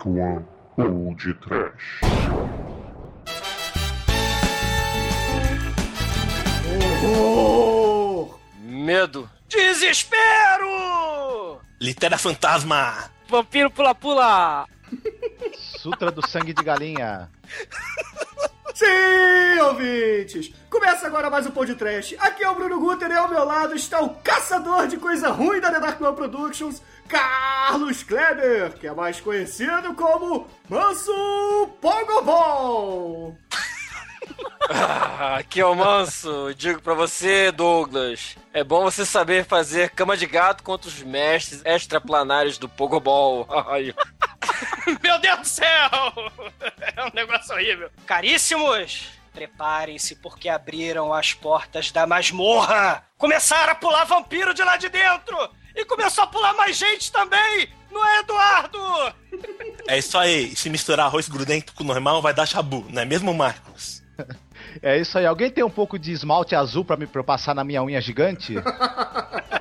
[0.00, 2.00] Dark One ou de Trash.
[7.04, 8.38] Horror!
[8.62, 9.30] Medo.
[9.48, 10.70] Desespero!
[11.80, 13.10] Litera fantasma!
[13.28, 14.66] Vampiro pula-pula!
[15.56, 17.30] Sutra do sangue de galinha.
[18.80, 20.54] Sim, ouvintes!
[20.70, 22.14] Começa agora mais um Pão de Trash.
[22.18, 25.60] Aqui é o Bruno Guter e ao meu lado está o caçador de coisa ruim
[25.60, 31.12] da The Dark One Productions, Carlos Kleber, que é mais conhecido como Manso
[31.78, 33.36] Pogobol.
[34.72, 36.54] Ah, aqui é o Manso.
[36.56, 38.36] Digo pra você, Douglas.
[38.52, 43.46] É bom você saber fazer cama de gato contra os mestres extraplanários do Pogobol.
[43.68, 43.92] Ai.
[45.02, 45.90] Meu Deus do céu!
[46.96, 47.90] É um negócio horrível.
[48.04, 53.04] Caríssimos, preparem-se porque abriram as portas da masmorra.
[53.16, 55.36] Começaram a pular vampiro de lá de dentro!
[55.74, 57.70] E começou a pular mais gente também!
[57.90, 58.78] Não é, Eduardo?
[59.88, 60.54] É isso aí.
[60.56, 64.02] Se misturar arroz grudento com normal, vai dar chabu, não é mesmo, Marcos?
[64.82, 65.26] É isso aí.
[65.26, 68.00] Alguém tem um pouco de esmalte azul pra me pra eu passar na minha unha
[68.00, 68.54] gigante?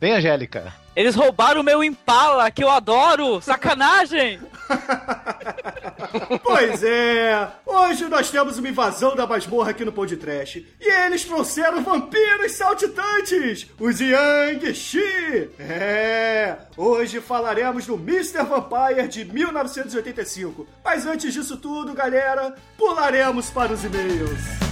[0.00, 0.72] Vem, Angélica.
[0.94, 3.40] Eles roubaram o meu Impala, que eu adoro!
[3.40, 4.40] Sacanagem!
[6.42, 10.56] Pois é, hoje nós temos uma invasão da masmorra aqui no Pão de Trash.
[10.80, 15.50] E eles trouxeram vampiros saltitantes, os Yang Shi.
[15.58, 18.44] É, hoje falaremos do Mr.
[18.44, 20.66] Vampire de 1985.
[20.84, 24.67] Mas antes disso tudo, galera, pularemos para os e-mails.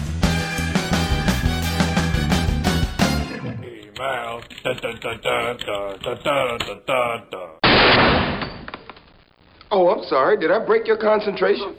[9.70, 10.36] Oh, I'm sorry.
[10.38, 11.77] Did I break your concentration?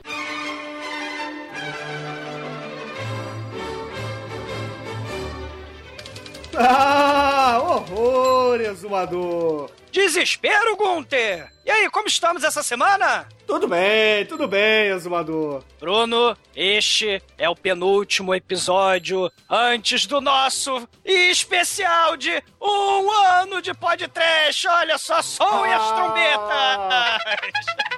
[6.60, 9.70] Ah, horror, exumador.
[9.92, 11.50] Desespero, Gunther!
[11.68, 13.28] E aí, como estamos essa semana?
[13.46, 15.62] Tudo bem, tudo bem, exumador.
[15.78, 24.66] Bruno, este é o penúltimo episódio antes do nosso especial de um ano de podcast.
[24.66, 27.18] Olha só, som e as trombetas!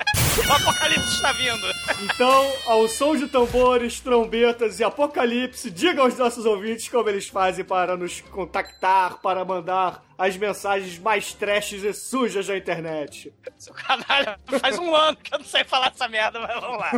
[0.49, 1.67] O apocalipse está vindo!
[2.03, 7.65] Então, ao som de tambores, trombetas e apocalipse, diga aos nossos ouvintes como eles fazem
[7.65, 13.33] para nos contactar, para mandar as mensagens mais trashes e sujas da internet.
[13.61, 16.93] Seu canalha, faz um ano que eu não sei falar essa merda, mas vamos lá.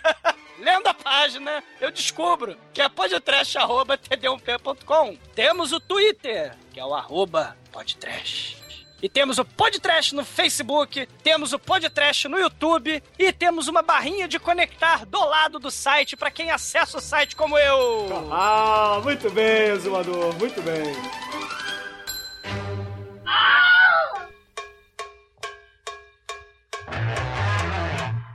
[0.58, 5.18] Lendo a página, eu descubro que é podtrash.td1p.com.
[5.34, 8.56] Temos o Twitter, que é o arroba podtrash.
[9.02, 14.26] E temos o Podtrash no Facebook, temos o Podtrash no YouTube e temos uma barrinha
[14.26, 18.08] de conectar do lado do site para quem acessa o site como eu.
[18.32, 20.82] Ah, muito bem, exumador, muito bem.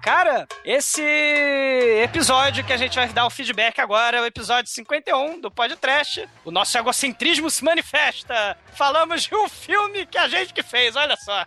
[0.03, 1.01] Cara, esse
[2.03, 6.27] episódio que a gente vai dar o feedback agora é o episódio 51 do Podcast.
[6.43, 8.57] O nosso egocentrismo se manifesta.
[8.73, 11.45] Falamos de um filme que a gente que fez, olha só.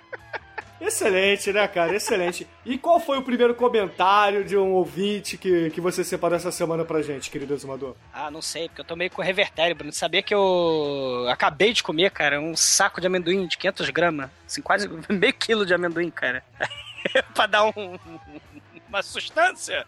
[0.81, 1.95] Excelente, né, cara?
[1.95, 2.47] Excelente.
[2.65, 6.83] E qual foi o primeiro comentário de um ouvinte que, que você separou essa semana
[6.83, 7.95] pra gente, querido exumador?
[8.11, 9.93] Ah, não sei, porque eu tô meio com revertério, Bruno.
[9.93, 14.31] Sabia que eu acabei de comer, cara, um saco de amendoim de 500 gramas.
[14.47, 16.43] Assim, quase meio quilo de amendoim, cara.
[17.34, 17.99] pra dar um,
[18.89, 19.87] uma sustância.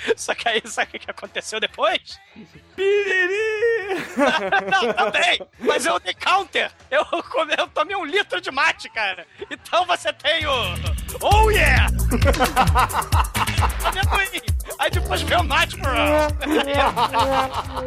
[0.16, 2.18] Só que aí, sabe o que aconteceu depois?
[2.74, 4.00] Piriri!
[4.70, 5.40] Não, também!
[5.58, 6.70] Mas eu dei counter!
[6.90, 7.04] Eu,
[7.58, 9.26] eu tomei um litro de mate, cara!
[9.50, 10.99] Então você tem o.
[11.20, 11.86] Oh yeah!
[13.84, 14.40] Amendoim!
[14.78, 15.44] Aí depois veio o
[15.74, 15.90] bro!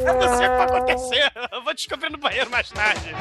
[0.06, 1.32] Eu não sei o que vai acontecer!
[1.52, 3.16] Eu vou descobrir no banheiro mais tarde!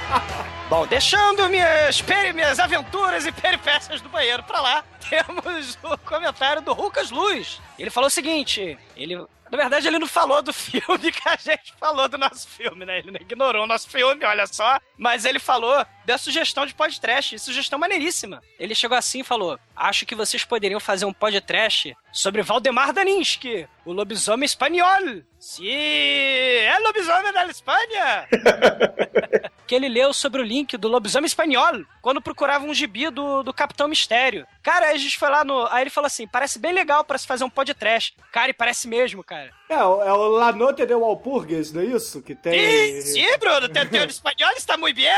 [0.68, 2.04] Bom, deixando minhas,
[2.34, 7.58] minhas aventuras e peripécias do banheiro pra lá, temos o comentário do Lucas Luz.
[7.78, 11.72] Ele falou o seguinte: ele na verdade, ele não falou do filme que a gente
[11.78, 12.98] falou do nosso filme, né?
[12.98, 14.78] Ele ignorou o nosso filme, olha só.
[14.96, 18.42] Mas ele falou da sugestão de podcast, sugestão maneiríssima.
[18.58, 23.66] Ele chegou assim e falou: Acho que vocês poderiam fazer um podcast sobre Valdemar Daninsky,
[23.84, 25.22] o lobisomem espanhol.
[25.38, 28.28] Sim, é lobisomem da Espanha!
[29.68, 33.52] que ele leu sobre o link do lobisomem espanhol quando procurava um gibi do, do
[33.52, 34.46] Capitão Mistério.
[34.70, 35.66] Cara, aí a gente foi lá no.
[35.70, 38.14] Aí ele falou assim: parece bem legal para se fazer um podcast.
[38.30, 39.50] Cara, e parece mesmo, cara.
[39.66, 42.20] É, o- é o La Noite de Walpurgis, não é isso?
[42.20, 43.00] Que tem.
[43.00, 45.08] Sim, sim, Bruno, teu, teu espanhol está muito bem.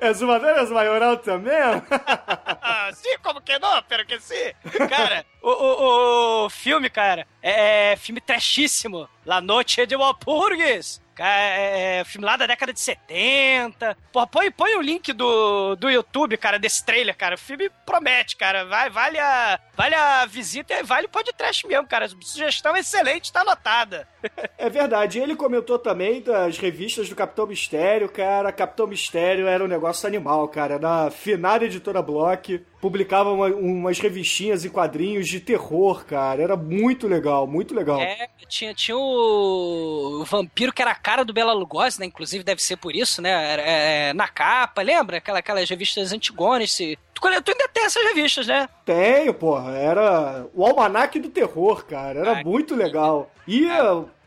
[0.00, 1.54] Exumador é maioral também?
[2.62, 3.80] Ah, sim, como que não?
[3.88, 4.52] Pero que sim.
[4.88, 9.08] Cara, o, o, o filme, cara, é, é filme trashíssimo.
[9.24, 11.00] La Noche de Walpurgis.
[11.18, 13.96] É, é, filme lá da década de 70.
[14.12, 17.34] Pô, põe, põe o link do, do YouTube, cara, desse trailer, cara.
[17.34, 18.64] O filme promete, cara.
[18.64, 22.08] Vai, vale, a, vale a visita e vale o podcast mesmo, cara.
[22.08, 24.08] Sugestão excelente, tá anotada.
[24.56, 25.18] É verdade.
[25.18, 28.52] Ele comentou também das revistas do Capitão Mistério, cara.
[28.52, 30.78] Capitão Mistério era um negócio animal, cara.
[30.78, 36.42] Na finada editora Block, publicava uma, umas revistinhas e quadrinhos de terror, cara.
[36.42, 37.98] Era muito legal, muito legal.
[37.98, 40.20] É, tinha, tinha o...
[40.20, 42.04] o vampiro que era a cara do Bela Lugosi, né?
[42.04, 43.30] Inclusive deve ser por isso, né?
[43.58, 45.16] É, na capa, lembra?
[45.16, 46.72] Aquela, aquelas revistas antigonas.
[46.72, 46.98] Se...
[47.14, 48.68] Tu, tu ainda tem essas revistas, né?
[48.84, 49.78] Tenho, porra.
[49.78, 52.20] Era o Almanac do Terror, cara.
[52.20, 53.30] Era ah, muito legal.
[53.48, 53.66] E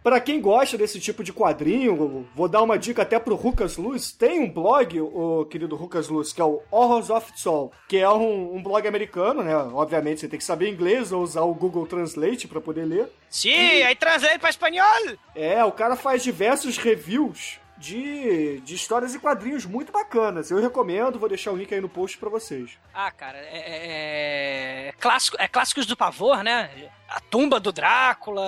[0.08, 4.10] para quem gosta desse tipo de quadrinho, vou dar uma dica até pro Lucas Luz.
[4.10, 8.10] Tem um blog, o querido Lucas Luz, que é o Horrors of Soul, que é
[8.10, 9.54] um, um, blog americano, né?
[9.54, 13.12] Obviamente você tem que saber inglês ou usar o Google Translate para poder ler.
[13.30, 13.84] Sim, e...
[13.84, 15.18] aí translate para espanhol.
[15.36, 20.50] É, o cara faz diversos reviews de, de histórias e quadrinhos muito bacanas.
[20.50, 22.78] Eu recomendo, vou deixar o link aí no post para vocês.
[22.94, 26.90] Ah, cara, é, é, é, clássico, é clássicos do pavor, né?
[27.08, 28.46] A Tumba do Drácula,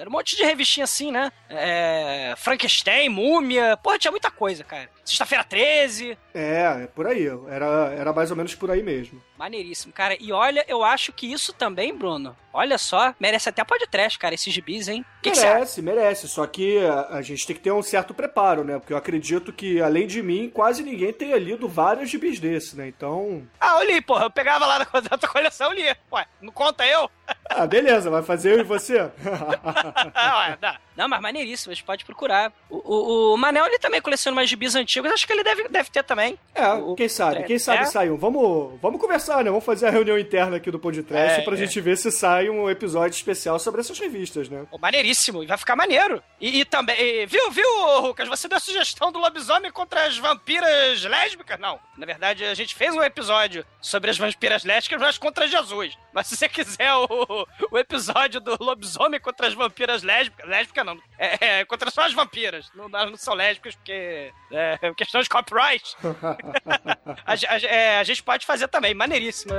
[0.00, 1.30] era um monte de revistinha assim, né?
[1.48, 4.88] É, Frankenstein, Múmia, porra, tinha muita coisa, cara.
[5.04, 6.18] Sexta-feira 13.
[6.34, 9.22] É, é por aí, era, era mais ou menos por aí mesmo.
[9.38, 10.16] Maneiríssimo, cara.
[10.20, 14.52] E olha, eu acho que isso também, Bruno, olha só, merece até podcast, cara, esses
[14.52, 15.04] gibis, hein?
[15.22, 18.64] Que merece, que merece, só que a, a, gente tem que ter um certo preparo,
[18.64, 18.78] né?
[18.78, 22.86] Porque eu acredito que, além de mim, quase ninguém tenha lido vários gibis desses, né?
[22.86, 23.48] Então...
[23.58, 24.84] Ah, eu li, porra, eu pegava lá na
[25.18, 25.96] tua coleção e lia.
[26.12, 27.10] Ué, não conta eu?
[27.48, 28.98] Ah, beleza, vai fazer eu e você?
[30.60, 30.74] não.
[30.96, 32.52] não, mas maneiríssimo, a gente pode procurar.
[32.68, 35.90] O, o, o, Manel, ele também coleciona mais gibis antigos, acho que ele deve, deve
[35.90, 36.38] ter também.
[36.54, 37.86] É, o, quem sabe, quem sabe é?
[37.86, 38.16] sai um.
[38.16, 39.50] Vamos, vamos conversar, né?
[39.50, 41.56] Vamos fazer a reunião interna aqui do podcast é, pra é.
[41.56, 44.66] gente ver se sai um episódio especial sobre essas revistas, né?
[44.70, 46.22] Oh, maneiríssimo, e vai ficar maneiro.
[46.40, 50.18] E, e também, e, viu, viu, Lucas, você deu a sugestão do lobisomem contra as
[50.18, 51.58] vampiras lésbicas?
[51.58, 55.96] Não, na verdade, a gente fez um episódio sobre as vampiras lésbicas, mas contra Jesus.
[56.12, 60.46] Mas se você quiser o, o episódio do lobisomem contra as vampiras lésbicas.
[60.46, 60.98] Lésbica não.
[61.18, 62.70] É, é, contra só as vampiras.
[62.74, 64.30] Não, não são lésbicas porque.
[64.52, 65.96] É, questão de copyright.
[67.26, 68.94] a, a, é, a gente pode fazer também.
[68.94, 69.54] Maneiríssimo.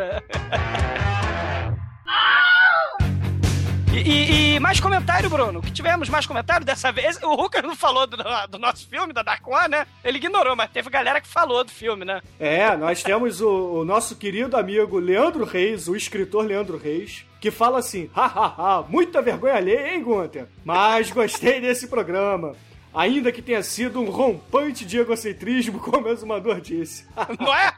[3.92, 5.62] E, e, e, mais comentário, Bruno?
[5.62, 7.22] Que tivemos mais comentário dessa vez.
[7.24, 8.18] O Ruka não falou do,
[8.48, 9.88] do, nosso filme, da Dark One, né?
[10.04, 12.22] Ele ignorou, mas teve galera que falou do filme, né?
[12.40, 17.52] É, nós temos o, o nosso querido amigo Leandro Reis, o escritor Leandro Reis, que
[17.52, 20.46] fala assim: hahaha, muita vergonha alheia, hein, Gunter?
[20.64, 22.56] Mas gostei desse programa.
[22.94, 27.08] Ainda que tenha sido um rompante de egocentrismo, como o exumador disse.
[27.40, 27.74] Não é?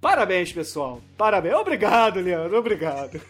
[0.00, 1.00] Parabéns, pessoal.
[1.16, 1.54] Parabéns.
[1.54, 2.58] Obrigado, Leandro.
[2.58, 3.20] Obrigado.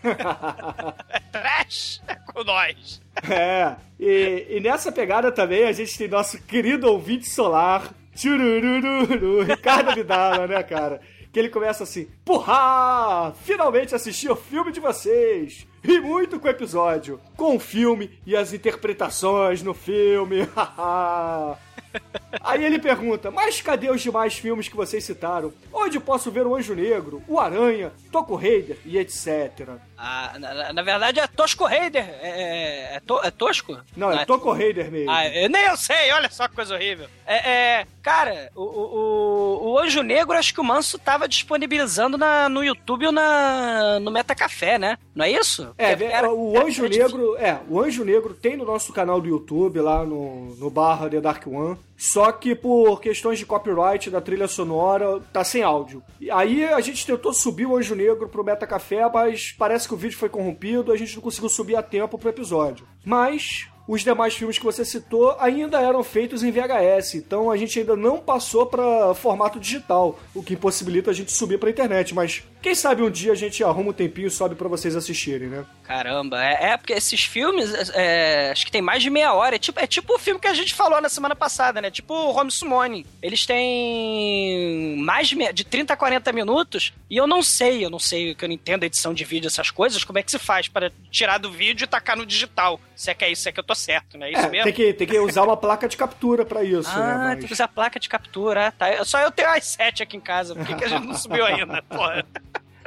[1.33, 2.01] Trash
[2.33, 3.03] com nós.
[3.29, 3.75] É.
[3.99, 10.47] E, e, nessa pegada também a gente tem nosso querido ouvinte solar, Tchurururu, Ricardo Vidala,
[10.47, 11.01] né, cara?
[11.33, 13.33] Que ele começa assim: Porra!
[13.43, 15.67] Finalmente assisti o filme de vocês!
[15.83, 20.41] Ri muito com o episódio, com o filme e as interpretações no filme.
[22.41, 25.53] Aí ele pergunta: Mas cadê os demais filmes que vocês citaram?
[25.73, 29.71] Onde posso ver o Anjo Negro, o Aranha, Toco Raider e etc?
[30.03, 32.03] Ah, na, na, verdade é Tosco Raider.
[32.03, 33.79] É, é, é, to, é Tosco?
[33.95, 35.11] Não, é, é Toco Raider mesmo.
[35.11, 37.07] Ah, eu, nem eu sei, olha só que coisa horrível.
[37.27, 42.49] É, é cara, o, o, o, Anjo Negro acho que o Manso tava disponibilizando na,
[42.49, 44.97] no YouTube ou na, no Metacafé, né?
[45.15, 45.75] Não é isso?
[45.77, 49.81] É, era, o Anjo Negro, é, o Anjo Negro tem no nosso canal do YouTube,
[49.81, 51.77] lá no, no barra The Dark One.
[52.01, 56.03] Só que por questões de copyright da trilha sonora, tá sem áudio.
[56.19, 59.93] E aí a gente tentou subir o Anjo Negro pro Meta Café, mas parece que
[59.93, 62.87] o vídeo foi corrompido, a gente não conseguiu subir a tempo pro episódio.
[63.05, 67.79] Mas os demais filmes que você citou ainda eram feitos em VHS, então a gente
[67.79, 72.45] ainda não passou para formato digital, o que impossibilita a gente subir para internet, mas
[72.63, 75.65] quem sabe um dia a gente arruma um tempinho e sobe para vocês assistirem, né?
[75.85, 79.59] Caramba, é, é porque esses filmes, é, acho que tem mais de meia hora, é
[79.59, 81.91] tipo, é tipo o filme que a gente falou na semana passada, né?
[81.91, 83.07] Tipo o Home Sumone.
[83.23, 87.99] Eles têm mais de, de 30 a 40 minutos e eu não sei, eu não
[87.99, 90.69] sei, que eu não entendo edição de vídeo, essas coisas, como é que se faz
[90.69, 92.81] para tirar do vídeo e tacar no digital.
[92.95, 94.29] Se é que é isso, se é que eu tô certo, né?
[94.29, 94.65] É isso é, mesmo?
[94.65, 97.15] Tem que, tem que usar uma placa de captura para isso, ah, né?
[97.15, 97.39] Mas...
[97.39, 99.05] tem que usar placa de captura, tá.
[99.05, 101.47] Só eu tenho as 7 aqui em casa, por que, que a gente não subiu
[101.47, 101.83] ainda?
[101.83, 102.25] Porra.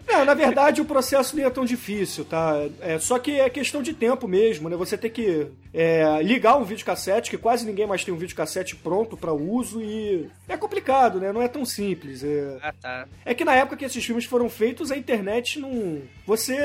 [0.07, 2.55] Não, na verdade o processo nem é tão difícil, tá?
[2.81, 4.75] É, só que é questão de tempo mesmo, né?
[4.75, 9.15] Você tem que é, ligar um videocassete, que quase ninguém mais tem um videocassete pronto
[9.15, 11.31] para uso e é complicado, né?
[11.31, 12.23] Não é tão simples.
[12.23, 12.57] É...
[12.61, 13.07] Ah, tá.
[13.25, 16.01] É que na época que esses filmes foram feitos, a internet não...
[16.25, 16.57] Você,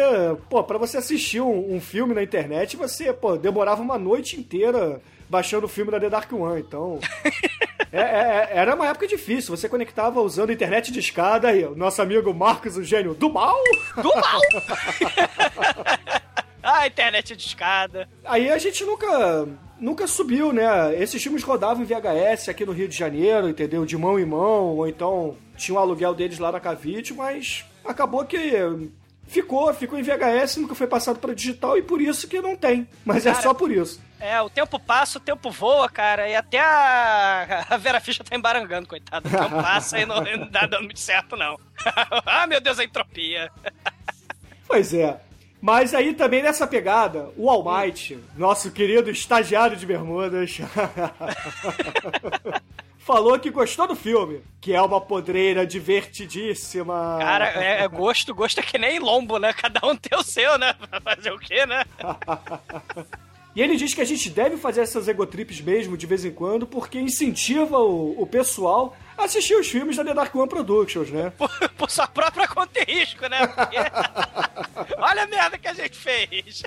[0.50, 5.00] pô, pra você assistir um, um filme na internet, você, pô, demorava uma noite inteira
[5.28, 6.98] baixando o filme da The Dark One, então.
[7.92, 9.56] É, é, era uma época difícil.
[9.56, 13.56] Você conectava usando internet de escada e o nosso amigo Marcos, o gênio do mal.
[13.96, 14.40] Do mal!
[16.62, 18.08] ah, internet de escada.
[18.24, 19.48] Aí a gente nunca.
[19.80, 21.00] Nunca subiu, né?
[21.00, 23.86] Esses filmes rodavam em VHS aqui no Rio de Janeiro, entendeu?
[23.86, 27.64] De mão em mão, ou então tinha o um aluguel deles lá na Cavite, mas
[27.84, 28.66] acabou que
[29.28, 32.88] ficou, ficou em VHS, nunca foi passado para digital e por isso que não tem.
[33.04, 34.00] Mas é Cara, é só por isso.
[34.20, 38.36] É, o tempo passa, o tempo voa, cara, e até a, a Vera Fischer tá
[38.36, 39.28] embarangando, coitada.
[39.28, 41.58] O tempo passa e não, não dá dando muito certo, não.
[42.26, 43.50] ah, meu Deus, a entropia.
[44.66, 45.20] pois é.
[45.60, 50.58] Mas aí também nessa pegada, o All Might, nosso querido estagiário de bermudas,
[52.98, 57.18] falou que gostou do filme, que é uma podreira divertidíssima.
[57.20, 59.52] Cara, é, é gosto, gosto é que nem lombo, né?
[59.52, 60.74] Cada um tem o seu, né?
[61.02, 61.84] Fazer o quê, né?
[63.58, 66.64] E ele diz que a gente deve fazer essas egotrips mesmo de vez em quando,
[66.64, 71.32] porque incentiva o, o pessoal a assistir os filmes da The Dark One Productions, né?
[71.36, 73.48] Por, por sua própria conta e risco, né?
[73.48, 73.76] Porque...
[74.96, 76.62] Olha a merda que a gente fez.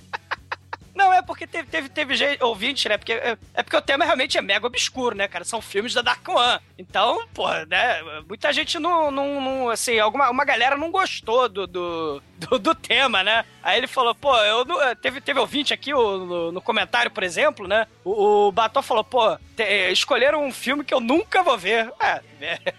[0.94, 2.98] Não, é porque teve, teve, teve gente, ouvinte, né?
[2.98, 5.46] Porque, é, é, porque o tema realmente é mega obscuro, né, cara?
[5.46, 6.60] São filmes da Dark One.
[6.78, 8.02] Então, porra, né?
[8.28, 12.76] Muita gente não, não, não assim, alguma uma galera não gostou do, do, do, do
[12.76, 13.46] tema, né?
[13.64, 17.68] Aí ele falou, pô, eu teve, teve ouvinte aqui o, no, no comentário, por exemplo,
[17.68, 17.88] né?
[18.04, 21.92] O, o falou, pô, te, escolheram um filme que eu nunca vou ver.
[22.00, 22.22] É,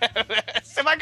[0.62, 0.96] você vai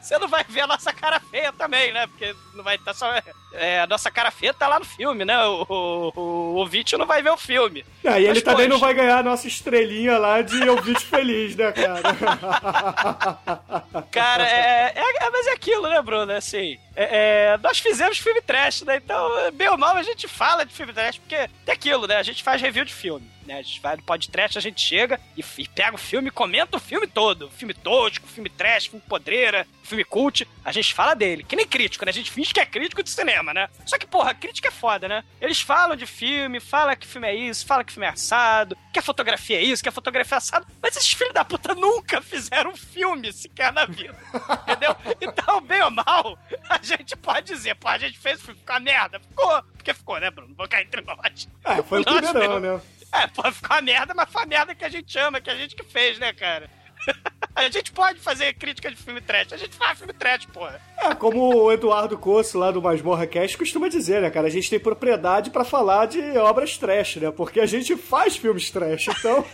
[0.00, 2.06] você não vai ver a nossa cara feia também, né?
[2.06, 3.12] Porque não vai estar tá só.
[3.52, 5.42] É, a nossa cara feia tá lá no filme, né?
[5.44, 7.84] O, o, o ouvinte não vai ver o filme.
[8.04, 11.72] É, e ele também não vai ganhar a nossa estrelinha lá de ouvinte feliz, né,
[11.72, 12.02] cara?
[14.10, 16.32] cara, é, é, é, mas é aquilo, né, Bruno?
[16.32, 18.96] Assim, é, é, nós fizemos filme trash, né?
[18.96, 22.16] Então, bem ou mal, a gente fala de filme trash, porque é aquilo, né?
[22.16, 23.58] A gente faz review de filme né?
[23.58, 26.76] A gente vai no podcast, a gente chega e, e pega o filme e comenta
[26.76, 27.50] o filme todo.
[27.50, 30.46] Filme tosco, filme trash, filme podreira, filme cult.
[30.64, 31.42] A gente fala dele.
[31.42, 32.10] Que nem crítico, né?
[32.10, 33.68] A gente finge que é crítico de cinema, né?
[33.84, 35.24] Só que, porra, crítica é foda, né?
[35.40, 38.98] Eles falam de filme, falam que filme é isso, falam que filme é assado, que
[38.98, 40.66] a fotografia é isso, que a fotografia é assado.
[40.80, 44.16] Mas esses filhos da puta nunca fizeram um filme sequer na vida.
[44.62, 44.94] entendeu?
[45.20, 46.38] Então, bem ou mal,
[46.68, 49.18] a gente pode dizer, pô, a gente fez o filme, ficou uma merda.
[49.18, 49.62] Ficou.
[49.76, 50.54] Porque ficou, né, Bruno?
[50.54, 51.48] Vou cair entre nós.
[51.64, 52.80] É, foi o primeirão, né?
[53.20, 55.56] É, pode ficar uma merda, mas foi a merda que a gente ama, que a
[55.56, 56.70] gente que fez, né, cara?
[57.54, 59.52] A gente pode fazer crítica de filme trash.
[59.52, 60.80] A gente faz filme trash, porra.
[60.96, 64.46] É, como o Eduardo Coço, lá do Masmorra Cast, costuma dizer, né, cara?
[64.46, 67.30] A gente tem propriedade para falar de obras trash, né?
[67.30, 69.44] Porque a gente faz filmes trash, então...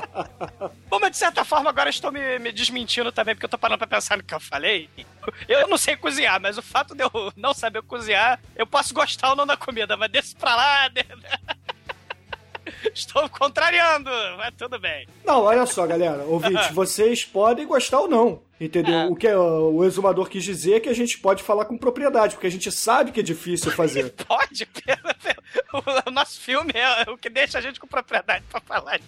[0.88, 3.78] Bom, mas de certa forma agora estou me, me, desmentindo também, porque eu tô parando
[3.78, 4.88] pra pensar no que eu falei.
[5.48, 9.30] Eu não sei cozinhar, mas o fato de eu não saber cozinhar, eu posso gostar
[9.30, 10.90] ou não da comida, mas desse pra lá...
[12.96, 15.06] Estou contrariando, mas tudo bem.
[15.22, 16.22] Não, olha só, galera.
[16.24, 18.40] Ouvinte, vocês podem gostar ou não.
[18.60, 18.94] Entendeu?
[18.94, 19.06] É.
[19.06, 22.34] O que é, o exumador quis dizer é que a gente pode falar com propriedade,
[22.34, 24.12] porque a gente sabe que é difícil fazer.
[24.12, 24.66] pode,
[26.06, 28.98] o nosso filme é o que deixa a gente com propriedade pra falar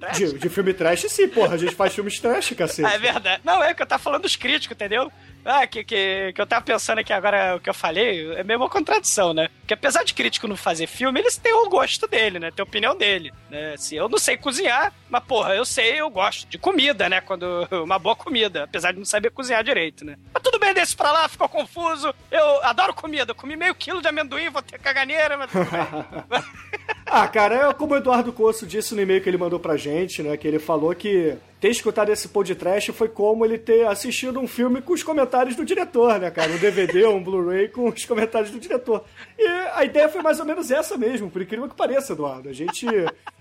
[0.00, 0.18] trash.
[0.18, 1.54] De, de filme trash, sim, porra.
[1.54, 2.92] A gente faz filmes trash, cacete.
[2.92, 3.42] É verdade.
[3.44, 5.10] Não, é que eu tava falando dos críticos, entendeu?
[5.44, 8.58] Ah, que, que, que eu tava pensando aqui agora, o que eu falei, é meio
[8.58, 9.48] uma contradição, né?
[9.60, 12.50] Porque apesar de crítico não fazer filme, eles têm o gosto dele, né?
[12.50, 13.74] Tem a opinião dele, né?
[13.78, 17.20] Se eu não sei cozinhar, mas porra, eu sei, eu gosto de comida, né?
[17.20, 20.16] Quando uma boa comida, apesar não saber cozinhar direito, né?
[20.32, 22.14] Mas tudo bem desse pra lá, ficou confuso.
[22.30, 26.42] Eu adoro comida, eu comi meio quilo de amendoim, vou ter caganeira, mas tudo bem.
[27.06, 30.22] ah, cara, é como o Eduardo Coço disse no e-mail que ele mandou pra gente,
[30.22, 30.36] né?
[30.36, 34.80] Que ele falou que ter escutado esse podcast foi como ele ter assistido um filme
[34.80, 36.50] com os comentários do diretor, né, cara?
[36.50, 39.04] Um DVD, um Blu-ray com os comentários do diretor.
[39.38, 42.48] E a ideia foi mais ou menos essa mesmo, por incrível que pareça, Eduardo.
[42.48, 42.86] A gente,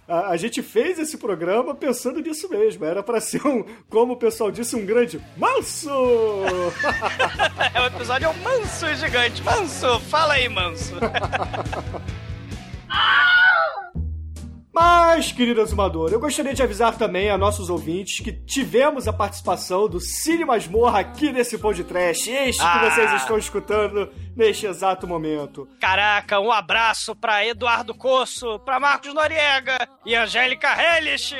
[0.09, 2.83] a, a gente fez esse programa pensando nisso mesmo.
[2.83, 5.89] Era para ser um, como o pessoal disse, um grande manso!
[7.73, 9.43] é, o episódio é um manso gigante.
[9.43, 10.95] Manso, fala aí, manso.
[14.81, 19.89] Mas, querido Azumador, eu gostaria de avisar também a nossos ouvintes que tivemos a participação
[19.89, 22.79] do Cine Masmorra aqui nesse podcast, este ah.
[22.79, 25.67] que vocês estão escutando neste exato momento.
[25.81, 31.35] Caraca, um abraço para Eduardo Coço, para Marcos Noriega e Angélica Hellish.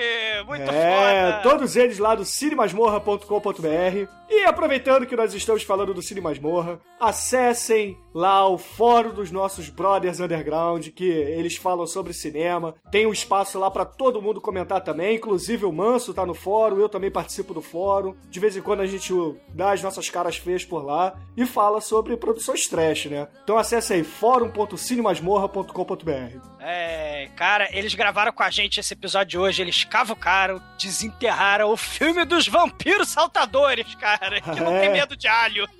[0.45, 1.39] Muito é, foda.
[1.41, 4.19] todos eles lá do cinemasmorra.com.br.
[4.29, 9.69] E aproveitando que nós estamos falando do Cine Masmorra, acessem lá o fórum dos nossos
[9.69, 12.75] brothers underground, que eles falam sobre cinema.
[12.91, 15.15] Tem um espaço lá pra todo mundo comentar também.
[15.17, 18.15] Inclusive o Manso tá no fórum, eu também participo do fórum.
[18.27, 19.13] De vez em quando a gente
[19.49, 23.27] dá as nossas caras feias por lá e fala sobre produções trash, né?
[23.43, 26.39] Então acesse aí fórum.cinemasmorra.com.br.
[26.61, 31.77] É, cara, eles gravaram com a gente esse episódio de hoje, eles cavucaram, desenterraram o
[31.77, 34.79] filme dos vampiros saltadores, cara, que não É.
[34.81, 35.67] tem medo de alho.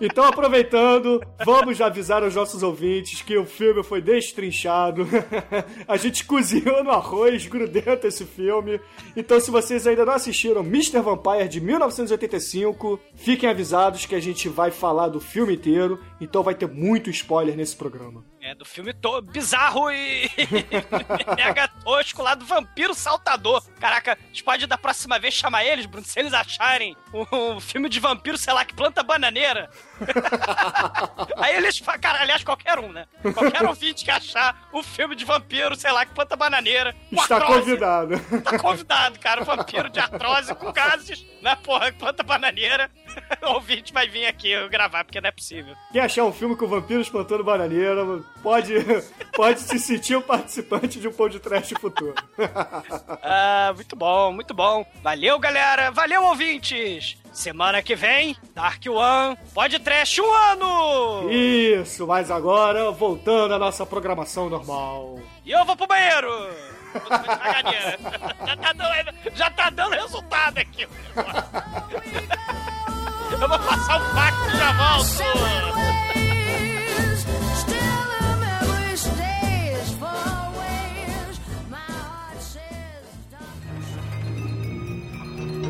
[0.00, 5.06] Então, aproveitando, vamos avisar aos nossos ouvintes que o filme foi destrinchado.
[5.86, 8.80] A gente cozinhou no arroz grudento esse filme.
[9.16, 11.00] Então, se vocês ainda não assistiram Mr.
[11.00, 16.00] Vampire de 1985, fiquem avisados que a gente vai falar do filme inteiro.
[16.20, 18.24] Então, vai ter muito spoiler nesse programa.
[18.40, 20.28] É, do filme to bizarro e
[21.36, 23.62] mega tosco lá do vampiro saltador.
[23.78, 26.96] Caraca, a gente pode da próxima vez chamar eles, Bruno, se eles acharem
[27.32, 29.70] um filme de vampiro, sei lá, que planta bananeira.
[31.36, 33.06] Aí eles falam, cara, aliás, qualquer um, né?
[33.34, 36.94] Qualquer ouvinte que achar um filme de vampiro, sei lá, que planta bananeira.
[37.10, 38.20] Está artrose, convidado.
[38.42, 39.44] Tá convidado, cara.
[39.44, 42.90] Vampiro de artrose com gases, né, porra, que planta bananeira.
[43.42, 45.74] O ouvinte vai vir aqui gravar, porque não é possível.
[45.90, 48.04] Quem achar um filme com vampiros plantando bananeira,
[48.42, 48.74] pode,
[49.34, 52.14] pode se sentir um participante de um pão de trash futuro.
[53.22, 54.86] Ah, muito bom, muito bom.
[55.02, 55.90] Valeu, galera.
[55.90, 57.16] Valeu, ouvintes.
[57.32, 61.30] Semana que vem, Dark One, pode trash um ano!
[61.30, 65.18] Isso, mas agora, voltando à nossa programação normal.
[65.44, 66.28] E eu vou pro banheiro!
[68.44, 70.86] Já, tá dando, já tá dando resultado aqui.
[73.32, 75.71] Eu vou passar o pacto e já volto!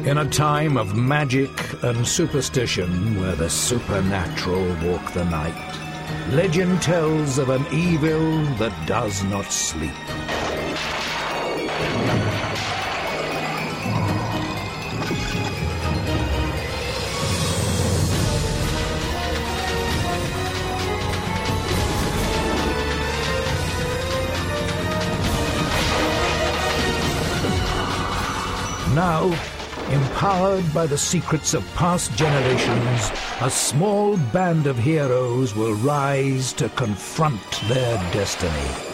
[0.04, 1.50] In a time of magic
[1.84, 5.78] and superstition where the supernatural walk the night,
[6.30, 9.94] legend tells of an evil that does not sleep.
[30.22, 36.68] Empowered by the secrets of past generations, a small band of heroes will rise to
[36.68, 38.91] confront their destiny.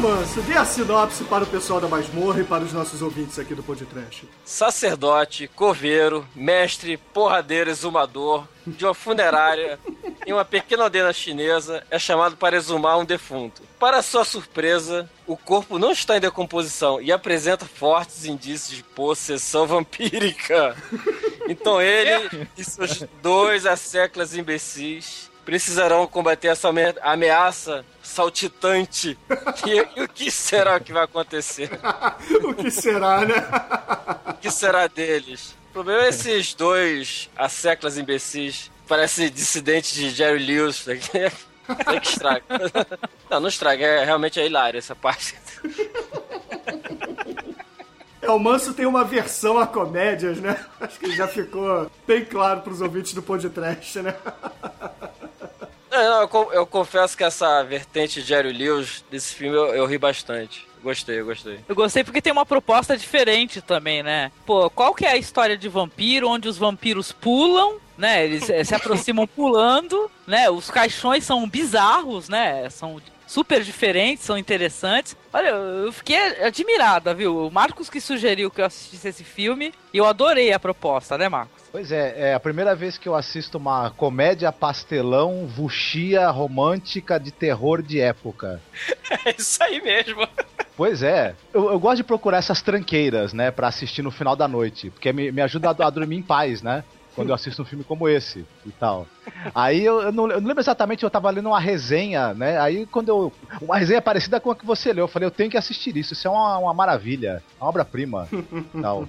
[0.00, 3.54] Manso, dê a sinopse para o pessoal da masmorra e para os nossos ouvintes aqui
[3.54, 4.26] do Podcast.
[4.46, 9.78] Sacerdote, coveiro, mestre, porradeiro, exumador de uma funerária
[10.26, 13.60] em uma pequena aldeia chinesa é chamado para exumar um defunto.
[13.78, 19.66] Para sua surpresa, o corpo não está em decomposição e apresenta fortes indícios de possessão
[19.66, 20.76] vampírica.
[21.48, 29.18] Então ele e seus dois asseclas imbecis precisarão combater essa ame- ameaça saltitante.
[29.66, 31.68] E, e o que será que vai acontecer?
[32.44, 33.34] o que será, né?
[34.28, 35.56] O que será deles?
[35.70, 38.70] O problema é esses dois asseclas imbecis.
[38.86, 40.86] Parece dissidente de Jerry Lewis.
[41.86, 42.42] É que estraga.
[43.30, 43.86] Não, não estraga.
[43.86, 45.36] É, realmente é hilário essa parte.
[48.20, 50.58] É, o Manso tem uma versão a comédias, né?
[50.80, 54.16] Acho que já ficou bem claro para os ouvintes do Podcast, né?
[55.90, 59.98] Não, eu, eu confesso que essa vertente de Jerry Lewis desse filme eu, eu ri
[59.98, 60.66] bastante.
[60.82, 61.60] Gostei, eu gostei.
[61.68, 64.32] Eu gostei porque tem uma proposta diferente também, né?
[64.46, 68.24] Pô, qual que é a história de vampiro onde os vampiros pulam, né?
[68.24, 70.48] Eles eh, se aproximam pulando, né?
[70.48, 72.70] Os caixões são bizarros, né?
[72.70, 73.00] São
[73.30, 75.16] super diferentes, são interessantes.
[75.32, 77.46] Olha, eu fiquei admirada, viu?
[77.46, 81.28] O Marcos que sugeriu que eu assistisse esse filme e eu adorei a proposta, né,
[81.28, 81.62] Marcos?
[81.70, 87.30] Pois é, é a primeira vez que eu assisto uma comédia pastelão, vuxia, romântica, de
[87.30, 88.60] terror de época.
[89.26, 90.26] É isso aí mesmo.
[90.76, 94.46] Pois é, eu, eu gosto de procurar essas tranqueiras, né, pra assistir no final da
[94.46, 96.84] noite, porque me, me ajuda a, a dormir em paz, né?
[97.20, 99.06] Quando eu assisto um filme como esse e tal.
[99.54, 102.58] Aí eu, eu não, eu não lembro exatamente, eu tava lendo uma resenha, né?
[102.60, 103.32] Aí quando eu.
[103.60, 106.12] Uma resenha parecida com a que você leu, eu falei, eu tenho que assistir isso,
[106.12, 108.28] isso é uma, uma maravilha, uma obra-prima.
[108.80, 109.06] tal.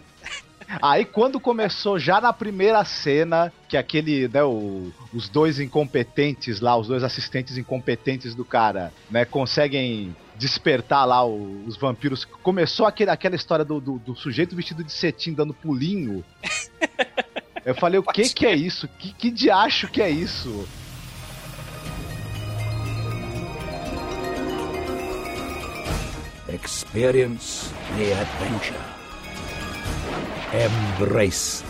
[0.82, 6.78] Aí quando começou já na primeira cena, que aquele, né, o- os dois incompetentes lá,
[6.78, 12.24] os dois assistentes incompetentes do cara, né, conseguem despertar lá o- os vampiros.
[12.24, 16.24] Começou aquele, aquela história do, do- do sujeito vestido de cetim dando pulinho.
[17.64, 18.87] Eu falei, o que que é isso?
[18.98, 20.68] Que, que diacho que é isso?
[26.48, 28.80] Experience the adventure.
[30.52, 31.64] Embrace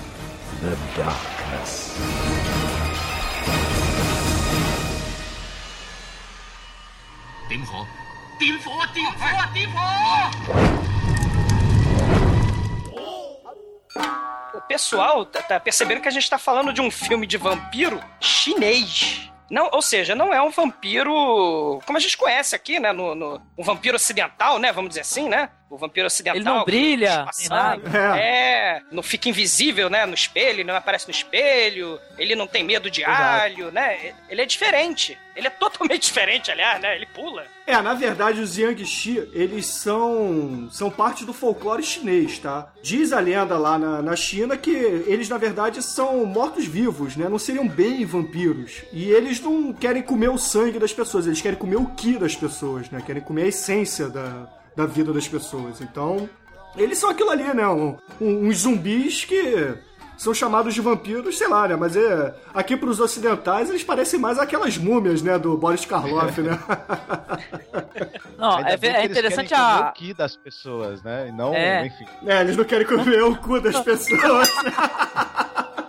[0.60, 1.96] the darkness.
[7.48, 7.86] 点火！
[8.38, 8.86] 点火！
[8.92, 9.52] 点火！
[9.54, 10.79] 点火！
[14.71, 19.29] Pessoal tá, tá percebendo que a gente tá falando de um filme de vampiro chinês.
[19.49, 22.93] Não, ou seja, não é um vampiro como a gente conhece aqui, né?
[22.93, 24.71] No, no- um vampiro ocidental, né?
[24.71, 25.49] Vamos dizer assim, né?
[25.71, 26.35] O vampiro ocidental.
[26.35, 28.17] Ele não brilha, nem nada.
[28.19, 30.05] É, não fica invisível, né?
[30.05, 33.21] No espelho, ele não aparece no espelho, ele não tem medo de Exato.
[33.21, 34.13] alho, né?
[34.27, 35.17] Ele é diferente.
[35.33, 36.93] Ele é totalmente diferente, aliás, né?
[36.93, 37.45] Ele pula.
[37.65, 42.67] É, na verdade, os Yangshi, eles são são parte do folclore chinês, tá?
[42.83, 47.29] Diz a lenda lá na, na China que eles, na verdade, são mortos-vivos, né?
[47.29, 48.81] Não seriam bem vampiros.
[48.91, 52.35] E eles não querem comer o sangue das pessoas, eles querem comer o ki das
[52.35, 53.01] pessoas, né?
[53.05, 55.81] Querem comer a essência da, da vida das pessoas.
[55.81, 56.29] Então,
[56.75, 57.67] eles são aquilo ali, né?
[57.67, 59.73] Um- um- uns zumbis que
[60.17, 61.75] são chamados de vampiros, sei lá, né?
[61.75, 65.37] Mas é, aqui pros ocidentais eles parecem mais aquelas múmias, né?
[65.39, 66.57] Do Boris Karloff, né?
[68.37, 69.93] Não, é, é que eles interessante a.
[69.95, 71.27] o das pessoas, né?
[71.29, 71.85] E não, É.
[71.87, 72.05] enfim.
[72.25, 74.47] É, eles não querem comer o cu das pessoas.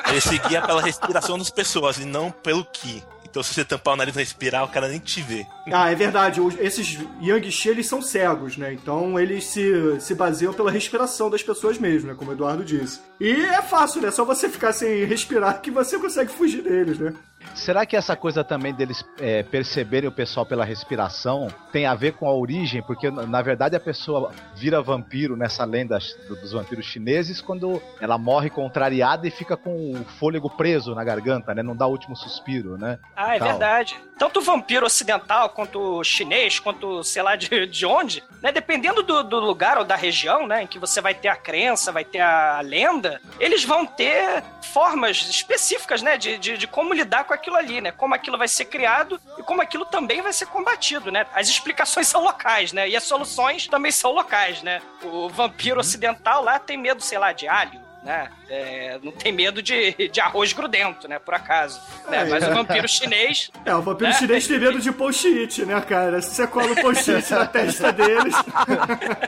[0.08, 3.02] Ele se guia pela respiração das pessoas e não pelo ki.
[3.32, 5.46] Então se você tampar o nariz e respirar, o cara nem te vê.
[5.72, 6.38] ah, é verdade.
[6.60, 8.74] esses Yangshi, eles são cegos, né?
[8.74, 12.14] Então eles se, se baseiam pela respiração das pessoas mesmo, né?
[12.14, 13.00] Como o Eduardo disse.
[13.18, 14.10] E é fácil, né?
[14.10, 17.14] Só você ficar sem respirar que você consegue fugir deles, né?
[17.54, 22.12] Será que essa coisa também deles é, perceberem o pessoal pela respiração tem a ver
[22.14, 22.82] com a origem?
[22.82, 28.16] Porque, na verdade, a pessoa vira vampiro nessa lenda do- dos vampiros chineses quando ela
[28.16, 31.62] morre contrariada e fica com o fôlego preso na garganta, né?
[31.62, 32.98] Não dá o último suspiro, né?
[33.14, 33.48] Ah, é Tal.
[33.48, 34.00] verdade.
[34.22, 38.52] Tanto o vampiro ocidental, quanto o chinês, quanto sei lá de, de onde, né?
[38.52, 40.62] Dependendo do, do lugar ou da região, né?
[40.62, 45.28] Em que você vai ter a crença, vai ter a lenda, eles vão ter formas
[45.28, 46.16] específicas, né?
[46.16, 47.90] De, de, de como lidar com aquilo ali, né?
[47.90, 51.26] Como aquilo vai ser criado e como aquilo também vai ser combatido, né?
[51.34, 52.88] As explicações são locais, né?
[52.88, 54.80] E as soluções também são locais, né?
[55.02, 58.29] O vampiro ocidental lá tem medo, sei lá, de alho Né?
[58.49, 61.19] É, não tem medo de, de arroz grudento, né?
[61.19, 61.77] Por acaso.
[62.07, 62.21] né?
[62.21, 62.49] É, Mas é.
[62.51, 64.13] o vampiro chinês É, o vampiro É.
[64.13, 66.21] chinês tem medo de post-it, né, cara?
[66.21, 68.33] Se você cola o post-it na testa deles.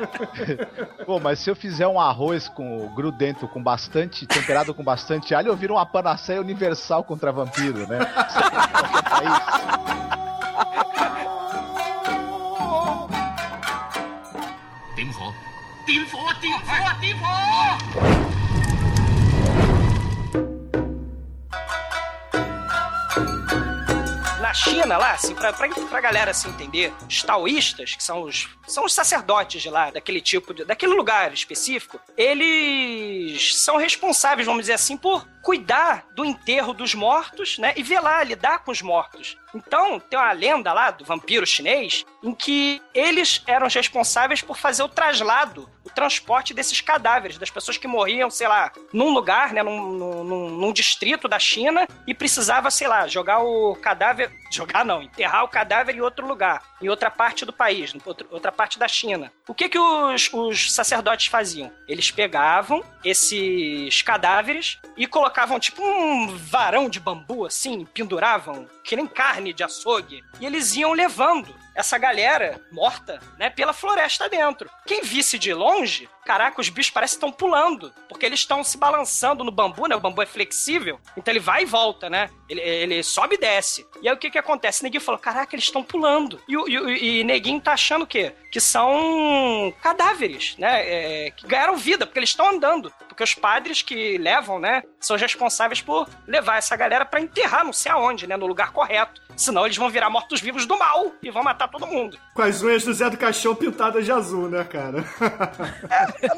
[1.06, 5.50] Pô, mas se eu fizer um arroz com grudento, com bastante, temperado com bastante alho,
[5.50, 8.00] eu viro uma panaceia universal contra vampiro, né?
[8.00, 10.50] Você tem qualquer país.
[14.96, 15.34] 点火！
[15.86, 16.34] 点火！
[16.42, 17.00] 点火！
[17.02, 18.23] 点火！
[24.55, 28.85] China lá, assim, pra, pra, pra galera assim, entender, os taoístas, que são os, são
[28.85, 34.75] os sacerdotes de lá, daquele tipo, de, daquele lugar específico, eles são responsáveis, vamos dizer
[34.75, 39.37] assim, por cuidar do enterro dos mortos, né, e velar, lidar com os mortos.
[39.55, 44.83] Então, tem uma lenda lá do vampiro chinês em que eles eram responsáveis por fazer
[44.83, 49.93] o traslado, transporte desses cadáveres, das pessoas que morriam, sei lá, num lugar, né, num,
[49.93, 54.31] num- num- distrito da China e precisava, sei lá, jogar o cadáver.
[54.51, 58.53] Jogar não, enterrar o cadáver em outro lugar, em outra parte do país, em outra,
[58.53, 59.33] parte da China.
[59.49, 61.73] O que que os, os sacerdotes faziam?
[61.89, 69.07] Eles pegavam esses cadáveres e colocavam tipo um varão de bambu assim, penduravam, que nem
[69.07, 74.71] carne de açougue, e eles iam levando essa galera morta, né, pela floresta dentro.
[74.87, 78.79] Quem visse de longe, caraca, os bichos parecem que estão pulando, porque eles estão se
[78.79, 79.97] balançando no bambu, né?
[79.97, 82.31] O bambu é flexível, então ele vai e volta, né?
[82.49, 83.85] Ele, ele sobe e desce.
[84.01, 84.85] E aí o que que acontece?
[84.85, 86.41] Neguinho falou, caraca, eles estão pulando.
[86.47, 88.33] E, o- e, e Neguinho tá achando o quê?
[88.51, 90.83] Que são cadáveres, né?
[91.27, 92.93] É, que ganharam vida, porque eles estão andando.
[93.15, 97.65] Porque os padres que levam, né, são os responsáveis por levar essa galera pra enterrar
[97.65, 98.37] não sei aonde, né?
[98.37, 99.23] No lugar correto.
[99.37, 102.19] Senão eles vão virar mortos-vivos do mal e vão matar todo mundo.
[102.35, 105.05] Com as unhas do Zé do Caixão pintadas de azul, né, cara?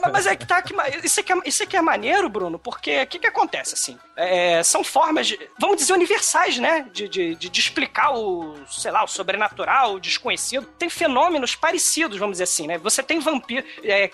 [0.02, 3.02] Mas- Mas é que tá que isso aqui é, isso aqui é maneiro, Bruno, porque
[3.02, 3.98] o que, que acontece assim?
[4.16, 6.86] É, são formas, de, vamos dizer, universais, né?
[6.92, 10.66] De, de, de, de explicar o, sei lá, o sobrenatural, o desconhecido.
[10.78, 12.78] Tem fenômenos parecidos, vamos dizer assim, né?
[12.78, 13.64] Você tem vampiros,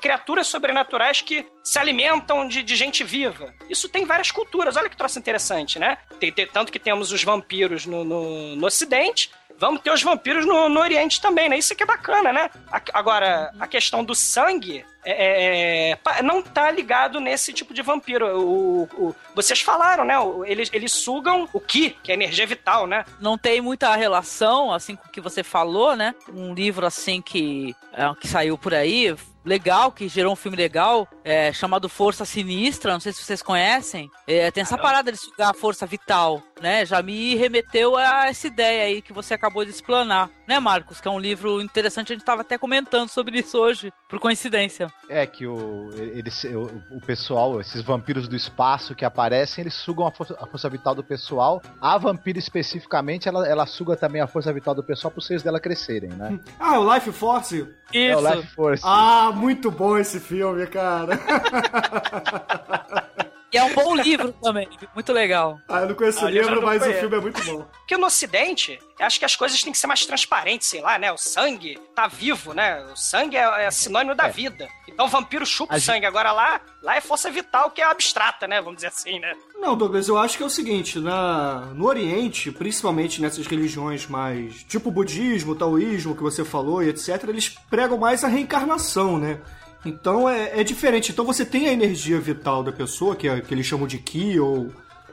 [0.01, 3.53] criaturas sobrenaturais que se alimentam de, de gente viva.
[3.69, 4.77] Isso tem várias culturas.
[4.77, 5.99] Olha que troço interessante, né?
[6.21, 9.31] Tem, tem- tanto que temos os vampiros no, no, no Ocidente.
[9.59, 11.57] Vamos ter os vampiros no, no Oriente também, né?
[11.57, 12.51] Isso que é bacana, né?
[12.71, 17.81] A- agora, a questão do sangue é, é, pa- não tá ligado nesse tipo de
[17.83, 18.27] vampiro.
[18.41, 20.15] O, o- vocês falaram, né?
[20.47, 23.05] Eles, eles sugam o Ki, que é energia vital, né?
[23.21, 26.13] não tem muita relação, assim, com o que você falou, né?
[26.33, 31.09] Um livro, assim, que, é, que saiu por aí, legal, que gerou um filme legal,
[31.25, 34.11] é, chamado Força Sinistra, não sei se vocês conhecem.
[34.27, 36.85] É, tem essa parada de sugar a força vital, né?
[36.87, 41.01] Já me remeteu a essa ideia aí que você acabou de explanar, né, Marcos?
[41.01, 44.93] Que é um livro interessante, a gente tava até comentando sobre isso hoje, por coincidência.
[45.09, 50.07] É que o, eles, o, o pessoal, esses vampiros do espaço que aparecem, eles sugam
[50.07, 51.63] a força, a força vital do pessoal.
[51.81, 55.43] A vampira especificamente, ela, ela suga também a força vital do pessoal para os seios
[55.43, 56.39] dela crescerem, né?
[56.61, 57.69] Ah, o Life Force?
[57.93, 58.83] É o Life Force.
[58.87, 61.19] Ah, muito bom esse filme, cara.
[63.53, 65.59] E é um bom livro também, muito legal.
[65.69, 67.01] Ah, eu não conheço Ah, o livro, mas o conheço.
[67.01, 67.67] filme é muito bom.
[67.81, 70.99] Porque no Ocidente, eu acho que as coisas têm que ser mais transparentes, sei lá,
[70.99, 71.13] né?
[71.13, 72.83] O sangue tá vivo, né?
[72.93, 74.67] O sangue é, é sinônimo da vida.
[74.89, 76.07] Então o vampiro chupa o sangue.
[76.07, 78.61] Agora lá, lá é força vital que é abstrata, né?
[78.61, 79.35] Vamos dizer assim, né?
[79.61, 84.65] Não, Douglas, eu acho que é o seguinte, na, no Oriente, principalmente nessas religiões mais,
[84.65, 89.19] tipo o budismo, o taoísmo que você falou e etc, eles pregam mais a reencarnação,
[89.19, 89.41] né?
[89.85, 91.13] Então é, é diferente.
[91.13, 94.39] Então você tem a energia vital da pessoa, que, é, que eles chamam de Ki
[94.39, 94.71] ou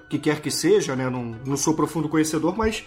[0.08, 1.10] que quer que seja, né?
[1.10, 2.84] Não, não sou profundo conhecedor, mas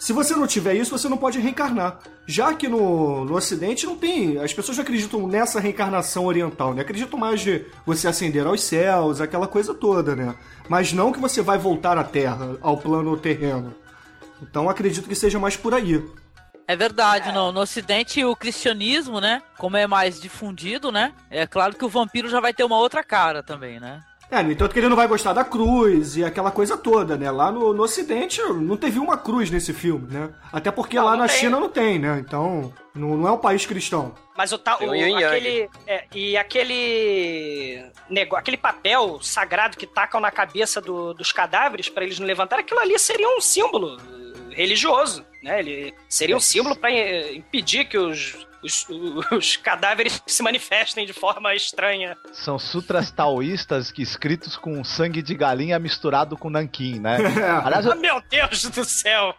[0.00, 1.98] se você não tiver isso, você não pode reencarnar.
[2.26, 4.38] Já que no, no Ocidente não tem.
[4.38, 6.80] As pessoas não acreditam nessa reencarnação oriental, né?
[6.80, 10.34] Acreditam mais de você ascender aos céus, aquela coisa toda, né?
[10.70, 13.74] Mas não que você vai voltar à Terra, ao plano terreno.
[14.42, 16.02] Então acredito que seja mais por aí.
[16.70, 21.74] É verdade, no, no ocidente o cristianismo, né, como é mais difundido, né, é claro
[21.74, 24.00] que o vampiro já vai ter uma outra cara também, né.
[24.30, 27.28] É, no entanto que ele não vai gostar da cruz e aquela coisa toda, né?
[27.32, 30.30] Lá no, no Ocidente não teve uma cruz nesse filme, né?
[30.52, 31.36] Até porque Não, lá não na tem.
[31.36, 32.22] China não tem, né?
[32.24, 34.14] Então, não, não é um país cristão.
[34.36, 34.78] Mas o tal.
[34.84, 35.68] O e aquele.
[35.84, 37.84] é, e aquele.
[38.08, 42.64] Nego, aquele papel sagrado que tacam na cabeça do- dos cadáveres para eles não levantarem,
[42.64, 43.96] aquilo ali seria um símbolo
[44.54, 45.58] religioso, né?
[45.60, 46.90] Ele seria um símbolo para
[47.32, 48.48] impedir que os.
[48.62, 48.86] Os,
[49.32, 52.14] os cadáveres se manifestem de forma estranha.
[52.30, 57.16] São sutras taoístas que escritos com sangue de galinha misturado com nanquim, né?
[57.64, 59.34] Aliás, eu, Ah, meu Deus do céu!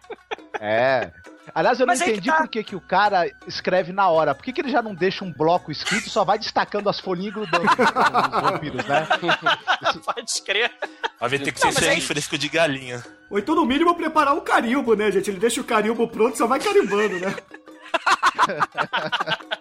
[0.60, 1.12] é.
[1.54, 2.36] Aliás, eu Mas não que entendi tá.
[2.36, 4.34] por que, que o cara escreve na hora.
[4.34, 7.00] Por que, que ele já não deixa um bloco escrito e só vai destacando as
[7.00, 9.06] folhinhas e grudando nos vampiros, né?
[10.06, 10.70] Pode crer.
[11.18, 13.04] Vai ter que Não, ser aí- fresco de galinha.
[13.28, 15.30] Ou então, no mínimo, preparar um carimbo, né, gente?
[15.30, 17.34] Ele deixa o carimbo pronto e só vai carimbando, né?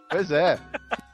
[0.10, 0.60] Pois é.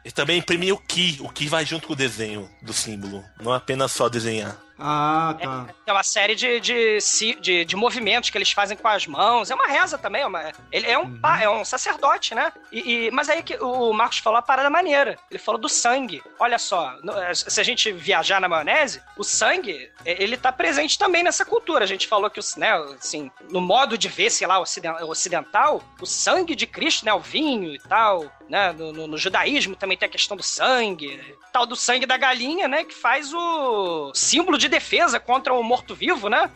[0.04, 1.18] E também imprimir o Ki.
[1.22, 3.24] O Ki vai junto com o desenho do símbolo.
[3.42, 4.56] Não apenas só desenhar.
[4.80, 5.66] Ah, tá.
[5.86, 6.98] É uma série de, de,
[7.40, 9.50] de, de movimentos que eles fazem com as mãos.
[9.50, 10.22] É uma reza também.
[10.22, 12.52] é uma- ele é um, pa- é um sacerdote, né?
[12.72, 15.18] E, e- mas aí que o Marcos falou a parada maneira.
[15.32, 16.22] Ele falou do sangue.
[16.40, 20.52] Olha só, no- eh, se a gente viajar na maionese, o sangue, eh, ele tá
[20.52, 21.84] presente também nessa cultura.
[21.84, 26.06] A gente falou que, né, assim, no modo de ver, sei lá, ociden- ocidental, o
[26.06, 30.08] sangue de Cristo, né, o vinho e tal, né, no, no- no judaísmo também tem
[30.08, 31.20] a questão do sangue,
[31.52, 36.30] tal do sangue da galinha, né, que faz o símbolo de defesa contra o morto-vivo,
[36.30, 36.50] né?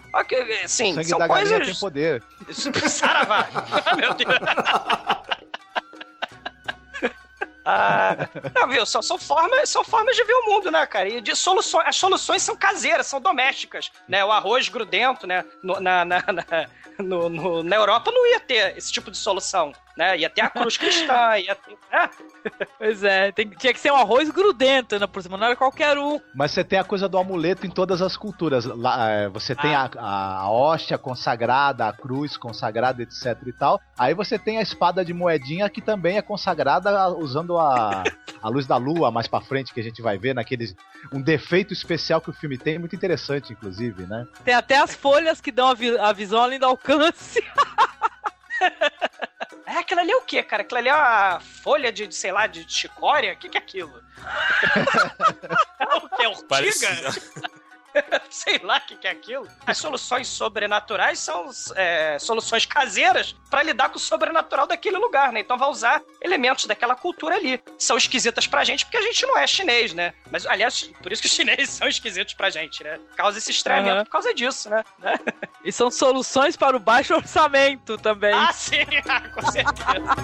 [0.63, 1.65] Assim, sangue são da coisas...
[1.65, 2.23] tem poder.
[2.89, 3.47] Saravá!
[3.97, 4.31] Meu Deus!
[7.63, 8.15] Ah,
[8.55, 8.83] não, viu?
[8.87, 11.07] São, são, formas, são formas de ver o mundo, né, cara?
[11.07, 14.25] E de soluções, as soluções são caseiras, são domésticas, né?
[14.25, 15.45] O arroz grudento, né?
[15.61, 19.71] No- na, na, na, no- no- na Europa não ia ter esse tipo de solução,
[19.97, 20.17] né?
[20.17, 21.77] Ia ter a cruz cristã, ia ter...
[21.91, 22.09] né?
[22.77, 25.97] Pois é, tem- tinha que ser um arroz grudento, né, por cima, não era qualquer
[25.97, 26.19] um.
[26.33, 28.65] Mas você tem a coisa do amuleto em todas as culturas.
[28.65, 33.79] Lá, é, você tem a, a, a hóstia consagrada, a cruz consagrada, etc e tal.
[33.97, 38.03] Aí você tem a espada de moedinha que também é consagrada usando a,
[38.41, 40.75] a luz da lua mais pra frente, que a gente vai ver naqueles...
[41.11, 44.25] Um defeito especial que o filme tem, muito interessante, inclusive, né?
[44.45, 47.43] Tem até as folhas que dão a, vi- a visão além do alcance.
[49.65, 50.63] É, aquilo ali é o quê, cara?
[50.63, 53.33] Aquilo ali é uma folha de, de, sei lá, de chicória?
[53.33, 54.03] O que, que é aquilo?
[56.03, 56.47] o que é ortiga?
[56.47, 56.91] Parecia.
[58.29, 59.47] sei lá o que, que é aquilo.
[59.65, 65.39] As soluções sobrenaturais são é, soluções caseiras pra lidar com o sobrenatural daquele lugar, né?
[65.39, 67.61] Então vai usar elementos daquela cultura ali.
[67.77, 70.13] São esquisitas pra gente porque a gente não é chinês, né?
[70.31, 72.99] Mas, aliás, por isso que os chineses são esquisitos pra gente, né?
[73.15, 74.05] Causa esse estranhamento Aham.
[74.05, 74.83] por causa disso, né?
[74.99, 75.13] Né?
[75.63, 78.33] E são soluções para o baixo orçamento também.
[78.33, 78.83] Ah, sim,
[79.35, 80.15] com certeza.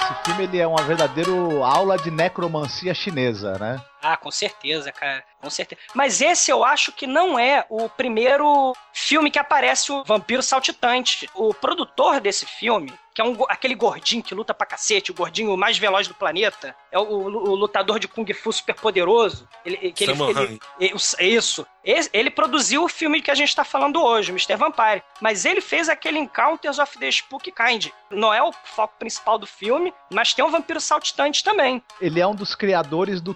[0.00, 1.30] Esse filme ele é uma verdadeira
[1.64, 3.80] aula de necromancia chinesa, né?
[4.02, 5.24] Ah, com certeza, cara.
[5.40, 5.80] Com certeza.
[5.94, 11.28] Mas esse eu acho que não é o primeiro filme que aparece o vampiro saltitante.
[11.34, 15.56] O produtor desse filme, que é um, aquele gordinho que luta pra cacete, o gordinho
[15.56, 19.48] mais veloz do planeta, é o, o, o lutador de Kung Fu super poderoso.
[19.64, 21.66] Ele, que ele, ele, ele, isso.
[21.84, 24.56] Ele produziu o filme que a gente tá falando hoje, o Mr.
[24.56, 25.02] Vampire.
[25.20, 27.88] Mas ele fez aquele Encounters of the Spook Kind.
[28.10, 31.82] Não é o foco principal do filme, mas tem um vampiro saltitante também.
[32.00, 33.34] Ele é um dos criadores do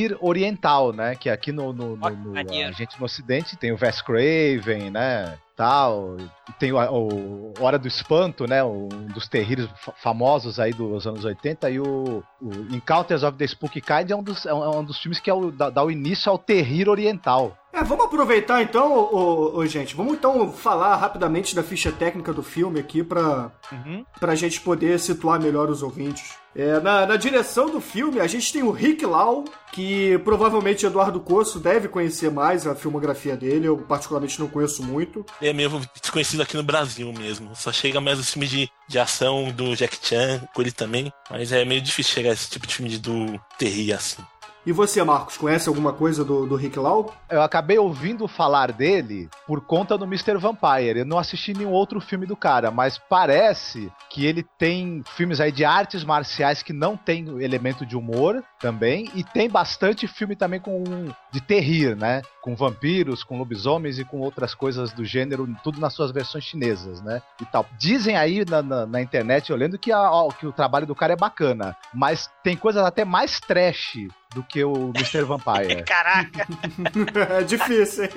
[0.00, 1.14] terrir oriental, né?
[1.14, 5.38] Que aqui no, no, no, no a gente no ocidente tem o Wes Craven, né?
[5.60, 6.16] Tal.
[6.58, 8.64] Tem o, o, Hora do Espanto, né?
[8.64, 9.68] Um dos terrírios
[10.02, 11.70] famosos aí dos anos 80.
[11.70, 15.20] E o, o Encounters of the Spooky Kind é um dos, é um dos filmes
[15.20, 17.54] que é o, dá, dá o início ao terrir oriental.
[17.72, 19.94] É, vamos aproveitar então, ô, ô, gente.
[19.94, 24.04] Vamos então falar rapidamente da ficha técnica do filme aqui pra, uhum.
[24.18, 26.40] pra gente poder situar melhor os ouvintes.
[26.54, 31.20] É, na, na, direção do filme, a gente tem o Rick Lau, que provavelmente Eduardo
[31.20, 35.24] Coço deve conhecer mais a filmografia dele, eu particularmente não conheço muito.
[35.40, 38.98] Ele é meio desconhecido aqui no Brasil mesmo, só chega mais os filmes de, de
[38.98, 42.66] ação do Jack Chan, com ele também, mas é meio difícil chegar a esse tipo
[42.66, 44.22] de filme de, do terri assim.
[44.64, 47.14] E você, Marcos, conhece alguma coisa do, do Rick Lau?
[47.30, 50.36] Eu acabei ouvindo falar dele por conta do Mr.
[50.36, 50.98] Vampire.
[50.98, 55.50] Eu não assisti nenhum outro filme do cara, mas parece que ele tem filmes aí
[55.50, 60.60] de artes marciais que não tem elemento de humor também, e tem bastante filme também
[60.60, 60.84] com
[61.32, 62.22] de terrir, né?
[62.42, 67.00] Com vampiros, com lobisomens e com outras coisas do gênero, tudo nas suas versões chinesas,
[67.00, 67.22] né?
[67.40, 67.66] E tal.
[67.78, 71.16] Dizem aí na, na, na internet, olhando que, a, que o trabalho do cara é
[71.16, 73.96] bacana, mas tem coisas até mais trash
[74.34, 75.22] do que o Mr.
[75.22, 75.82] Vampire.
[75.88, 76.46] Caraca!
[77.40, 78.10] é difícil, hein?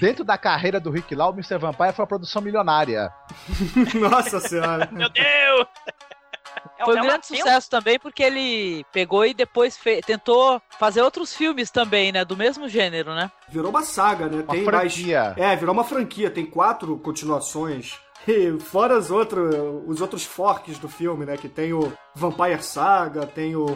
[0.00, 1.58] Dentro da carreira do Rick Lau, o Mr.
[1.58, 3.12] Vampire foi uma produção milionária.
[3.94, 4.88] Nossa senhora!
[4.90, 5.66] Meu Deus!
[6.78, 11.70] É foi um grande sucesso também porque ele pegou e depois tentou fazer outros filmes
[11.70, 12.24] também, né?
[12.24, 13.30] Do mesmo gênero, né?
[13.48, 14.42] Virou uma saga, né?
[14.42, 15.34] Uma Tem franquia.
[15.36, 15.38] Mais...
[15.38, 16.30] É, virou uma franquia.
[16.30, 17.98] Tem quatro continuações.
[18.26, 21.36] E fora os, outro, os outros forks do filme, né?
[21.36, 23.66] Que tem o Vampire Saga, tem o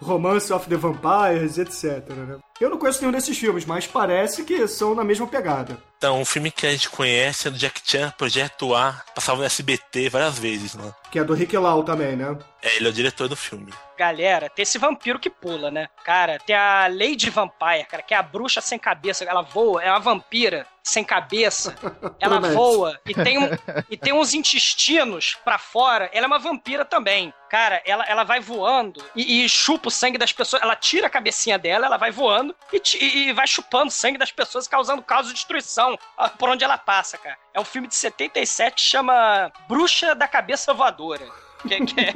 [0.00, 2.08] Romance of the Vampires, etc.
[2.10, 2.38] Né?
[2.60, 5.80] Eu não conheço nenhum desses filmes, mas parece que são na mesma pegada.
[5.96, 9.44] Então, um filme que a gente conhece é do Jack Chan, Projeto A, passava no
[9.44, 10.92] SBT várias vezes, né?
[11.10, 12.36] Que é do Rick Lau também, né?
[12.62, 13.72] É, ele é o diretor do filme.
[13.96, 15.88] Galera, tem esse vampiro que pula, né?
[16.04, 19.24] Cara, tem a Lady Vampire, cara, que é a bruxa sem cabeça.
[19.24, 21.74] Ela voa, é uma vampira sem cabeça.
[22.20, 23.48] Ela voa e tem, um,
[23.90, 26.08] e tem uns intestinos pra fora.
[26.12, 27.34] Ela é uma vampira também.
[27.50, 30.62] Cara, ela, ela vai voando e, e chupa o sangue das pessoas.
[30.62, 34.32] Ela tira a cabecinha dela, ela vai voando e, e, e vai chupando sangue das
[34.32, 35.98] pessoas, causando caos de destruição
[36.38, 37.36] por onde ela passa, cara.
[37.54, 41.26] É um filme de 77 que chama Bruxa da Cabeça Voadora.
[41.66, 42.12] Que, que é, é,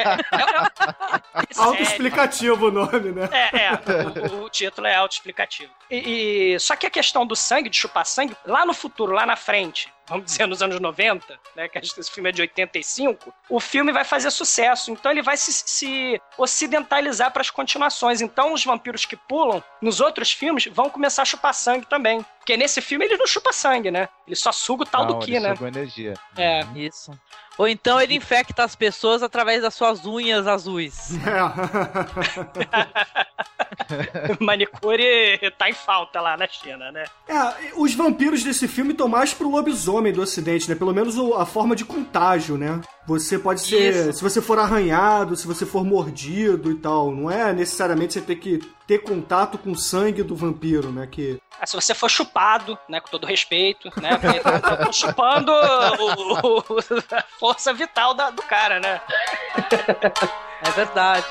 [0.00, 0.38] é,
[1.52, 3.28] é Autoexplicativo o nome, né?
[3.30, 5.70] É, é o, o, título é autoexplicativo.
[5.90, 9.26] E, e, só que a questão do sangue, de chupar sangue, lá no futuro, lá
[9.26, 13.60] na frente, vamos dizer nos anos 90, né, que esse filme é de 85, o
[13.60, 14.90] filme vai fazer sucesso.
[14.90, 18.20] Então ele vai se, se ocidentalizar para as continuações.
[18.20, 22.24] Então os vampiros que pulam nos outros filmes vão começar a chupar sangue também.
[22.38, 24.08] Porque nesse filme ele não chupa sangue, né?
[24.26, 25.56] Ele só suga o tal não, do Ki, né?
[25.56, 26.14] Suga energia.
[26.36, 26.64] É.
[26.76, 27.10] Isso.
[27.58, 31.10] Ou então ele infecta as pessoas através das suas unhas azuis.
[31.26, 31.46] É.
[34.40, 37.04] Manicure tá em falta lá na China, né?
[37.28, 40.74] É, os vampiros desse filme estão mais pro lobisomem do ocidente, né?
[40.74, 42.80] Pelo menos a forma de contágio, né?
[43.06, 43.94] Você pode ser.
[43.94, 44.12] Isso.
[44.14, 47.10] Se você for arranhado, se você for mordido e tal.
[47.10, 51.06] Não é necessariamente você ter que ter contato com o sangue do vampiro, né?
[51.06, 56.60] Que ah, se você for chupado, né, com todo respeito, né, porque tá chupando o,
[56.60, 56.64] o,
[57.12, 59.00] a força vital da, do cara, né?
[60.62, 61.26] É verdade.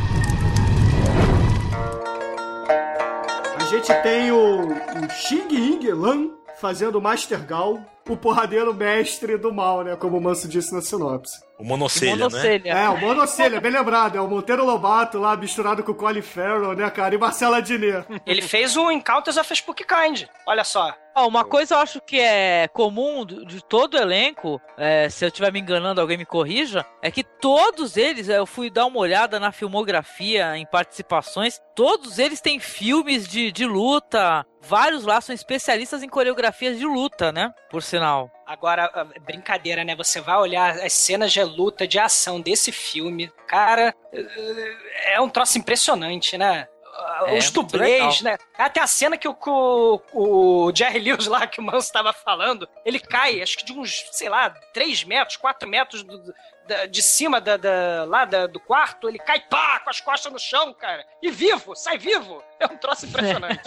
[3.83, 6.29] gente tem o, o Xing Ying Lan
[6.61, 9.95] fazendo Master Gal, o porradeiro mestre do mal, né?
[9.97, 11.43] Como o Manso disse na sinopse.
[11.63, 12.73] O monocelha, o monocelha.
[12.73, 12.83] né?
[12.83, 14.17] É, o monocelha, bem lembrado.
[14.17, 17.15] É o Monteiro Lobato lá misturado com o Colin Farrell, né, cara?
[17.15, 18.03] E Marcela Diné.
[18.25, 20.25] Ele fez um Encounters of Spook Kind.
[20.45, 20.93] Olha só.
[21.15, 25.27] Ah, uma coisa eu acho que é comum de todo o elenco, é, se eu
[25.27, 29.39] estiver me enganando, alguém me corrija, é que todos eles, eu fui dar uma olhada
[29.39, 36.01] na filmografia, em participações, todos eles têm filmes de, de luta, vários lá são especialistas
[36.01, 37.53] em coreografias de luta, né?
[37.69, 38.31] Por sinal.
[38.45, 38.89] Agora,
[39.25, 39.95] brincadeira, né?
[39.95, 43.93] Você vai olhar as cenas de luta, de ação desse filme, cara,
[45.05, 46.67] é um troço impressionante, né?
[46.93, 48.37] Uh, os dublês, né?
[48.57, 52.67] Até a cena que o, o, o Jerry Lewis lá, que o Manso estava falando,
[52.85, 56.33] ele cai, acho que de uns, sei lá, 3 metros, 4 metros do,
[56.67, 60.31] da, de cima da, da lá da, do quarto, ele cai pá, com as costas
[60.31, 61.05] no chão, cara.
[61.21, 62.43] E vivo, sai vivo.
[62.59, 63.61] É um troço impressionante.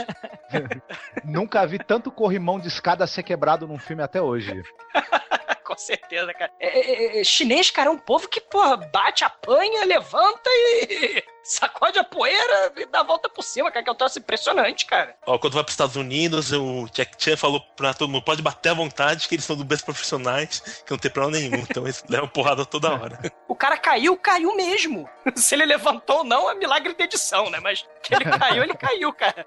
[1.25, 4.63] Nunca vi tanto corrimão de escada ser quebrado num filme até hoje.
[5.77, 6.53] com certeza, cara.
[6.61, 11.99] É, é, é, chinês, cara, é um povo que, porra, bate, apanha, levanta e sacode
[11.99, 15.17] a poeira e dá a volta por cima, cara, que é um troço impressionante, cara.
[15.27, 18.71] Ó, quando vai pros Estados Unidos, o Jack Chan falou pra todo mundo, pode bater
[18.71, 22.05] à vontade, que eles são do bem profissionais, que não tem problema nenhum, então eles
[22.09, 23.19] levam porrada toda hora.
[23.49, 25.09] o cara caiu, caiu mesmo.
[25.35, 27.59] Se ele levantou ou não, é milagre de edição, né?
[27.61, 29.47] Mas que ele caiu, ele caiu, cara.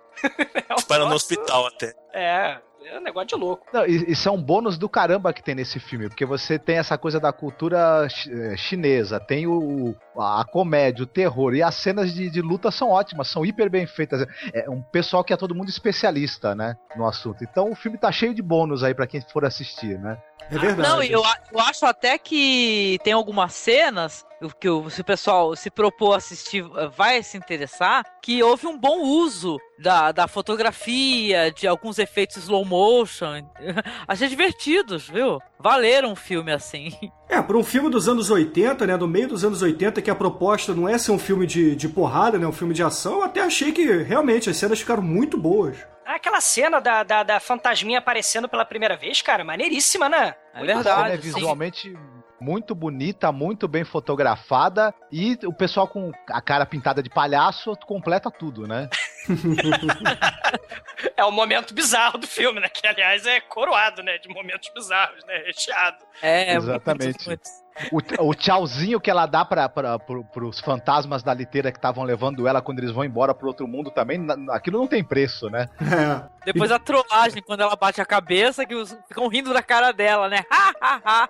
[0.68, 1.94] É um Para no hospital até.
[2.14, 3.66] É, é um negócio de louco.
[3.74, 6.98] Não, isso é um bônus do caramba que tem nesse filme, porque você tem essa
[6.98, 12.30] coisa da cultura eh, chinesa, tem o, a comédia, o terror, e as cenas de,
[12.30, 14.26] de luta são ótimas, são hiper bem feitas.
[14.54, 17.44] É um pessoal que é todo mundo especialista, né, no assunto.
[17.44, 20.18] Então o filme tá cheio de bônus aí para quem for assistir, né?
[20.52, 20.90] É verdade.
[20.90, 21.22] Não, eu,
[21.52, 24.26] eu acho até que tem algumas cenas
[24.60, 26.64] que se o pessoal se propor assistir
[26.96, 32.64] vai se interessar, que houve um bom uso da, da fotografia, de alguns efeitos slow
[32.64, 33.50] motion.
[34.08, 35.40] Achei divertidos, viu?
[35.60, 36.92] Valeram um filme assim.
[37.28, 40.16] É, para um filme dos anos 80, né, do meio dos anos 80, que a
[40.16, 43.24] proposta não é ser um filme de, de porrada, né, um filme de ação, eu
[43.24, 45.78] até achei que realmente as cenas ficaram muito boas.
[46.06, 50.34] Aquela cena da, da, da fantasminha aparecendo pela primeira vez, cara, maneiríssima, né?
[50.56, 51.14] É verdade.
[51.14, 51.96] É visualmente
[52.40, 58.32] muito bonita, muito bem fotografada e o pessoal com a cara pintada de palhaço completa
[58.32, 58.90] tudo, né?
[61.16, 62.70] é o momento bizarro do filme, né?
[62.70, 64.18] Que aliás é coroado, né?
[64.18, 65.44] De momentos bizarros, né?
[65.46, 65.98] Recheado.
[66.22, 67.28] É, exatamente.
[67.28, 67.50] Muito,
[67.88, 68.22] muito.
[68.22, 72.48] O, o tchauzinho que ela dá para pro, pros fantasmas da liteira que estavam levando
[72.48, 75.70] ela quando eles vão embora pro outro mundo também, aquilo não tem preço, né?
[76.00, 76.24] É.
[76.46, 80.30] Depois a trollagem, quando ela bate a cabeça, que os, ficam rindo da cara dela,
[80.30, 80.46] né?
[80.50, 81.30] Ha, ha, ha.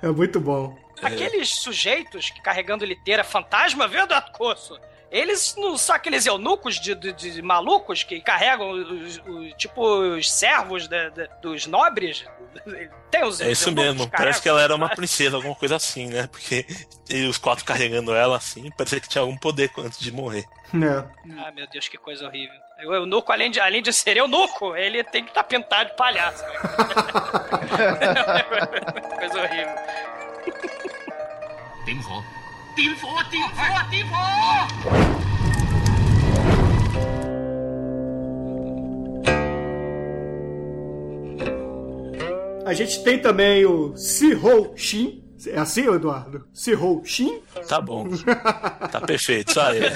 [0.00, 0.76] É muito bom.
[1.02, 4.78] Aqueles sujeitos que carregando liteira fantasma, viu, Eduardo Coço?
[5.10, 10.30] Eles não são aqueles eunucos de, de, de malucos que carregam os, os, tipo os
[10.30, 12.24] servos de, de, dos nobres?
[13.10, 14.08] Tem os É isso mesmo.
[14.08, 16.26] Parece que ela era uma princesa, alguma coisa assim, né?
[16.28, 16.64] Porque
[17.28, 20.46] os quatro carregando ela assim, parecia que tinha algum poder antes de morrer.
[20.74, 21.04] É.
[21.36, 22.58] Ah, meu Deus, que coisa horrível.
[22.86, 25.96] O eunuco, além de, além de ser eunuco, ele tem que estar tá pintado de
[25.96, 26.44] palhaço.
[29.18, 29.74] coisa horrível.
[31.84, 32.00] Tem
[32.74, 35.12] tem for, tem for, tem for!
[42.64, 45.21] A gente tem também o Sihou Shin.
[45.46, 46.44] É assim, Eduardo?
[46.52, 47.40] Sihou Shin?
[47.68, 48.08] Tá bom.
[48.90, 49.90] Tá perfeito, só ele.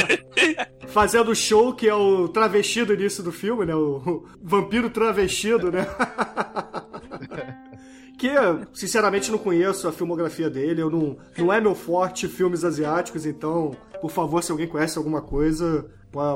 [0.88, 3.74] Fazendo o show que é o travestido início do filme, né?
[3.74, 5.86] O, o vampiro travestido, né?
[8.18, 8.30] que,
[8.72, 10.82] sinceramente, não conheço a filmografia dele.
[10.82, 15.20] Eu não, não é meu forte filmes asiáticos, então, por favor, se alguém conhece alguma
[15.20, 15.86] coisa,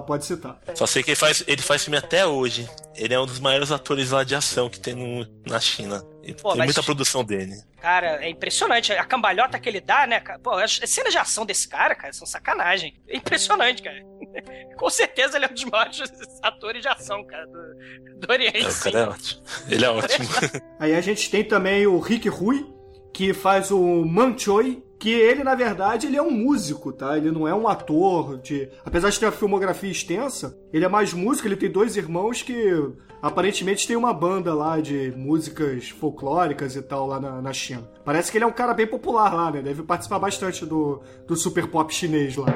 [0.07, 0.61] pode citar.
[0.75, 2.69] Só sei que ele faz, ele faz filme até hoje.
[2.95, 6.05] Ele é um dos maiores atores lá de ação que tem no, na China.
[6.41, 7.55] Pô, tem muita produção dele.
[7.81, 8.93] Cara, é impressionante.
[8.93, 10.21] A cambalhota que ele dá, né?
[10.43, 12.95] Pô, as cenas de ação desse cara, cara, são sacanagem.
[13.09, 14.01] É impressionante, cara.
[14.77, 16.01] Com certeza ele é um dos maiores
[16.43, 18.65] atores de ação, cara, do, do Oriente.
[18.65, 19.43] É, o cara é ótimo.
[19.69, 20.29] Ele é ótimo.
[20.79, 22.67] Aí a gente tem também o Rick Rui,
[23.13, 27.17] que faz o Manchoi, que ele, na verdade, ele é um músico, tá?
[27.17, 28.69] Ele não é um ator de...
[28.85, 32.71] Apesar de ter a filmografia extensa, ele é mais músico, ele tem dois irmãos que
[33.23, 37.89] aparentemente tem uma banda lá de músicas folclóricas e tal lá na, na China.
[38.05, 39.63] Parece que ele é um cara bem popular lá, né?
[39.63, 42.49] Deve participar bastante do, do super pop chinês lá.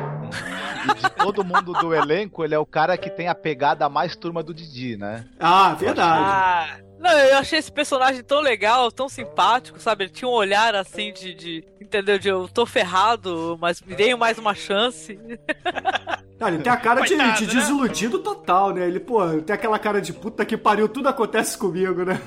[0.85, 4.15] E de todo mundo do elenco, ele é o cara que tem a pegada mais
[4.15, 5.25] turma do Didi, né?
[5.41, 6.25] Ah, verdade.
[6.27, 10.05] Ah, não, eu achei esse personagem tão legal, tão simpático, sabe?
[10.05, 12.19] Ele tinha um olhar assim de, de entendeu?
[12.19, 15.19] De eu tô ferrado, mas me deem mais uma chance.
[16.41, 17.33] Não, ele tem a cara de, de, né?
[17.33, 18.89] desiludido total, né?
[18.89, 22.21] Ele, pô, tem aquela cara de puta que pariu, tudo acontece comigo, né?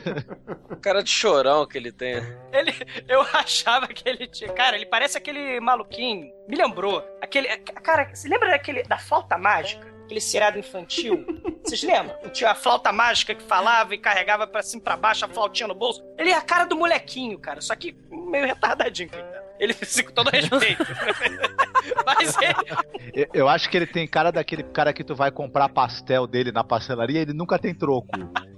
[0.80, 2.16] cara de chorão que ele tem.
[2.52, 2.72] Ele,
[3.08, 4.52] eu achava que ele tinha.
[4.52, 6.30] Cara, ele parece aquele maluquinho.
[6.48, 7.02] Me lembrou.
[7.20, 7.48] Aquele.
[7.58, 8.84] Cara, você lembra daquele.
[8.84, 9.95] da flauta mágica?
[10.06, 11.26] Aquele seriado infantil.
[11.62, 12.16] Vocês lembram?
[12.32, 15.74] Tinha a flauta mágica que falava e carregava pra cima pra baixo a flautinha no
[15.74, 16.02] bolso.
[16.16, 19.46] Ele é a cara do molequinho, cara, só que meio retardadinho, coitado.
[19.58, 20.84] Ele com todo respeito.
[22.04, 23.28] Mas ele...
[23.32, 26.62] Eu acho que ele tem cara daquele cara que tu vai comprar pastel dele na
[26.62, 28.10] pastelaria e ele nunca tem troco.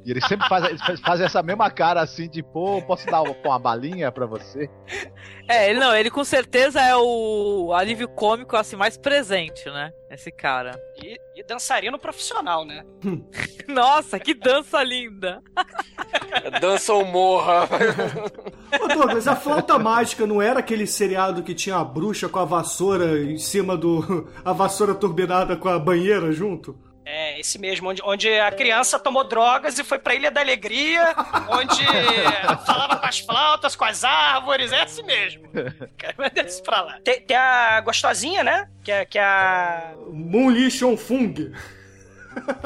[0.04, 3.34] E eles sempre fazem, eles fazem essa mesma cara assim, de pô, posso dar uma,
[3.44, 4.70] uma balinha pra você?
[5.48, 9.90] É, ele não, ele com certeza é o alívio cômico assim mais presente, né?
[10.10, 10.78] Esse cara.
[11.02, 12.84] E, e dançarino profissional, né?
[13.68, 15.42] Nossa, que dança linda!
[16.60, 17.68] Dança ou morra.
[18.80, 22.44] Ô Douglas, a flauta mágica não era aquele seriado que tinha a bruxa com a
[22.44, 24.28] vassoura em cima do.
[24.44, 26.78] a vassoura turbinada com a banheira junto?
[27.10, 31.14] É, esse mesmo, onde, onde a criança tomou drogas e foi pra Ilha da Alegria,
[31.48, 31.82] onde
[32.66, 35.48] falava com as flautas, com as árvores, é esse mesmo.
[36.18, 36.98] Mas deixa pra lá.
[37.02, 38.68] Tem, tem a gostosinha, né?
[38.84, 39.94] Que é, que é a.
[40.12, 41.34] Moon Chong Fung.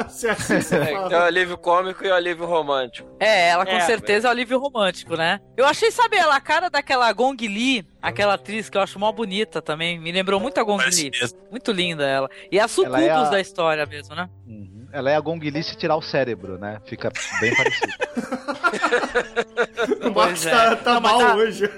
[0.08, 1.24] Se é assim você É, tem o fala.
[1.26, 3.08] alívio cômico e o alívio romântico.
[3.18, 5.40] É, ela com É, certeza é o alívio romântico, né?
[5.56, 9.10] Eu achei, sabe, ela a cara daquela Gong Li, aquela atriz que eu acho mó
[9.12, 9.98] bonita também.
[9.98, 11.10] Me lembrou muito a Gong Li.
[11.50, 12.28] Muito linda ela.
[12.50, 14.28] E a sucubus é a- da história mesmo, né?
[14.46, 14.86] Uhum.
[14.92, 16.78] Ela é a Gong Li se tirar o cérebro, né?
[16.84, 17.10] Fica
[17.40, 17.92] bem parecido.
[20.06, 20.50] O Marcos é.
[20.50, 21.70] tá, tá Não, mas mal a- hoje.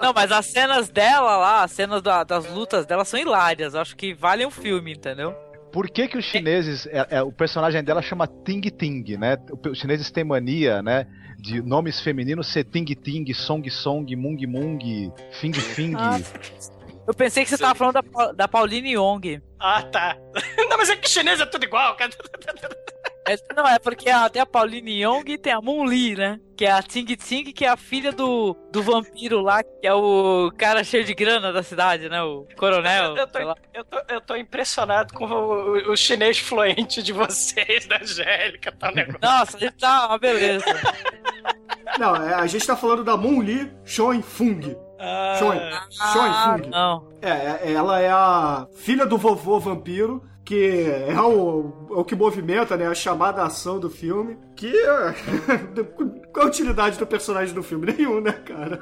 [0.00, 3.74] Não, mas as cenas dela lá, as cenas da- das lutas dela são hilárias.
[3.74, 5.34] Eu acho que valem o filme, entendeu?
[5.72, 9.38] Por que que os chineses, é, é, o personagem dela chama Ting Ting, né?
[9.70, 11.06] Os chineses têm mania, né?
[11.38, 15.92] De nomes femininos ser Ting Ting, Song Song, Mung Mung, Fing Fing.
[15.92, 16.32] Nossa.
[17.06, 19.42] Eu pensei que você tava falando da, da Pauline Yong.
[19.58, 20.16] Ah, tá.
[20.68, 22.12] Não, mas é que chinês é tudo igual, cara.
[23.28, 26.40] É, não, é porque a- tem a Pauline Yong e tem a Moon Lee, né?
[26.56, 29.94] Que é a Ting Ting, que é a filha do, do vampiro lá, que é
[29.94, 32.20] o cara cheio de grana da cidade, né?
[32.22, 33.16] O coronel.
[33.16, 33.54] Eu tô, sei lá.
[33.72, 38.90] eu, tô, eu tô impressionado com o, o- chinês fluente de vocês, da Angélica, tá
[38.90, 39.20] um negócio.
[39.22, 40.64] Nossa, a gente tá uma beleza.
[41.98, 44.76] Não, é, a gente tá falando da Moon Lee Chong Fung.
[44.98, 45.58] Ah, Chong.
[46.12, 46.70] Chong Ah, Fung.
[46.70, 47.08] não.
[47.20, 52.14] É, é, ela é a filha do vovô vampiro, que é o, é o que
[52.14, 54.36] movimenta né, a chamada ação do filme.
[54.54, 54.70] Que.
[56.30, 57.90] Qual a utilidade do personagem do filme?
[57.90, 58.78] Nenhum, né, cara?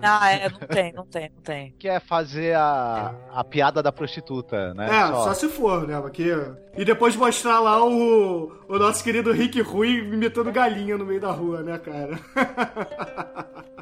[0.00, 1.74] Ah, é, não tem, não tem, não tem.
[1.78, 4.86] Que é fazer a, a piada da prostituta, né?
[4.86, 6.00] É, só, se for, né?
[6.00, 6.34] Porque...
[6.74, 11.30] E depois mostrar lá o, o nosso querido Rick Rui imitando galinha no meio da
[11.30, 12.18] rua, né, cara?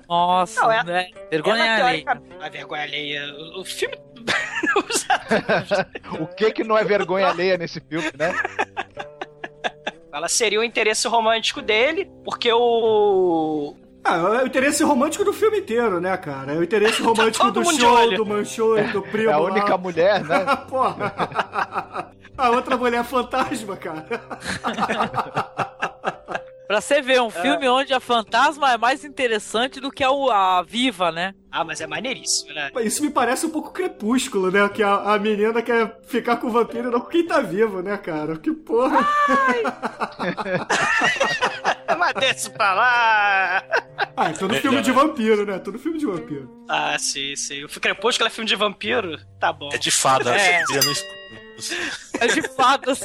[0.09, 1.11] Nossa, Não, é- né?
[1.31, 2.23] Vergonha ela, alheia.
[2.41, 3.23] A vergonha alheia.
[3.57, 3.65] O,
[4.77, 4.83] o
[6.13, 6.23] filme.
[6.23, 8.35] O que que não é vergonha alheia nesse filme, né?
[10.13, 13.75] ela seria o interesse romântico dele, porque o.
[14.03, 16.53] Ah, é o interesse romântico do filme inteiro, né, cara?
[16.55, 19.51] É o interesse romântico todo do show, do Manchou, do primo É a lá.
[19.51, 20.45] única mulher, né?
[20.71, 22.13] Porra.
[22.39, 24.07] A outra mulher fantasma, cara.
[26.67, 30.63] Pra você ver, um filme onde a fantasma é mais interessante do que a, a
[30.67, 31.35] viva, né?
[31.51, 32.71] Ah, mas é maneiríssimo, né?
[32.83, 34.69] Isso me parece um pouco crepúsculo, né?
[34.69, 37.81] Que a, a menina quer ficar com o vampiro e não com quem tá vivo,
[37.83, 38.37] né, cara?
[38.37, 39.07] Que porra.
[41.99, 43.65] Mas desce pra lá.
[44.17, 45.59] Ah, é tudo filme de vampiro, né?
[45.59, 46.65] Tudo filme de vampiro.
[46.69, 47.65] Ah, sim, sim.
[47.65, 49.19] O Crepúsculo é filme de vampiro?
[49.41, 49.71] Tá bom.
[49.73, 50.65] É de fada, É.
[50.67, 51.17] você no escuro.
[52.21, 53.01] É de fadas.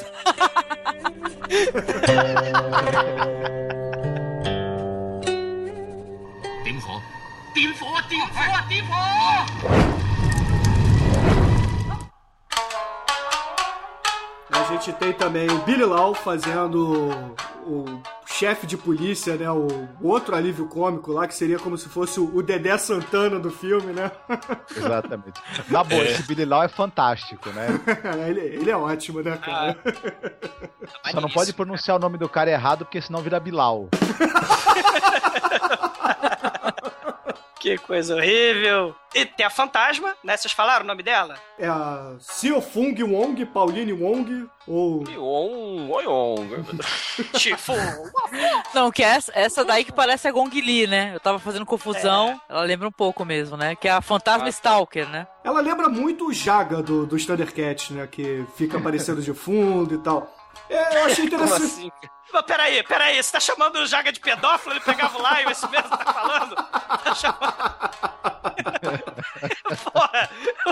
[14.50, 17.34] A gente tem também o Billy Lau fazendo
[17.66, 18.02] o
[18.42, 19.48] chefe de polícia, né?
[19.52, 19.68] O,
[20.02, 24.10] outro alívio cômico lá, que seria como se fosse o, Dedé Santana do filme, né?
[24.76, 25.40] Exatamente.
[25.68, 27.68] Na boa, esse Billy Lau é fantástico, né?
[28.28, 29.78] ele, ele é ótimo, né, cara?
[31.08, 33.88] Só não pode pronunciar o nome do cara errado, porque senão vira Bilal.
[37.62, 38.92] Que coisa horrível.
[39.14, 40.36] E tem a fantasma, né?
[40.36, 41.36] Vocês falaram o nome dela?
[41.56, 45.04] É a Seo Fung Wong, Pauline Wong, ou...
[45.08, 46.44] Ion, oion.
[47.38, 47.74] Tipo.
[48.74, 51.12] Não, que é essa, essa daí que parece a Gong Li, né?
[51.14, 52.40] Eu tava fazendo confusão.
[52.48, 53.76] Ela lembra um pouco mesmo, né?
[53.76, 55.28] Que é a Fantasma Stalker, né?
[55.44, 58.08] Ela lembra muito o Jaga do, do Thundercats, né?
[58.10, 60.28] Que fica aparecendo de fundo e tal.
[60.68, 61.64] É, eu achei Como interessante.
[61.64, 61.90] assim?
[62.32, 64.72] Mas peraí, peraí, você tá chamando o Jaga de pedófilo?
[64.74, 66.54] Ele pegava o Lion, esse mesmo tá falando?
[66.54, 67.52] Tá chamando...
[69.92, 70.30] Porra,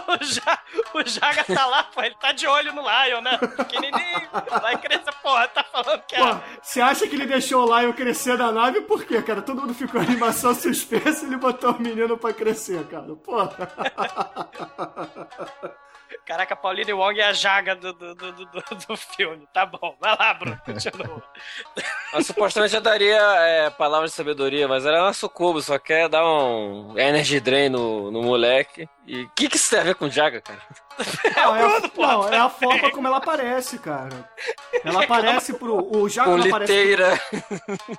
[0.08, 0.58] o, ja...
[0.94, 3.36] o Jaga tá lá, pô, ele tá de olho no Lion, né?
[3.38, 4.28] Pequenininho,
[4.60, 6.40] vai crescer, porra, tá falando que é...
[6.62, 8.80] você acha que ele deixou o Lion crescer na nave?
[8.82, 9.42] Por quê, cara?
[9.42, 13.14] Todo mundo ficou animação suspensa e ele botou o menino pra crescer, cara.
[13.16, 13.50] Porra.
[16.26, 18.46] Caraca, Pauline Wong é a Jaga do, do, do, do,
[18.88, 19.46] do filme.
[19.52, 21.22] Tá bom, vai lá, Bruno, continua.
[22.22, 26.24] Supostamente já daria é, palavras de sabedoria, mas ela é uma sucubo, só quer dar
[26.24, 30.04] um energy drain no, no moleque E o que, que isso tem a ver com
[30.04, 30.60] o Jaga, cara?
[31.36, 34.30] Não, é, a, não, é a forma como ela aparece, cara.
[34.84, 35.96] Ela aparece pro.
[35.96, 36.72] O Jaga Com não aparece.
[36.72, 37.20] liteira.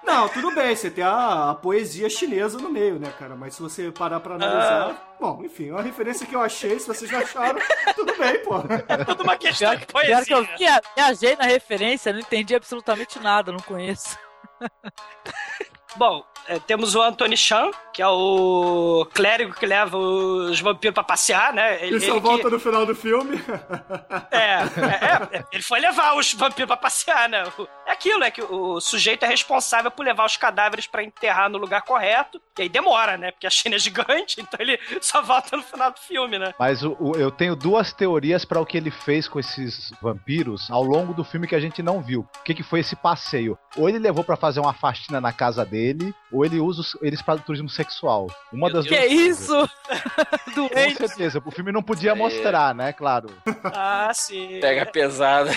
[0.05, 3.35] Não, tudo bem, você tem a, a poesia chinesa no meio, né, cara?
[3.35, 5.15] Mas se você parar pra analisar.
[5.19, 7.59] Bom, enfim, é uma referência que eu achei, se vocês acharam,
[7.93, 8.55] tudo bem, pô.
[8.87, 10.25] É tudo uma questão Pior, de pior poesia.
[10.25, 14.17] que eu via- viajei na referência, não entendi absolutamente nada, não conheço.
[15.97, 21.03] Bom, é, temos o Anthony Chan, que é o clérigo que leva os vampiros pra
[21.03, 21.85] passear, né?
[21.85, 23.41] Ele, E só ele volta que- no final do filme.
[24.31, 27.43] É, é, é, ele foi levar os vampiros pra passear, né?
[27.85, 31.57] É aquilo, é que o sujeito é responsável por levar os cadáveres pra enterrar no
[31.57, 33.31] lugar correto, e aí demora, né?
[33.31, 36.53] Porque a China é gigante, então ele só volta no final do filme, né?
[36.59, 40.69] Mas o- o- eu tenho duas teorias para o que ele fez com esses vampiros
[40.71, 42.21] ao longo do filme que a gente não viu.
[42.39, 43.57] O que, que foi esse passeio?
[43.75, 47.21] Ou ele levou para fazer uma faxina na casa dele, ou ele usa os- eles
[47.21, 48.27] para turismo sexual.
[48.51, 49.47] Uma das Que duas isso?
[49.87, 50.55] coisas.
[50.55, 50.95] Doente.
[50.97, 51.41] Com certeza.
[51.45, 52.93] O filme não podia mostrar, né?
[52.93, 53.29] Claro.
[53.65, 54.59] Ah, sim.
[54.61, 55.51] Pega pesada.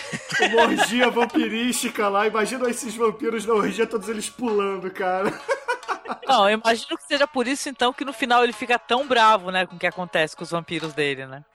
[0.53, 2.27] Uma orgia vampirística lá.
[2.27, 5.33] Imagina esses vampiros na orgia, todos eles pulando, cara.
[6.27, 9.51] Não, eu imagino que seja por isso então que no final ele fica tão bravo,
[9.51, 11.43] né, com o que acontece com os vampiros dele, né?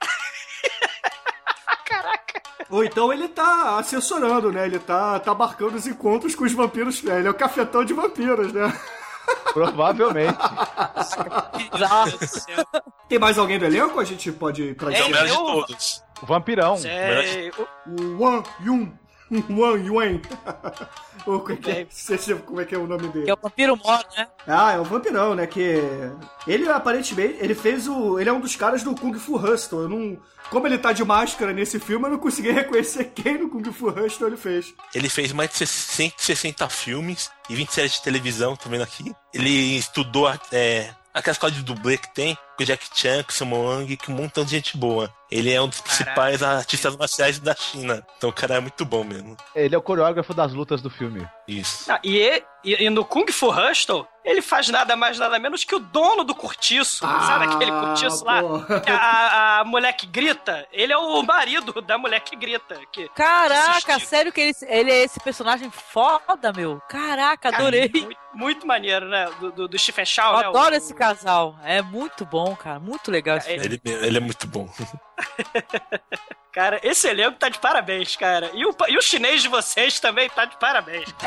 [2.68, 4.64] Ou então ele tá assessorando, né?
[4.66, 7.02] Ele tá, tá marcando os encontros com os vampiros.
[7.02, 7.18] né?
[7.18, 8.72] Ele é o cafetão de vampiros, né?
[9.52, 10.36] Provavelmente.
[13.08, 13.98] Tem mais alguém do elenco?
[13.98, 15.32] A gente pode ir pra É É o melhor de
[15.66, 16.04] todos.
[16.22, 16.76] O vampirão.
[16.76, 17.50] Sei.
[17.58, 17.66] O-
[18.02, 18.92] O Wan Yun.
[19.50, 20.20] Wan Yuen.
[21.26, 23.24] Ou como é, que é, Você- como é que é o nome dele?
[23.26, 24.26] Que é o vampiro mor, né?
[24.46, 25.46] Ah, é o vampirão, né?
[25.46, 25.78] Que
[26.46, 29.82] ele aparentemente ele fez o, ele é um dos caras do Kung Fu Hustle.
[29.82, 30.18] Eu não,
[30.50, 33.88] como ele tá de máscara nesse filme, eu não consegui reconhecer quem no Kung Fu
[33.88, 34.72] Hustle ele fez.
[34.94, 39.14] Ele fez mais de 160 filmes e 20 séries de televisão, tô vendo aqui.
[39.34, 43.32] Ele estudou é, aquela escola de dublê que tem, com o Jack Chan, com o
[43.32, 45.12] Sammo Hung, com um montão de gente boa.
[45.30, 48.04] Ele é um dos principais artistas marciais da China.
[48.16, 49.36] Então o cara é muito bom mesmo.
[49.54, 51.26] Ele é o coreógrafo das lutas do filme.
[51.46, 51.88] Isso.
[51.88, 55.74] Não, e, e- e no Kung Fu Hustle, ele faz nada mais, nada menos que
[55.74, 56.98] o dono do cortiço.
[57.06, 58.42] sabe aquele cortiço lá?
[58.42, 58.58] pô.
[58.80, 62.76] Que A, a mulher que grita, ele é o marido da mulher que grita.
[62.92, 64.06] Que, Caraca, Assisti.
[64.06, 66.80] sério que ele, ele é esse personagem foda, meu.
[66.88, 67.88] Caraca, adorei.
[67.92, 69.28] Muito, muito maneiro, né?
[69.40, 70.46] Do, do, do Stephen Chow, Eu né?
[70.48, 71.56] adoro O- esse casal.
[71.64, 72.78] É muito bom, cara.
[72.80, 73.80] Muito legal esse É, filme.
[73.84, 74.68] Ele, ele é muito bom.
[76.52, 78.50] Cara, esse elenco tá de parabéns, cara.
[78.52, 81.08] E o, e o chinês de vocês também tá de parabéns.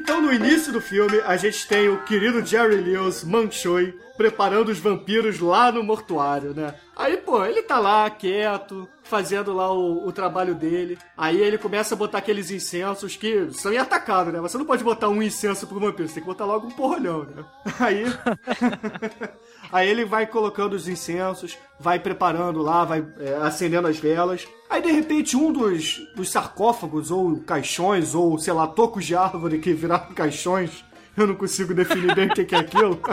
[0.00, 4.78] Então, no início do filme, a gente tem o querido Jerry Lewis Manchoi preparando os
[4.78, 6.74] vampiros lá no mortuário, né?
[6.96, 10.96] Aí, pô, ele tá lá, quieto, fazendo lá o, o trabalho dele.
[11.14, 14.40] Aí ele começa a botar aqueles incensos que são atacados, né?
[14.40, 17.24] Você não pode botar um incenso pro vampiro, você tem que botar logo um porrolhão,
[17.24, 17.44] né?
[17.78, 18.04] Aí.
[19.72, 24.48] Aí ele vai colocando os incensos, vai preparando lá, vai é, acendendo as velas.
[24.68, 29.58] Aí de repente um dos, dos sarcófagos, ou caixões, ou sei lá, tocos de árvore
[29.58, 30.84] que viraram caixões,
[31.16, 33.00] eu não consigo definir bem o que que é aquilo.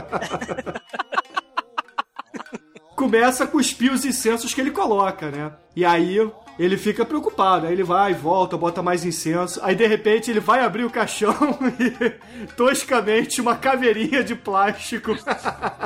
[2.96, 5.54] Começa a cuspir os incensos que ele coloca, né?
[5.76, 6.18] E aí
[6.58, 7.68] ele fica preocupado.
[7.68, 9.60] Aí ele vai, volta, bota mais incenso.
[9.64, 11.34] Aí de repente ele vai abrir o caixão
[11.80, 15.16] e toscamente uma caveirinha de plástico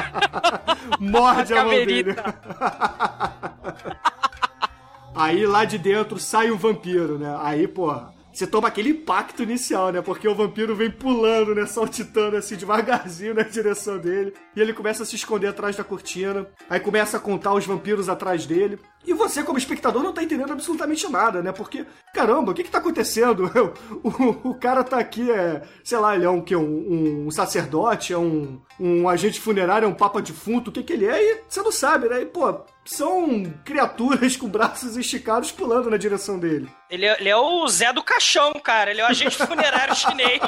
[1.00, 2.16] morde a mão dele.
[5.14, 7.38] Aí lá de dentro sai um vampiro, né?
[7.42, 10.02] Aí, porra, você toma aquele impacto inicial, né?
[10.02, 11.66] Porque o vampiro vem pulando, né?
[11.66, 14.34] Saltitando assim devagarzinho na direção dele.
[14.56, 16.48] E ele começa a se esconder atrás da cortina.
[16.70, 18.80] Aí começa a contar os vampiros atrás dele.
[19.06, 21.52] E você, como espectador, não tá entendendo absolutamente nada, né?
[21.52, 23.52] Porque, caramba, o que que tá acontecendo?
[24.04, 24.08] O,
[24.48, 28.14] o, o cara tá aqui, é, sei lá, ele é um, que, um, um sacerdote,
[28.14, 31.22] é um, um agente funerário, é um papa defunto, o que que ele é?
[31.22, 32.22] E você não sabe, né?
[32.22, 36.70] E, pô, são criaturas com braços esticados pulando na direção dele.
[36.90, 38.92] Ele é, ele é o Zé do Caixão, cara.
[38.92, 40.42] Ele é o agente funerário chinês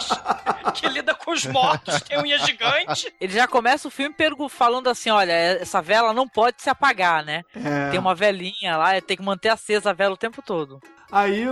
[0.73, 3.13] que lida com os mortos, tem unha gigante.
[3.19, 4.15] Ele já começa o filme
[4.49, 7.43] falando assim: olha, essa vela não pode se apagar, né?
[7.55, 7.91] É.
[7.91, 10.79] Tem uma velinha lá, tem que manter acesa a vela o tempo todo.
[11.13, 11.45] Aí,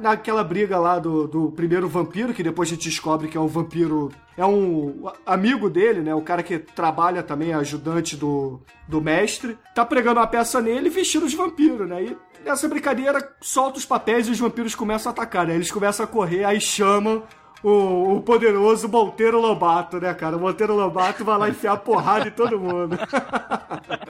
[0.00, 3.48] naquela briga lá do, do primeiro vampiro, que depois a gente descobre que é um
[3.48, 4.12] vampiro.
[4.36, 6.14] É um amigo dele, né?
[6.14, 9.58] O cara que trabalha também, ajudante do, do mestre.
[9.74, 12.04] Tá pregando uma peça nele e vestindo os vampiros, né?
[12.04, 15.56] E nessa brincadeira, solta os papéis e os vampiros começam a atacar, né?
[15.56, 17.24] Eles começam a correr, aí chamam.
[17.64, 20.36] O, o poderoso Monteiro Lobato, né, cara?
[20.36, 22.96] O Monteiro Lobato vai lá enfiar porrada em todo mundo.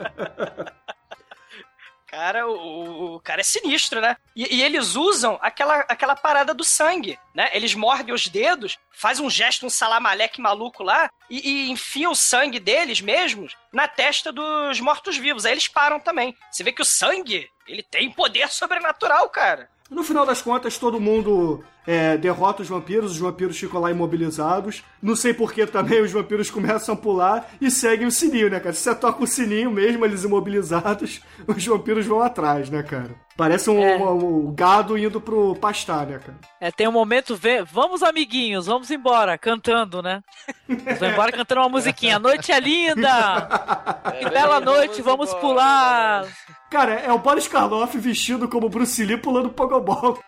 [2.21, 4.15] cara, o, o cara é sinistro, né?
[4.35, 7.49] E, e, eles usam aquela, aquela parada do sangue, né?
[7.51, 12.15] Eles mordem os dedos, faz um gesto, um salamaleque maluco lá, e, e enfia o
[12.15, 15.47] sangue deles mesmos na testa dos mortos-vivos.
[15.47, 16.37] Aí eles param também.
[16.51, 19.67] Você vê que o sangue, ele tem poder sobrenatural, cara.
[19.89, 24.83] No final das contas, todo mundo é, derrota os vampiros, os vampiros ficam lá imobilizados.
[25.01, 28.59] Não sei por que também os vampiros começam a pular e seguem o sininho, né,
[28.59, 28.73] cara?
[28.73, 33.15] Se você toca o sininho mesmo, eles imobilizados, os vampiros vão atrás, né, cara?
[33.41, 33.97] Parece um, é.
[33.97, 36.37] um, um gado indo pro pastar, né, cara?
[36.59, 40.21] É, tem um momento, vê, vamos amiguinhos, vamos embora, cantando, né?
[40.69, 42.17] Vamos embora cantando uma musiquinha.
[42.17, 43.47] A noite é linda!
[44.19, 46.27] que bela noite, vamos pular!
[46.69, 50.19] Cara, é o Boris Karloff vestido como Bruce Lee pulando Pogobol.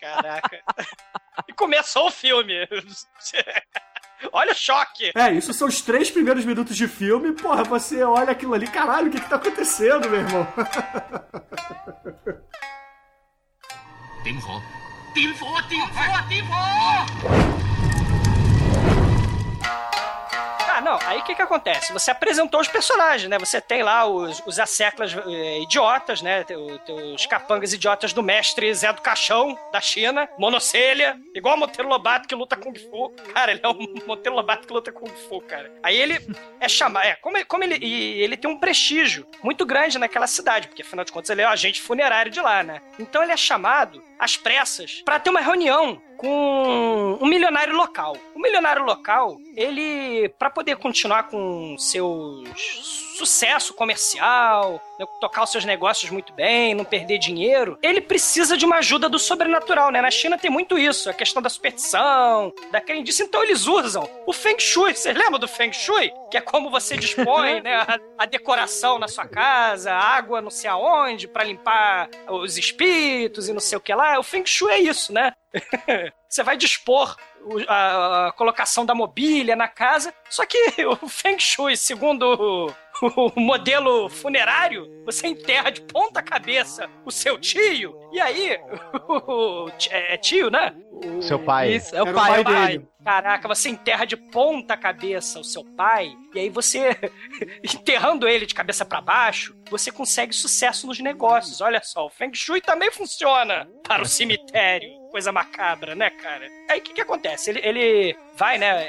[0.00, 0.60] Caraca.
[1.48, 2.54] E começou o filme.
[4.31, 5.11] Olha o choque!
[5.15, 7.33] É, isso são os três primeiros minutos de filme.
[7.33, 10.47] Porra, você olha aquilo ali, caralho, o que que tá acontecendo, meu irmão?
[14.23, 14.61] 点火！
[15.13, 15.61] 点火！
[15.69, 16.27] 点火！
[16.29, 17.78] 点火！
[20.90, 20.98] Não.
[21.06, 21.92] Aí o que que acontece?
[21.92, 23.38] Você apresentou os personagens, né?
[23.38, 26.44] Você tem lá os, os asseclas eh, idiotas, né?
[27.14, 32.34] Os capangas idiotas do mestre Zé do Caixão, da China, monocelha, igual Monteiro Lobato que
[32.34, 33.10] luta Kung Fu.
[33.32, 35.70] Cara, ele é um Monteiro Lobato que luta Kung Fu, cara.
[35.82, 36.18] Aí ele
[36.58, 37.06] é chamado...
[37.06, 37.78] É, como, como ele...
[37.80, 41.46] E ele tem um prestígio muito grande naquela cidade, porque afinal de contas ele é
[41.46, 42.80] o agente funerário de lá, né?
[42.98, 48.14] Então ele é chamado às pressas para ter uma reunião com um milionário local.
[48.34, 52.44] O milionário local, ele, para poder continuar com seu
[53.16, 58.64] sucesso comercial, né, tocar os seus negócios muito bem, não perder dinheiro, ele precisa de
[58.64, 60.00] uma ajuda do sobrenatural, né?
[60.00, 63.22] Na China tem muito isso, a questão da superstição, da crendice.
[63.22, 64.94] Então eles usam o Feng Shui.
[64.94, 66.12] Vocês lembram do Feng Shui?
[66.30, 70.50] Que é como você dispõe, né, a, a decoração na sua casa, a água não
[70.50, 74.18] sei aonde, para limpar os espíritos e não sei o que lá.
[74.18, 75.32] O Feng Shui é isso, né?
[76.28, 77.16] você vai dispor
[77.66, 80.14] a, a, colocação da mobília na casa.
[80.28, 82.72] Só que o Feng Shui, segundo
[83.02, 88.58] o, o modelo funerário, você enterra de ponta cabeça o seu tio, e aí,
[89.08, 90.74] o, o, é tio, né?
[90.92, 91.74] O, seu pai.
[91.74, 92.88] Isso, é o pai, o pai dele.
[93.02, 96.96] Caraca, você enterra de ponta cabeça o seu pai, e aí você,
[97.64, 101.62] enterrando ele de cabeça para baixo, você consegue sucesso nos negócios.
[101.62, 106.48] Olha só, o Feng Shui também funciona para o cemitério coisa macabra, né, cara?
[106.68, 107.50] Aí o que, que acontece?
[107.50, 108.82] Ele, ele vai, né,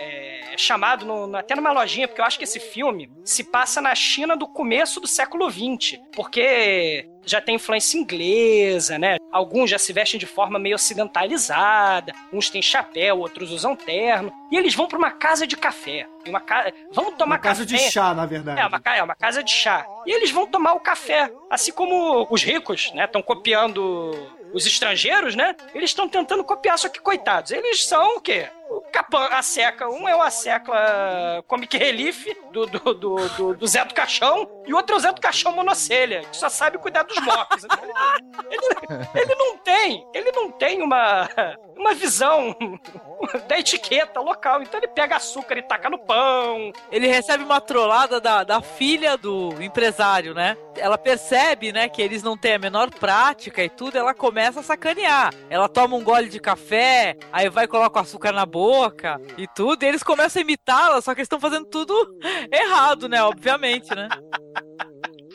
[0.54, 3.94] é chamado no, até numa lojinha, porque eu acho que esse filme se passa na
[3.96, 9.18] China do começo do século XX, porque já tem influência inglesa, né?
[9.32, 14.58] Alguns já se vestem de forma meio ocidentalizada, uns têm chapéu, outros usam terno, e
[14.58, 16.08] eles vão para uma casa de café.
[16.28, 16.72] Uma ca...
[16.92, 17.78] Vamos tomar uma casa café.
[17.78, 18.60] de chá, na verdade.
[18.60, 19.86] É uma, é uma casa de chá.
[20.06, 23.06] E eles vão tomar o café, assim como os ricos, né?
[23.06, 24.12] Estão copiando
[24.54, 25.56] os estrangeiros, né?
[25.74, 27.52] Eles estão tentando copiar, só que coitados.
[27.52, 28.50] Eles são o quê?
[28.92, 29.90] Capão, a seca.
[29.90, 34.74] Um é o secla Comic Relief do, do, do, do, do Zé do Caixão e
[34.74, 37.66] o outro é o Zé do Caixão Monocelha, que só sabe cuidar dos mortos.
[38.50, 38.62] ele,
[39.16, 41.28] ele não tem, ele não tem uma,
[41.76, 42.56] uma visão
[43.48, 44.62] da etiqueta local.
[44.62, 46.72] Então ele pega açúcar e taca no pão.
[46.92, 50.56] Ele recebe uma trollada da, da filha do empresário, né?
[50.78, 54.64] Ela percebe, né, que eles não têm a menor prática e tudo, ela começa a
[54.64, 55.34] sacanear.
[55.50, 58.61] Ela toma um gole de café, aí vai e coloca o açúcar na boca
[59.38, 61.94] e tudo, e eles começam a imitá-la, só que eles estão fazendo tudo
[62.52, 63.22] errado, né?
[63.24, 64.08] Obviamente, né?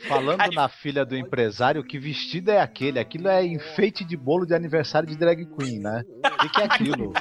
[0.08, 2.98] Falando na filha do empresário, que vestido é aquele?
[2.98, 6.02] Aquilo é enfeite de bolo de aniversário de drag queen, né?
[6.24, 7.12] O que, que é aquilo?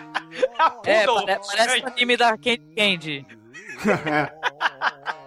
[0.86, 3.26] é, parece, parece o anime da Candy Candy.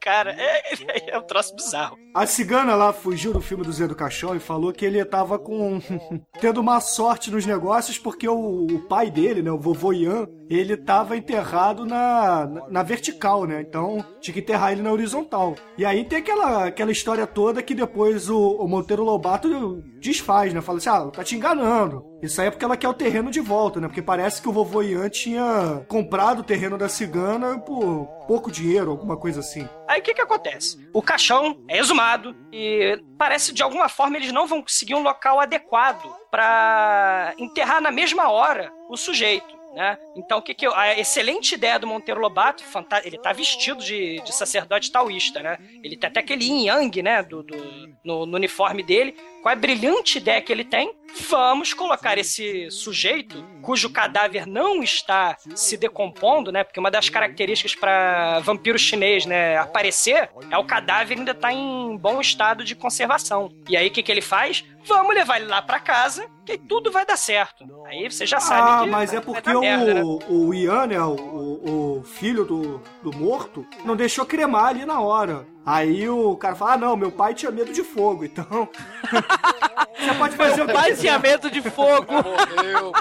[0.00, 1.96] Cara, é, é, um troço bizarro.
[2.14, 5.38] A cigana lá fugiu do filme do Zé do Caixão e falou que ele tava
[5.38, 5.80] com.
[6.40, 10.76] tendo má sorte nos negócios porque o, o, pai dele, né, o vovô Ian, ele
[10.76, 13.60] tava enterrado na, na, vertical, né?
[13.60, 15.56] Então tinha que enterrar ele na horizontal.
[15.76, 20.60] E aí tem aquela, aquela história toda que depois o, o Monteiro Lobato desfaz, né?
[20.60, 22.04] Fala assim: ah, tá te enganando.
[22.22, 23.88] Isso aí é porque ela quer o terreno de volta, né?
[23.88, 28.90] Porque parece que o vovô Ian tinha comprado o terreno da cigana por pouco dinheiro,
[28.90, 29.68] alguma coisa assim.
[29.86, 30.88] Aí o que que acontece?
[30.92, 35.40] O caixão é exumado e parece de alguma forma eles não vão conseguir um local
[35.40, 39.56] adequado para enterrar na mesma hora o sujeito.
[39.76, 39.98] Né?
[40.16, 42.64] Então, o que, que eu, a excelente ideia do Monteiro Lobato,
[43.04, 45.58] ele tá vestido de, de sacerdote taoísta, né?
[45.84, 47.56] Ele tem até aquele yin yang, né, do, do
[48.02, 49.14] no, no, uniforme dele.
[49.46, 50.92] Qual é a brilhante ideia que ele tem?
[51.30, 56.64] Vamos colocar esse sujeito, cujo cadáver não está se decompondo, né?
[56.64, 61.96] Porque uma das características para vampiro chinês, né, aparecer é o cadáver ainda tá em
[61.96, 63.48] bom estado de conservação.
[63.68, 64.64] E aí o que, que ele faz?
[64.84, 67.64] Vamos levar ele lá para casa, que aí tudo vai dar certo.
[67.86, 70.02] Aí você já sabe Ah, que mas é porque o, merda, né?
[70.02, 75.46] o Ian, né, o, o filho do, do morto, não deixou cremar ali na hora.
[75.66, 78.68] Aí o cara fala, ah, não, meu pai tinha medo de fogo, então...
[79.98, 82.12] Você pode fazer o Meu que pai tinha medo de fogo.
[82.12, 82.92] Morreu,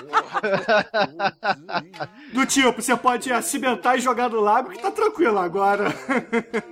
[2.34, 5.38] Do tipo, você pode acimentar e jogar no lago que tá tranquilo.
[5.38, 5.94] Agora,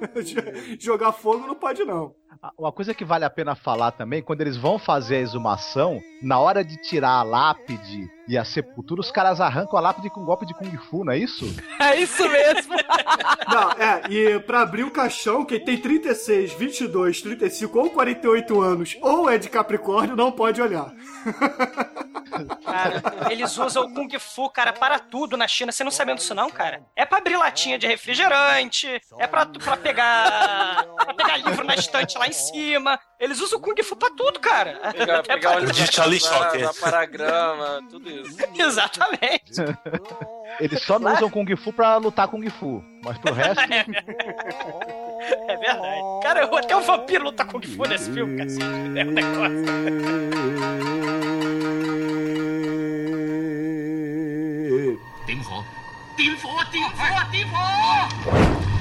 [0.80, 2.16] jogar fogo não pode não.
[2.58, 6.40] Uma coisa que vale a pena falar também, quando eles vão fazer a exumação, na
[6.40, 10.26] hora de tirar a lápide e a sepultura, os caras arrancam a lápide com um
[10.26, 11.46] golpe de Kung Fu, não é isso?
[11.80, 12.74] É isso mesmo.
[13.48, 18.98] Não, é, e pra abrir o caixão, quem tem 36, 22, 35 ou 48 anos,
[19.02, 20.92] ou é de Capricórnio, não pode olhar.
[22.66, 25.72] Cara, eles usam o Kung Fu, cara, para tudo na China.
[25.72, 26.82] Você não sabendo disso, não, cara?
[26.96, 28.88] É pra abrir latinha de refrigerante,
[29.20, 30.84] é pra, pra pegar.
[30.96, 32.99] pra pegar livro na estante lá em cima.
[33.21, 34.79] Eles usam o Kung Fu pra tudo, cara.
[34.93, 36.61] Pegar, Até pegar pra- ônibus De Charlie pra- Shocker.
[36.61, 38.37] pra paragrama, tudo isso.
[38.57, 39.53] Exatamente.
[40.61, 43.61] Eles só não usam Kung Fu pra lutar Kung Fu, mas pro resto...
[45.49, 46.01] É verdade.
[46.23, 48.63] Cara, até o vampiro luta Kung Fu nesse filme, cacete.
[48.65, 49.65] É um negócio.
[55.27, 55.63] Điểm火，
[56.17, 58.72] 点火，点火，点火！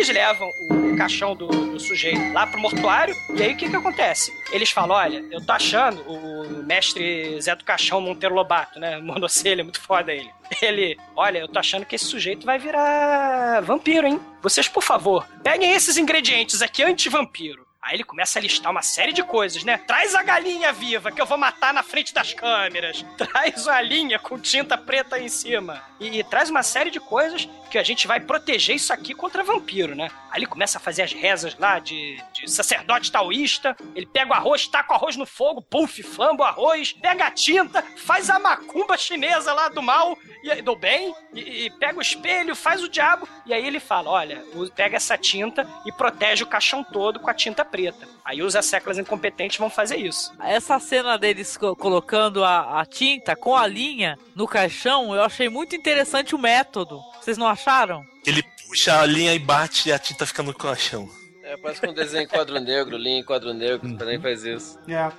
[0.00, 3.76] Eles levam o caixão do, do sujeito lá pro mortuário, e aí o que que
[3.76, 4.32] acontece?
[4.50, 9.62] Eles falam, olha, eu tô achando, o mestre Zé do Caixão Monteiro Lobato, né, monocelha,
[9.62, 10.30] muito foda ele.
[10.62, 14.18] Ele, olha, eu tô achando que esse sujeito vai virar vampiro, hein?
[14.42, 17.69] Vocês, por favor, peguem esses ingredientes aqui anti-vampiro.
[17.82, 19.78] Aí ele começa a listar uma série de coisas, né?
[19.78, 23.04] Traz a galinha viva que eu vou matar na frente das câmeras.
[23.16, 25.82] Traz a linha com tinta preta em cima.
[25.98, 29.44] E, e traz uma série de coisas que a gente vai proteger isso aqui contra
[29.44, 30.10] vampiro, né?
[30.30, 33.76] Aí ele começa a fazer as rezas lá de, de sacerdote taoísta.
[33.94, 37.30] Ele pega o arroz, taca o arroz no fogo, puf, flamba o arroz, pega a
[37.30, 42.02] tinta, faz a macumba chinesa lá do mal e do bem, e, e pega o
[42.02, 44.42] espelho, faz o diabo, e aí ele fala: olha,
[44.74, 48.06] pega essa tinta e protege o caixão todo com a tinta preta.
[48.24, 50.32] Aí os asseclas incompetentes vão fazer isso.
[50.40, 55.48] Essa cena deles co- colocando a, a tinta com a linha no caixão, eu achei
[55.48, 57.00] muito interessante o método.
[57.20, 58.04] Vocês não acharam?
[58.26, 61.08] Ele puxa a linha e bate e a tinta fica no colchão.
[61.42, 64.44] É, parece que um desenho em quadro negro, linha em quadro negro, que também faz
[64.44, 64.78] isso.
[64.86, 65.10] É.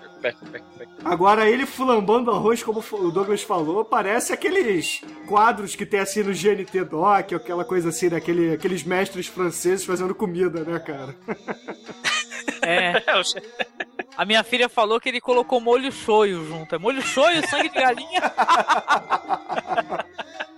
[1.04, 6.32] Agora, ele flambando arroz, como o Douglas falou, parece aqueles quadros que tem assim no
[6.32, 11.16] GNT Doc, aquela coisa assim, daquele, aqueles mestres franceses fazendo comida, né, cara?
[12.62, 13.02] É.
[14.18, 16.76] A minha filha falou que ele colocou molho shoyu junto.
[16.76, 18.22] É molho shoyu, sangue de galinha?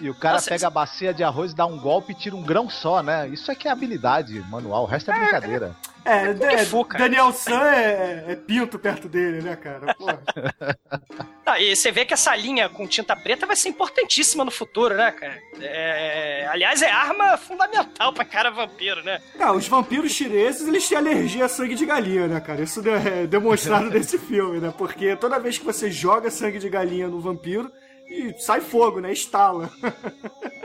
[0.00, 2.34] E o cara Nossa, pega a bacia de arroz e dá um golpe e tira
[2.34, 3.28] um grão só, né?
[3.28, 5.76] Isso é que é habilidade manual, o resto é brincadeira.
[6.06, 7.02] É, é, Fu, cara.
[7.02, 9.92] Daniel San é, é pinto perto dele, né, cara?
[9.94, 10.22] Porra.
[11.48, 14.96] Ah, e você vê que essa linha com tinta preta vai ser importantíssima no futuro,
[14.96, 15.38] né, cara?
[15.60, 19.22] É, aliás, é arma fundamental pra cara vampiro, né?
[19.38, 22.62] Não, os vampiros chineses, eles têm alergia a sangue de galinha, né, cara?
[22.62, 24.74] Isso é demonstrado nesse filme, né?
[24.76, 27.70] Porque toda vez que você joga sangue de galinha no vampiro,
[28.08, 29.12] e sai fogo, né?
[29.12, 29.70] Estala.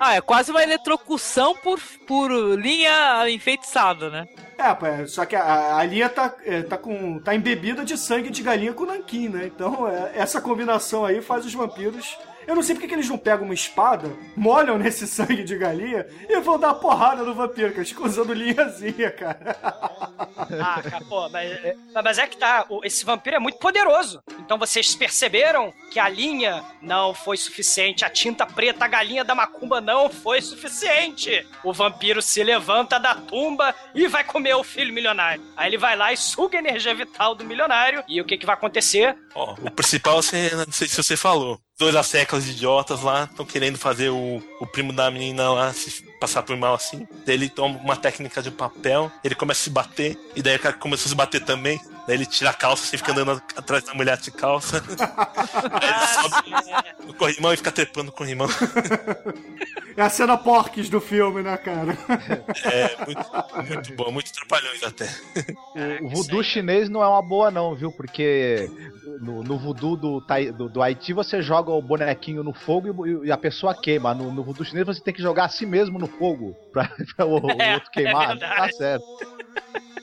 [0.00, 4.28] Ah, é quase uma eletrocução por, por linha enfeitiçada, né?
[4.56, 8.42] É, só que a, a linha tá, é, tá, com, tá embebida de sangue de
[8.42, 9.46] galinha com nanquim, né?
[9.46, 12.16] Então, é, essa combinação aí faz os vampiros.
[12.48, 16.06] Eu não sei porque que eles não pegam uma espada, molham nesse sangue de galinha
[16.26, 19.56] e vão dar porrada no vampiro, que eles ficam usando linhazinha, cara.
[20.60, 21.58] Ah, cara, pô, mas,
[21.92, 24.22] mas é que tá, esse vampiro é muito poderoso.
[24.38, 29.34] Então vocês perceberam que a linha não foi suficiente, a tinta preta, a galinha da
[29.34, 31.46] macumba não foi suficiente.
[31.62, 35.42] O vampiro se levanta da tumba e vai comer o filho milionário.
[35.56, 38.02] Aí ele vai lá e suga a energia vital do milionário.
[38.08, 39.16] E o que, que vai acontecer?
[39.34, 41.60] Ó, o principal, você, não sei se você falou.
[41.78, 46.42] Dois asseclas idiotas lá estão querendo fazer o, o primo da menina lá se passar
[46.42, 47.06] por mal assim.
[47.24, 50.58] Daí ele toma uma técnica de papel, ele começa a se bater, e daí o
[50.58, 51.80] cara começa a se bater também.
[52.08, 54.82] Daí ele tira a calça, assim, fica andando atrás da mulher de calça.
[55.78, 58.48] Aí ele sobe no corrimão e fica trepando no corrimão.
[59.94, 61.98] É a cena porques do filme, né, cara?
[62.64, 65.06] É, muito, muito bom, muito trapalhões até.
[66.00, 67.92] O voodoo chinês não é uma boa, não, viu?
[67.92, 68.70] Porque
[69.20, 70.24] no, no voodoo do,
[70.56, 74.14] do, do Haiti você joga o bonequinho no fogo e, e a pessoa queima.
[74.14, 77.26] No, no voodoo chinês você tem que jogar a si mesmo no fogo pra, pra
[77.26, 78.36] o, o É, outro queimar.
[78.36, 79.04] é tá certo.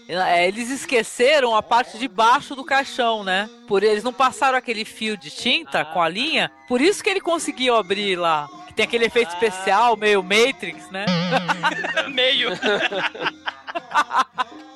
[0.07, 3.49] É, eles esqueceram a parte de baixo do caixão, né?
[3.68, 7.20] Por eles não passaram aquele fio de tinta com a linha, por isso que ele
[7.22, 8.47] conseguiu abrir lá.
[8.76, 11.05] Tem aquele efeito especial, meio Matrix, né?
[12.13, 12.49] meio.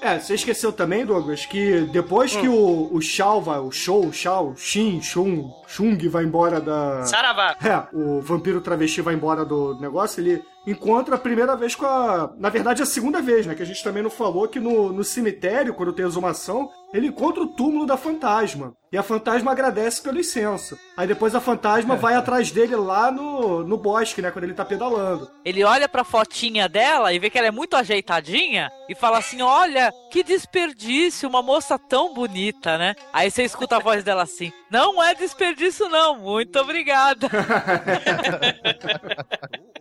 [0.02, 4.14] É, você esqueceu também, Douglas, que depois que o, o Shao vai, o Shou, o
[4.14, 7.04] Shao, Shin, Shun, Shung vai embora da.
[7.04, 7.56] Saravá.
[7.70, 10.42] É, o vampiro travesti vai embora do negócio, ele
[10.72, 12.34] encontra a primeira vez com a.
[12.38, 13.56] Na verdade, a segunda vez, né?
[13.56, 17.08] Que a gente também não falou que no, no cemitério, quando tem a exumação, ele
[17.08, 18.74] encontra o túmulo da fantasma.
[18.92, 20.78] E a fantasma agradece pelo incenso.
[20.98, 24.32] Aí depois a fantasma vai atrás dele lá no, no bosque, né?
[24.32, 25.30] Quando ele tá pedalando.
[25.46, 29.42] Ele olha pra fotinha dela e vê que ela é muito ajeitadinha e fala assim:
[29.42, 32.96] Olha, que desperdício, uma moça tão bonita, né?
[33.14, 37.30] Aí você escuta a voz dela assim: Não é desperdício, não, muito obrigada.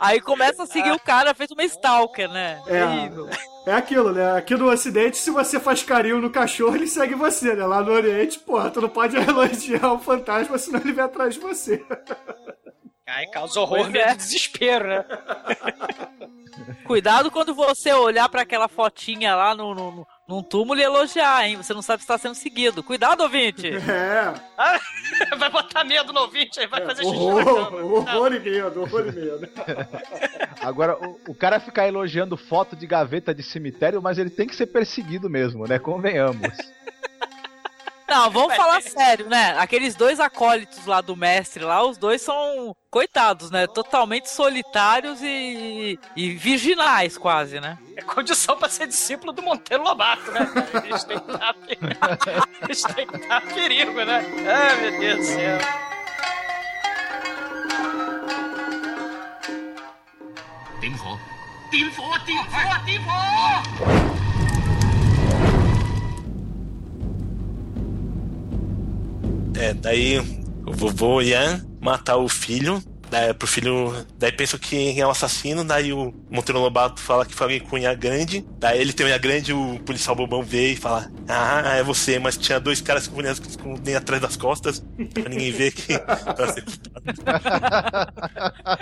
[0.00, 2.60] Aí começa a seguir o cara, fez uma stalker, né?
[2.64, 3.28] Terrível.
[3.66, 4.36] É, é aquilo, né?
[4.36, 7.66] Aqui no Ocidente, se você faz carinho no cachorro, ele segue você, né?
[7.66, 11.40] Lá no Oriente, porra, tu não pode elogiar o fantasma, senão ele vem atrás de
[11.40, 11.84] você.
[13.06, 14.12] Aí causa horror, medo é.
[14.12, 15.04] e desespero, né?
[16.84, 21.46] Cuidado quando você olhar pra aquela fotinha lá no, no, no- num túmulo e elogiar,
[21.48, 21.56] hein?
[21.56, 22.82] Você não sabe se está sendo seguido.
[22.82, 23.70] Cuidado, ouvinte!
[23.88, 24.34] É.
[24.58, 24.78] Ah,
[25.38, 27.82] vai botar medo no ouvinte, aí vai fazer xixi na Horror, cama.
[27.82, 29.48] horror e medo, horror e medo.
[30.60, 34.54] Agora, o, o cara ficar elogiando foto de gaveta de cemitério, mas ele tem que
[34.56, 35.78] ser perseguido mesmo, né?
[35.78, 36.48] Convenhamos.
[38.07, 39.55] Não, vamos falar sério, né?
[39.57, 43.65] Aqueles dois acólitos lá do mestre lá, os dois são coitados, né?
[43.65, 47.77] Totalmente solitários e, e virginais, quase, né?
[47.95, 50.45] É condição pra ser discípulo do Monteiro Lobato, né?
[50.45, 50.85] cara?
[50.85, 51.55] Eles têm que estar
[52.61, 54.23] Eles têm que estar a perigo, né?
[54.47, 55.57] Ai, meu Deus do céu.
[60.81, 61.17] Điểm火，
[61.71, 64.26] 点火，点火，点火！
[69.58, 70.18] É, daí
[70.64, 71.20] o vovô
[71.80, 72.80] matar o filho.
[73.10, 73.94] Daí pro filho.
[74.18, 75.64] Daí pensa que é um assassino.
[75.64, 78.44] Daí o Monteiro Lobato fala que foi alguém com unha grande.
[78.58, 82.36] Daí ele tem unha grande, o policial bobão vê e fala: Ah, é você, mas
[82.36, 84.84] tinha dois caras com unhas com unha atrás das costas.
[85.14, 85.94] Pra ninguém ver que.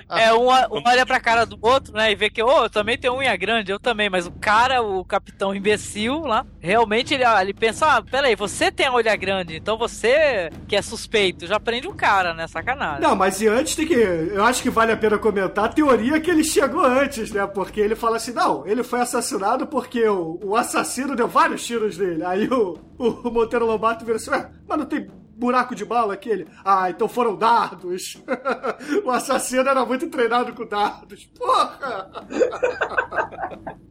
[0.08, 2.12] É, um, um olha pra cara do outro, né?
[2.12, 4.08] E vê que, ô, eu também tenho unha grande, eu também.
[4.08, 8.86] Mas o cara, o capitão imbecil lá, realmente ele, ele pensa: ah, peraí, você tem
[8.86, 12.46] a olha grande, então você que é suspeito, já prende o cara, né?
[12.46, 13.02] Sacanagem.
[13.02, 13.96] Não, mas e antes tem que.
[14.32, 17.46] Eu acho que vale a pena comentar a teoria que ele chegou antes, né?
[17.46, 21.98] Porque ele fala assim: não, ele foi assassinado porque o, o assassino deu vários tiros
[21.98, 22.24] nele.
[22.24, 25.06] Aí o, o Monteiro Lobato vira assim: ué, mas não tem
[25.36, 26.46] buraco de bala aquele?
[26.64, 28.18] Ah, então foram dardos.
[29.04, 31.26] o assassino era muito treinado com dardos.
[31.36, 32.10] Porra!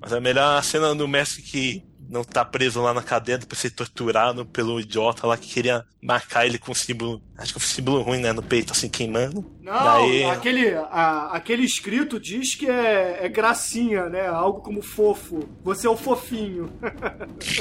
[0.01, 3.69] Mas a melhor cena do mestre que não tá preso lá na cadeia depois de
[3.69, 7.21] ser torturado pelo idiota lá que queria marcar ele com um símbolo.
[7.37, 8.31] Acho que um símbolo ruim, né?
[8.33, 9.45] No peito, assim, queimando.
[9.61, 14.27] Não, Daí, aquele, a- aquele escrito diz que é, é gracinha, né?
[14.27, 15.47] Algo como fofo.
[15.63, 16.71] Você é o fofinho.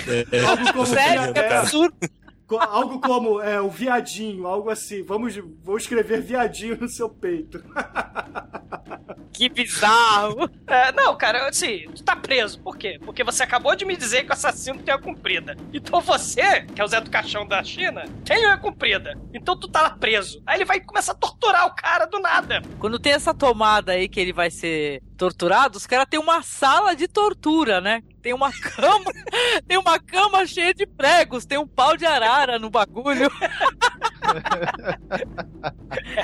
[0.09, 1.95] é, é, Algo como Sério, é, absurdo.
[2.47, 5.03] Co- algo como é, o viadinho, algo assim.
[5.03, 7.63] Vamos, vou escrever viadinho no seu peito.
[9.33, 10.49] Que bizarro.
[10.65, 12.61] É, não, cara, assim, tu tá preso.
[12.61, 13.01] Por quê?
[13.05, 15.57] Porque você acabou de me dizer que o assassino tem a comprida.
[15.73, 19.19] Então você, que é o Zé do Caixão da China, tem a comprida.
[19.35, 20.41] Então tu tá lá preso.
[20.47, 22.63] Aí ele vai começar a torturar o cara do nada.
[22.79, 26.95] Quando tem essa tomada aí que ele vai ser torturado, os caras têm uma sala
[26.95, 28.03] de tortura, né?
[28.23, 29.13] Tem uma cama,
[29.67, 33.31] tem uma cama cheia de pregos, tem um pau de arara no bagulho.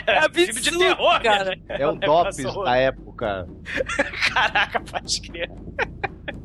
[0.07, 1.59] É absurdo, filme de terror, cara.
[1.69, 2.65] É o um horroroso.
[2.65, 3.49] da época.
[4.33, 5.51] Caraca, pode crer.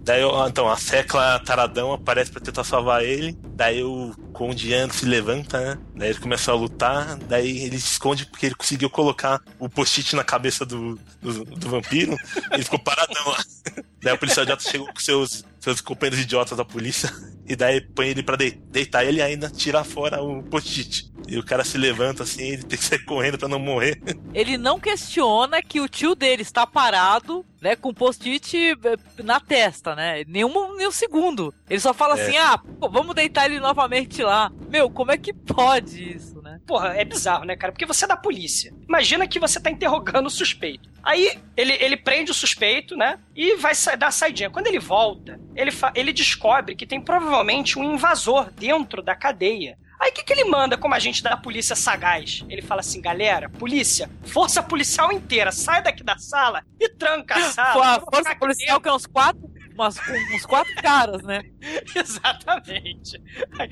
[0.05, 3.37] Daí ó, então, a Secla Taradão aparece pra tentar salvar ele.
[3.47, 5.77] Daí o Conde Ian se levanta, né?
[5.95, 7.17] Daí ele começa a lutar.
[7.17, 11.69] Daí ele se esconde porque ele conseguiu colocar o post-it na cabeça do, do, do
[11.69, 12.15] vampiro.
[12.51, 13.43] Ele ficou paradão lá.
[14.01, 17.11] Daí o policial idiota chegou com seus, seus companheiros idiotas da polícia.
[17.47, 21.11] E daí põe ele pra de- deitar ele e ainda tira fora o post-it.
[21.27, 24.01] E o cara se levanta assim, ele tem que sair correndo pra não morrer.
[24.33, 29.95] Ele não questiona que o tio dele está parado, né, com post-it eh, na testa,
[29.95, 30.23] né?
[30.27, 31.53] Nenhum, nenhum segundo.
[31.69, 32.23] Ele só fala É.
[32.27, 34.51] assim: ah, pô, vamos deitar ele novamente lá.
[34.67, 36.41] Meu, como é que pode isso?
[36.65, 37.71] Porra, é bizarro, né, cara?
[37.71, 38.73] Porque você é da polícia.
[38.87, 40.89] Imagina que você tá interrogando o suspeito.
[41.03, 43.19] Aí ele, ele prende o suspeito, né?
[43.35, 44.49] E vai dar a saidinha.
[44.49, 49.77] Quando ele volta, ele, ele descobre que tem provavelmente um invasor dentro da cadeia.
[49.99, 52.43] Aí o que, que ele manda como agente da polícia sagaz?
[52.49, 57.41] Ele fala assim, galera, polícia, força policial inteira, sai daqui da sala e tranca a
[57.51, 57.73] sala.
[57.73, 59.97] Pô, a força policial que é uns quatro, umas,
[60.33, 61.43] uns quatro caras, né?
[61.95, 63.21] Exatamente.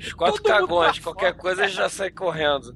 [0.06, 2.76] Os quatro cagões, pra qualquer fora, coisa já sai correndo.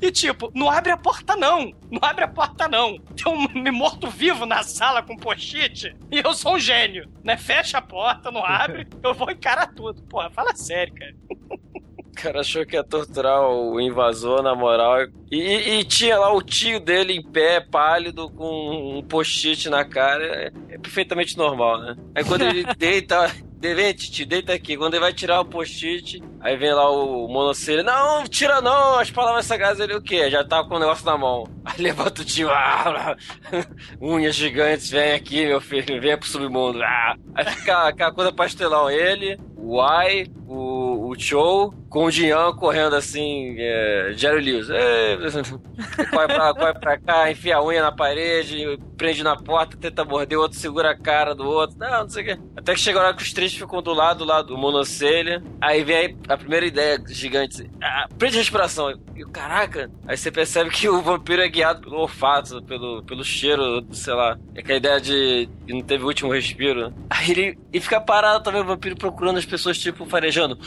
[0.00, 1.72] E tipo, não abre a porta não.
[1.90, 2.98] Não abre a porta não.
[2.98, 7.36] Tem um morto-vivo na sala com post-it e eu sou um gênio, né?
[7.36, 10.02] Fecha a porta, não abre, eu vou encarar tudo.
[10.04, 11.14] Porra, fala sério, cara.
[12.10, 15.06] O cara achou que ia torturar o invasor, na moral.
[15.30, 19.84] E, e- e tinha lá o tio dele em pé, pálido, com um post-it na
[19.84, 20.24] cara.
[20.24, 21.96] É, é perfeitamente normal, né?
[22.14, 23.30] Aí quando ele deita.
[23.62, 24.74] Vem, tio, deita aqui.
[24.74, 27.82] Quando ele vai tirar o post-it, aí vem lá o monocelho.
[27.84, 29.78] Não, tira não, as palavras sagradas.
[29.80, 30.30] Ele o quê?
[30.30, 31.44] Já tá com o negócio na mão.
[31.62, 32.48] Aí levanta o tio.
[32.50, 33.14] Ah,
[34.00, 36.00] unhas gigantes, vem aqui, meu filho.
[36.00, 36.82] Vem pro submundo.
[36.82, 37.14] Ah.
[37.34, 38.90] Aí fica aquela coisa pastelão.
[38.90, 39.38] Ele,
[39.70, 44.68] o Ai, o, o Show, com o Jean correndo assim, é, Jerry Lewis.
[44.68, 45.16] É,
[46.10, 50.36] corre, pra, corre pra cá, enfia a unha na parede, prende na porta, tenta morder,
[50.36, 51.78] o outro segura a cara do outro.
[51.78, 52.42] Não, não sei o quê.
[52.56, 55.40] Até que chega a hora que os três ficam do lado lá do monocelha.
[55.60, 57.70] Aí vem aí a primeira ideia gigante.
[57.80, 58.90] Ah, prende a respiração.
[59.14, 63.86] E caraca, aí você percebe que o vampiro é guiado pelo olfato, pelo, pelo cheiro,
[63.92, 64.36] sei lá.
[64.52, 66.92] É que a ideia de que não teve o último respiro.
[67.08, 70.58] Aí ele e fica parado também o vampiro procurando as pessoas, tipo, farejando.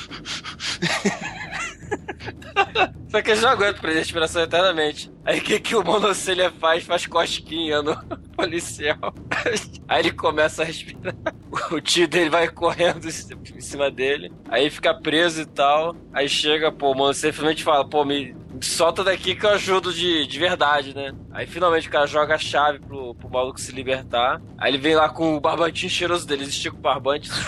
[3.10, 5.12] Só que eles não aguentam prender a respiração eternamente.
[5.26, 6.84] Aí o que, que o monocelha faz?
[6.84, 7.96] Faz cosquinha no
[8.36, 9.14] policial.
[9.88, 11.14] Aí ele começa a respirar.
[11.70, 14.32] O tio dele vai correndo em cima dele.
[14.50, 15.96] Aí fica preso e tal.
[16.14, 18.34] Aí chega, pô, o monocelha fala: pô, me
[18.66, 21.14] solta daqui que eu ajudo de, de verdade, né?
[21.32, 24.42] Aí finalmente o cara joga a chave pro, pro maluco se libertar.
[24.58, 27.30] Aí ele vem lá com o barbantinho cheiroso dele, estica o barbante.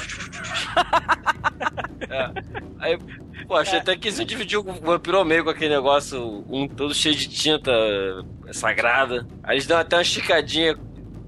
[2.10, 2.30] É.
[2.80, 2.98] Aí,
[3.48, 7.16] pô, achei até que isso dividiu o vampiro meio com aquele negócio, um todo cheio
[7.16, 7.72] de tinta
[8.52, 9.26] sagrada.
[9.44, 10.78] Aí eles dão até uma esticadinha,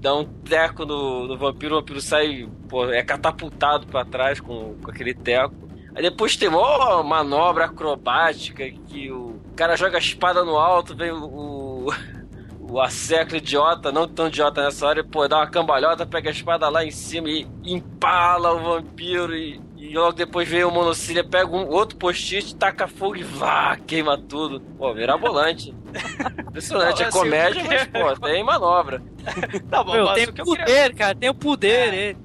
[0.00, 4.76] dão um teco no, no vampiro, o vampiro sai, pô, é catapultado pra trás com,
[4.82, 5.67] com aquele teco.
[5.98, 11.10] Aí depois tem uma manobra acrobática que o cara joga a espada no alto, vem
[11.10, 11.88] o.
[12.60, 16.32] O Acerco idiota, não tão idiota nessa hora, e, pô, dá uma cambalhota, pega a
[16.32, 21.24] espada lá em cima e empala o vampiro e, e logo depois vem o monocília,
[21.24, 24.60] pega um outro post-it, taca fogo e vá, queima tudo.
[24.78, 25.74] Pô, mirabolante.
[26.46, 29.02] Impressionante, Não, é comédia, eu mas, pô, tem manobra.
[29.68, 32.16] Tá bom, Meu, mas tem o que eu poder, queria- cara, tem o poder, ele.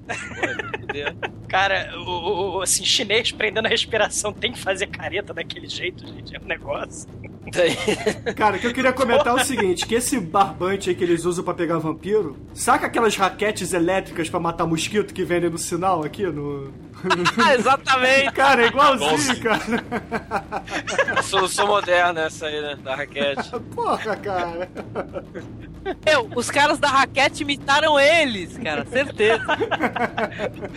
[1.53, 6.35] Cara, o, o- assim, chinês prendendo a respiração tem que fazer careta daquele jeito, gente.
[6.35, 7.07] É um negócio.
[8.35, 11.25] Cara, o que eu queria comentar é o seguinte, que esse barbante aí que eles
[11.25, 16.03] usam pra pegar vampiro, saca aquelas raquetes elétricas pra matar mosquito que vendem no sinal
[16.03, 16.73] aqui no...
[17.57, 18.31] Exatamente.
[18.31, 19.35] Cara, é igualzinho, Nossa.
[19.35, 19.83] cara.
[21.23, 22.77] Solução moderna essa aí, né?
[22.81, 23.51] Da raquete.
[23.75, 24.69] Porra, cara.
[26.05, 29.43] Meu, os caras da raquete imitaram eles, cara, certeza.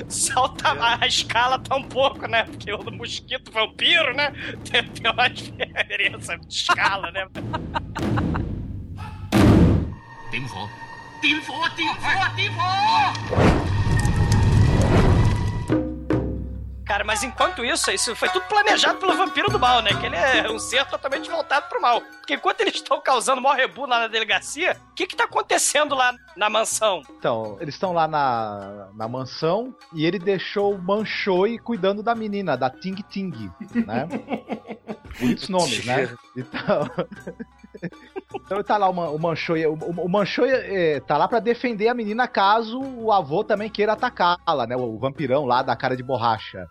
[0.08, 2.42] Solta a, a escala tá um pouco, né?
[2.42, 4.32] Porque o mosquito vampiro, né?
[4.68, 7.27] Tem, tem uma diferença de escala, né?
[10.31, 10.69] 點火！
[11.21, 11.69] 點火！
[11.75, 12.35] 點火！
[12.35, 13.84] 點火！
[16.86, 19.90] Cara, mas enquanto isso, isso foi tudo planejado pelo vampiro do mal, né?
[19.92, 22.00] Que ele é um ser totalmente voltado pro mal.
[22.00, 25.96] Porque enquanto eles estão causando maior rebu lá na delegacia, o que que tá acontecendo
[25.96, 27.02] lá na mansão?
[27.18, 32.56] Então, eles estão lá na, na mansão e ele deixou o Manchoi cuidando da menina,
[32.56, 34.06] da Ting Ting, né?
[35.18, 36.14] Bonitos nomes, né?
[36.36, 36.88] Então.
[38.44, 39.66] Então tá lá o, Man- o Manchoi.
[39.66, 43.70] O, o, o Manchoi eh, tá lá pra defender a menina caso o avô também
[43.70, 44.76] queira atacá-la, né?
[44.76, 46.68] O vampirão lá da cara de borracha.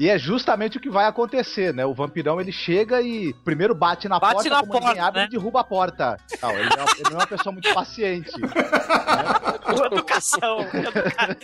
[0.00, 1.84] E é justamente o que vai acontecer, né?
[1.84, 5.26] O vampirão ele chega e primeiro bate na Bate porta, na porta, abre, né?
[5.26, 6.16] ele derruba a porta.
[6.42, 8.30] Não, ele, não, ele não é uma pessoa muito paciente.
[9.92, 10.60] Educação.
[10.60, 11.36] educa-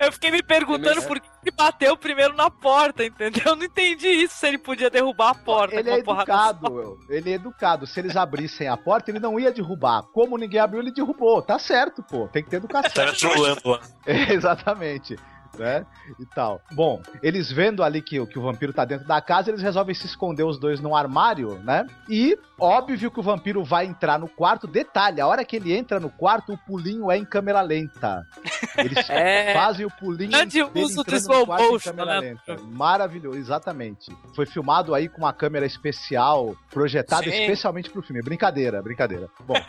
[0.00, 3.42] Eu fiquei me perguntando por que ele bateu primeiro na porta, entendeu?
[3.44, 7.30] Eu não entendi isso, se ele podia derrubar a porta Ele com é educado, ele
[7.30, 7.86] é educado.
[7.86, 10.02] Se eles abrissem a porta, ele não ia derrubar.
[10.12, 11.42] Como ninguém abriu, ele derrubou.
[11.42, 12.28] Tá certo, pô.
[12.28, 12.92] Tem que ter educação.
[12.92, 13.80] Tava trolando lá.
[14.06, 15.16] É, Exatamente.
[15.58, 15.84] Né?
[16.18, 16.60] E tal.
[16.72, 20.06] Bom, eles vendo ali que, que o vampiro tá dentro da casa, eles resolvem se
[20.06, 21.86] esconder os dois num armário, né?
[22.08, 24.66] E óbvio que o vampiro vai entrar no quarto.
[24.66, 28.24] Detalhe, a hora que ele entra no quarto, o pulinho é em câmera lenta.
[28.76, 29.52] Eles É.
[29.54, 32.36] fazem o pulinho Grande uso do slow motion, câmera né?
[32.46, 32.62] lenta.
[32.62, 34.10] Maravilhoso, exatamente.
[34.34, 37.30] Foi filmado aí com uma câmera especial, projetada Sim.
[37.30, 38.22] especialmente pro filme.
[38.22, 39.28] Brincadeira, brincadeira.
[39.46, 39.54] Bom,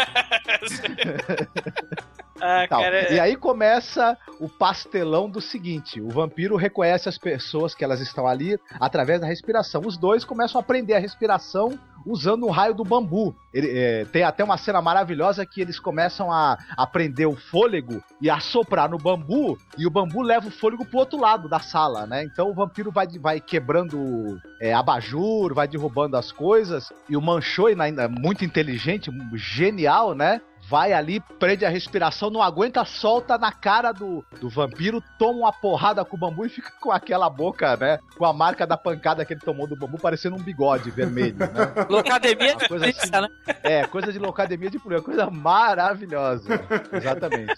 [2.42, 3.12] Ah, cara.
[3.14, 8.28] E aí começa o pastelão do seguinte: o vampiro reconhece as pessoas que elas estão
[8.28, 9.82] ali através da respiração.
[9.86, 13.36] Os dois começam a aprender a respiração usando o raio do bambu.
[13.54, 18.30] Ele, é, tem até uma cena maravilhosa que eles começam a aprender o fôlego e
[18.30, 22.06] a soprar no bambu, e o bambu leva o fôlego pro outro lado da sala,
[22.06, 22.24] né?
[22.24, 27.76] Então o vampiro vai, vai quebrando é, abajur, vai derrubando as coisas, e o Manchoi,
[27.80, 30.42] ainda muito inteligente, genial, né?
[30.70, 35.52] Vai ali, prende a respiração, não aguenta, solta na cara do, do vampiro, toma uma
[35.54, 37.98] porrada com o bambu e fica com aquela boca, né?
[38.18, 41.48] Com a marca da pancada que ele tomou do bambu, parecendo um bigode vermelho, né?
[41.90, 43.28] Locademia de coisa polícia, né?
[43.64, 46.62] É, coisa de locademia de polícia, coisa maravilhosa.
[46.94, 47.56] Exatamente.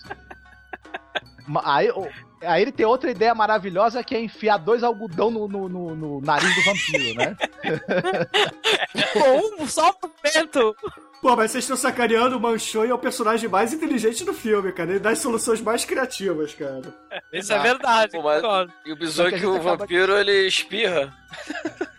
[1.65, 1.89] Aí,
[2.43, 6.21] aí ele tem outra ideia maravilhosa que é enfiar dois algodão no, no- no- no
[6.21, 7.35] nariz do vampiro, né?
[9.13, 10.75] Com um só por dentro.
[11.21, 14.89] Pô, mas vocês estão sacaneando o Manchoi é o personagem mais inteligente do filme, cara.
[14.91, 16.81] Ele dá as soluções mais criativas, cara.
[17.31, 18.13] Isso é verdade.
[18.13, 18.41] Pô, mas-.
[18.85, 21.13] E o bizarro Só é que a que o vampiro, ele espirra.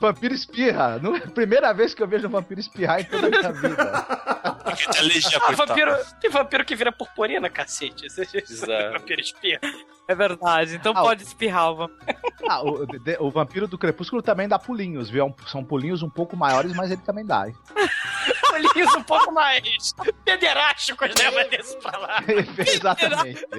[0.00, 1.00] Vampiro espirra.
[1.02, 4.06] Não- Primeira vez que eu vejo um vampiro espirrar em toda a minha vida.
[4.96, 5.90] Alergia, Ah, vampiro,
[6.20, 8.06] tem vampiro que vira purpurina, cacete.
[8.06, 8.92] Esse Exato.
[8.92, 9.60] vampiro espirra.
[10.06, 10.76] É verdade.
[10.76, 12.18] Então Ah, pode espirrar o vampiro.
[12.48, 15.26] Ah, o, de- o vampiro do crepúsculo também dá pulinhos, viu?
[15.26, 17.46] É São pulinhos um pouco maiores, mas ele também dá.
[18.58, 19.94] Olhinhos um pouco mais
[20.24, 21.30] pederásticos, né?
[21.30, 22.22] Vai desse pra lá.
[22.58, 23.46] Exatamente.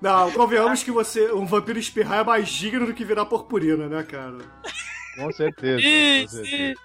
[0.00, 4.02] Não, convenhamos que você, um vampiro espirrar é mais digno do que virar purpurina, né,
[4.02, 4.38] cara?
[5.16, 5.82] Com certeza.
[5.82, 6.80] com Ih, certeza.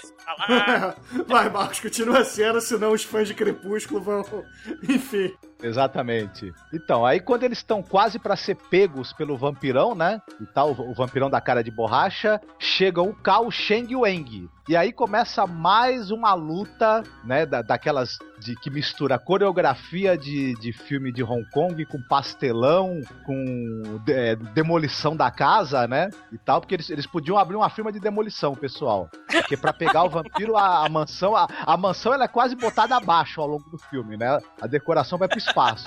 [1.26, 4.24] Vai, Marcos, continua a cena, senão os fãs de Crepúsculo vão.
[4.88, 5.32] Enfim.
[5.62, 6.52] Exatamente.
[6.72, 10.20] Então, aí quando eles estão quase pra ser pegos pelo vampirão, né?
[10.40, 14.04] E tal, o, vampirão da cara de borracha, chegam o Kao, o Sheng e o
[14.04, 14.48] Eng.
[14.68, 17.46] E aí começa mais uma luta, né?
[17.46, 24.02] Da, daquelas de que mistura coreografia de, de filme de Hong Kong com pastelão, com
[24.08, 26.10] é, demolição da casa, né?
[26.32, 29.08] E tal, porque eles, eles podiam abrir uma firma de demolição, pessoal.
[29.30, 32.96] Porque pra pegar o vampiro, a, a mansão, a, a mansão ela é quase botada
[32.96, 34.38] abaixo ao longo do filme, né?
[34.60, 35.84] A decoração vai pro espaço.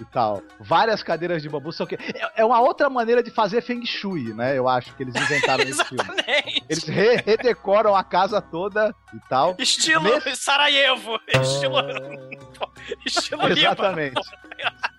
[0.00, 0.42] E tal.
[0.58, 1.94] Várias cadeiras de bambu são que.
[1.94, 4.58] É, é uma outra maneira de fazer Feng Shui, né?
[4.58, 6.02] Eu acho que eles inventaram nesse filme.
[6.02, 6.64] Exatamente.
[6.68, 9.54] Eles re- redecoram a casa toda e tal.
[9.58, 11.20] Estilo Nesse- Sarajevo.
[11.28, 11.76] Estilo.
[13.06, 13.96] Estilo Líbano.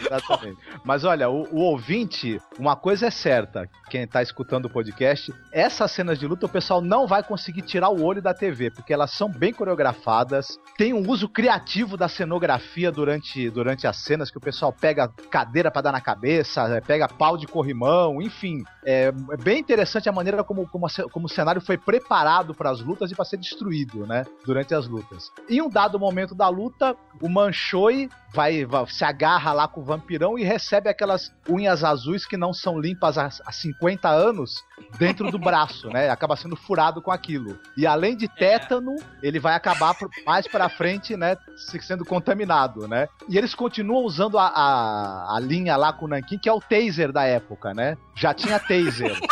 [0.00, 0.58] Exatamente.
[0.84, 5.90] Mas olha, o, o ouvinte, uma coisa é certa, quem tá escutando o podcast, essas
[5.90, 9.10] cenas de luta o pessoal não vai conseguir tirar o olho da TV, porque elas
[9.10, 14.40] são bem coreografadas, tem um uso criativo da cenografia durante, durante as cenas, que o
[14.40, 18.64] pessoal pega cadeira pra dar na cabeça, eh, pega pau de corrimão, enfim.
[18.84, 22.80] É, é bem interessante a maneira como, como, como o cenário foi preparado para as
[22.80, 24.24] lutas e para ser destruído, né?
[24.44, 25.30] Durante as lutas.
[25.48, 29.84] Em um dado momento da luta, o Manchoi vai, vai- se agarra lá com o
[29.84, 34.62] vampirão e recebe aquelas unhas azuis que não são limpas há, há 50 anos
[34.98, 36.08] dentro do braço, né?
[36.10, 37.58] Acaba sendo furado com aquilo.
[37.76, 41.36] E além de tétano, ele vai acabar pro- mais pra frente, né?
[41.56, 43.08] se- Sendo contaminado, né?
[43.28, 46.60] E eles continuam usando a, a, a linha lá com o Nankin, que é o
[46.60, 47.96] taser da época, né?
[48.16, 49.16] Já tinha taser.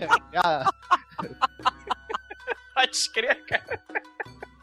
[0.00, 0.08] É,
[0.38, 0.64] a-
[2.74, 3.80] Pode crer, cara.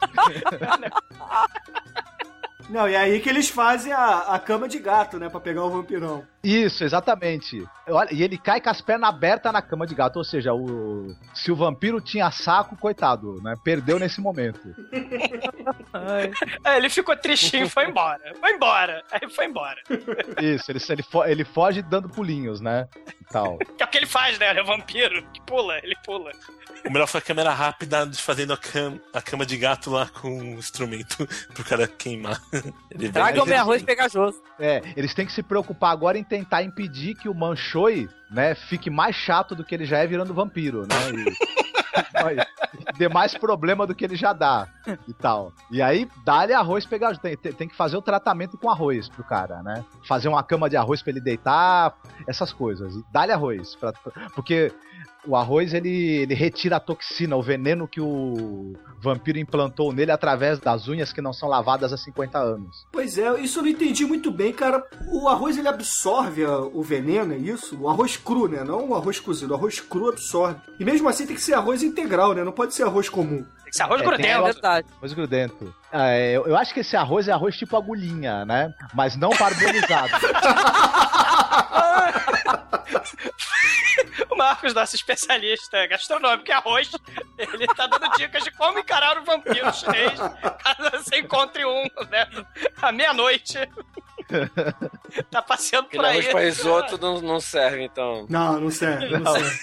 [2.70, 5.28] Não, e é aí que eles fazem a, a cama de gato, né?
[5.28, 6.24] Pra pegar o vampirão.
[6.42, 7.64] Isso, exatamente.
[7.88, 11.14] Olha, e ele cai com as pernas abertas na cama de gato, ou seja, o,
[11.34, 13.54] se o vampiro tinha saco, coitado, né?
[13.64, 14.60] Perdeu nesse momento.
[16.64, 18.34] É, ele ficou tristinho e foi embora.
[18.40, 19.02] Foi embora.
[19.12, 19.76] Aí foi embora.
[20.40, 22.88] Isso, ele, ele, fo- ele foge dando pulinhos, né?
[23.30, 23.58] Tal.
[23.76, 24.50] Que é o que ele faz, né?
[24.50, 25.22] Ele é vampiro.
[25.32, 26.30] Que pula, ele pula.
[26.84, 30.08] O melhor foi a câmera rápida de fazendo a, cam a cama de gato lá
[30.08, 32.40] com um instrumento pro cara queimar.
[32.90, 34.42] Ele Traga o meu arroz pegajoso.
[34.58, 38.90] É, eles têm que se preocupar agora em tentar impedir que o Manchoi, né, fique
[38.90, 40.96] mais chato do que ele já é virando vampiro, né?
[41.14, 41.61] E,
[42.22, 42.36] vai-
[42.96, 44.68] dê mais problema do que ele já dá
[45.08, 45.52] e tal.
[45.70, 47.20] E aí, dá-lhe arroz pegajoso.
[47.20, 49.84] Tem, tem, que fazer o tratamento com arroz pro cara, né?
[50.06, 51.94] Fazer uma cama de arroz pra ele deitar,
[52.26, 52.94] essas coisas.
[53.12, 53.74] Dá-lhe arroz.
[53.76, 53.92] pra-
[54.34, 54.72] porque
[55.24, 55.88] O arroz, ele,
[56.22, 61.20] ele retira a toxina, o veneno que o vampiro implantou nele através das unhas que
[61.22, 62.86] não são lavadas há 50 anos.
[62.90, 64.82] Pois é, isso eu não entendi muito bem, cara.
[65.12, 67.78] O arroz ele absorve o veneno, é isso?
[67.80, 68.64] O arroz cru, né?
[68.64, 69.52] Não o arroz cozido.
[69.52, 70.58] O arroz cru absorve.
[70.80, 72.42] E mesmo assim tem que ser arroz integral, né?
[72.42, 73.44] Não pode ser arroz comum.
[73.62, 74.28] Tem que ser arroz É, grudento.
[74.38, 74.86] arroz- Verdade.
[74.98, 75.74] Arroz grudento.
[75.92, 78.74] É, eu, eu acho que esse arroz é arroz tipo agulhinha, né?
[78.92, 80.10] Mas não parbolizado.
[84.42, 86.90] O Marcos, nosso especialista gastronômico em arroz,
[87.38, 92.26] ele tá dando dicas de como encarar o vampiro chinês caso você encontre um, né?
[92.82, 93.56] À meia-noite.
[95.30, 96.18] tá passeando por aí.
[96.18, 98.26] arroz pra risoto não, não serve, então.
[98.28, 99.32] Não, não serve, não Não.
[99.32, 99.58] serve.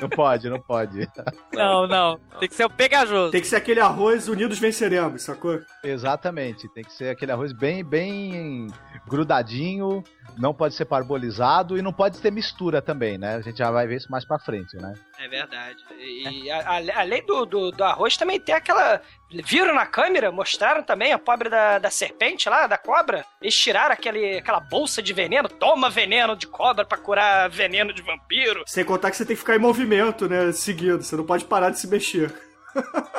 [0.00, 1.08] não pode, não pode.
[1.52, 2.18] Não, não.
[2.40, 3.30] Tem que ser o pegajoso.
[3.30, 5.60] Tem que ser aquele arroz unidos venceremos, sacou?
[5.84, 6.68] Exatamente.
[6.70, 8.66] Tem que ser aquele arroz bem, bem
[9.06, 10.02] grudadinho.
[10.36, 13.36] Não pode ser parbolizado e não pode ter mistura também, né?
[13.36, 14.92] A gente já vai ver isso mais pra frente, né?
[15.20, 15.76] É verdade.
[15.98, 19.00] E a- a- além do, do, do arroz, também tem aquela.
[19.30, 20.32] Viram na câmera?
[20.32, 23.24] Mostraram também a pobre da, da serpente lá, da cobra?
[23.40, 25.48] Eles tiraram aquele, aquela bolsa de veneno.
[25.48, 28.64] Toma veneno de cobra pra curar veneno de vampiro.
[28.66, 30.50] Sem contar que você tem que ficar em movimento, né?
[30.52, 31.02] Seguido.
[31.02, 32.32] Você não pode parar de se mexer.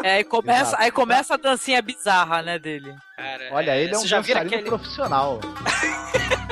[0.03, 0.83] É, aí começa, Exato.
[0.83, 2.93] aí começa a dancinha bizarra, né, dele.
[3.15, 4.63] Cara, Olha, ele é um dançarino aquele...
[4.63, 5.39] profissional.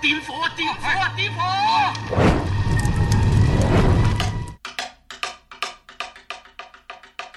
[0.00, 0.48] 点火！
[0.56, 1.16] 点火！
[1.16, 1.40] 点火！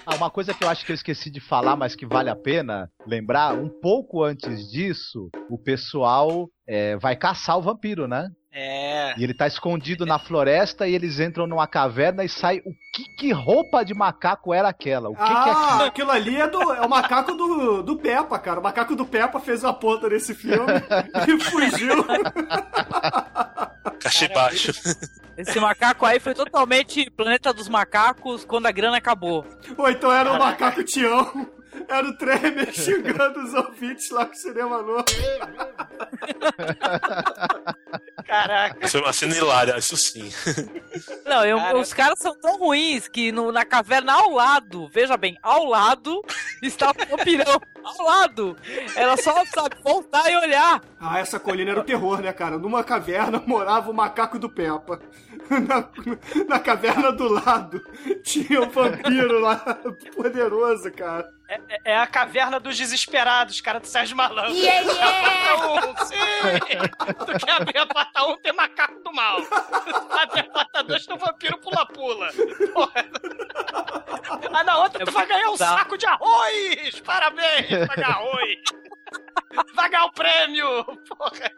[0.05, 2.35] Ah, uma coisa que eu acho que eu esqueci de falar, mas que vale a
[2.35, 8.27] pena lembrar, um pouco antes disso, o pessoal é, vai caçar o vampiro, né?
[8.56, 9.14] É.
[9.18, 13.04] E ele tá escondido na floresta e eles entram numa caverna e sai o que,
[13.16, 15.08] que roupa de macaco era aquela?
[15.08, 15.82] O que, que é ah, aquilo?
[15.88, 18.60] aquilo ali é, do, é o macaco do, do Peppa, cara.
[18.60, 20.72] O macaco do Peppa fez uma ponta nesse filme
[21.26, 22.04] e fugiu.
[23.98, 24.70] Cachê baixo.
[25.36, 29.44] Esse macaco aí foi totalmente Planeta dos Macacos quando a grana acabou.
[29.76, 31.50] Ou então era o macaco Tião.
[31.88, 35.04] Era o Tremer xingando os ouvintes lá com o cinema novo.
[38.26, 38.86] Caraca.
[38.86, 40.30] Isso é uma cena hilária, isso sim.
[41.26, 41.78] Não, eu- Cara.
[41.78, 46.22] os caras são tão ruins que no- na caverna ao lado, veja bem, ao lado,
[46.62, 47.60] estava o vampirão.
[47.84, 48.56] Ao lado.
[48.96, 50.80] Era só, sabe, voltar e olhar.
[50.98, 52.56] Ah, essa colina era o terror, né, cara?
[52.56, 55.00] Numa caverna morava o macaco do Peppa.
[55.68, 55.88] Na,
[56.48, 57.80] na caverna do lado
[58.22, 59.56] tinha um vampiro lá,
[60.16, 61.28] poderoso, cara.
[61.48, 64.54] É, é- é a caverna dos desesperados, cara, do Sérgio Malandro.
[64.54, 65.56] Yeah, yeah!
[65.62, 66.14] Porta um, sim!
[67.26, 69.38] Tu quer abrir a porta 1, um, tem macaco do mal.
[70.10, 72.28] Abre a porta 2, tem um vampiro pula-pula.
[72.72, 73.04] Porra.
[74.52, 77.00] Ah, na outra tu vai ganhar um saco de arroz!
[77.04, 78.58] Parabéns, vai ganhar arroz!
[79.74, 80.84] Vai ganhar o prêmio!
[81.08, 81.50] Porra.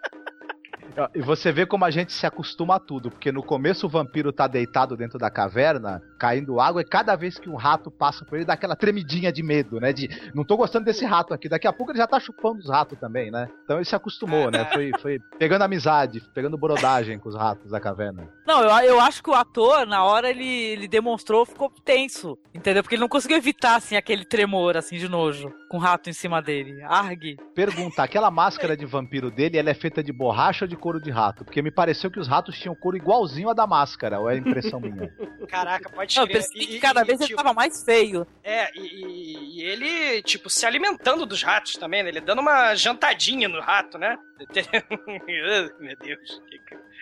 [1.15, 4.33] E você vê como a gente se acostuma a tudo, porque no começo o vampiro
[4.33, 8.37] tá deitado dentro da caverna, caindo água, e cada vez que um rato passa por
[8.37, 9.93] ele, dá aquela tremidinha de medo, né?
[9.93, 12.69] De não tô gostando desse rato aqui, daqui a pouco ele já tá chupando os
[12.69, 13.49] ratos também, né?
[13.65, 14.65] Então ele se acostumou, né?
[14.77, 18.29] Foi, foi pegando amizade, pegando brodagem com os ratos da caverna.
[18.47, 22.39] Não, eu, eu acho que o ator, na hora, ele, ele demonstrou, ficou tenso.
[22.55, 22.83] Entendeu?
[22.83, 25.53] Porque ele não conseguiu evitar, assim, aquele tremor, assim, de nojo.
[25.69, 26.81] Com o rato em cima dele.
[26.83, 27.37] Argue.
[27.55, 31.11] Pergunta, aquela máscara de vampiro dele, ela é feita de borracha ou de couro de
[31.11, 31.45] rato?
[31.45, 34.79] Porque me pareceu que os ratos tinham couro igualzinho a da máscara, ou é impressão
[34.79, 35.13] minha?
[35.49, 38.25] Caraca, pode Não, eu pensei que cada e- vez e, ele tipo, tava mais feio.
[38.45, 42.11] É, e, e- ele, tipo, se alimentando dos ratos também, né?
[42.11, 44.17] Ele dando uma jantadinha no rato, né?
[45.81, 46.41] Meu Deus.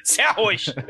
[0.03, 0.75] Isso é arroz.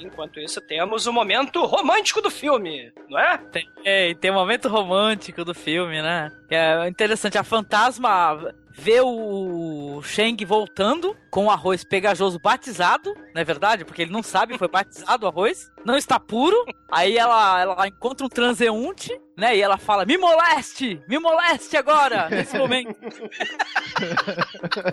[0.00, 3.38] Enquanto isso, temos o momento romântico do filme, não é?
[3.38, 6.30] Tem, é, tem um momento romântico do filme, né?
[6.50, 7.36] É interessante.
[7.38, 13.84] A fantasma vê o Shang voltando com o arroz pegajoso batizado, não é verdade?
[13.84, 15.70] Porque ele não sabe, foi batizado o arroz.
[15.84, 16.56] Não está puro.
[16.90, 19.56] Aí ela, ela encontra um transeunte, né?
[19.56, 21.00] E ela fala: Me moleste!
[21.08, 22.28] Me moleste agora!
[22.28, 22.94] Nesse momento.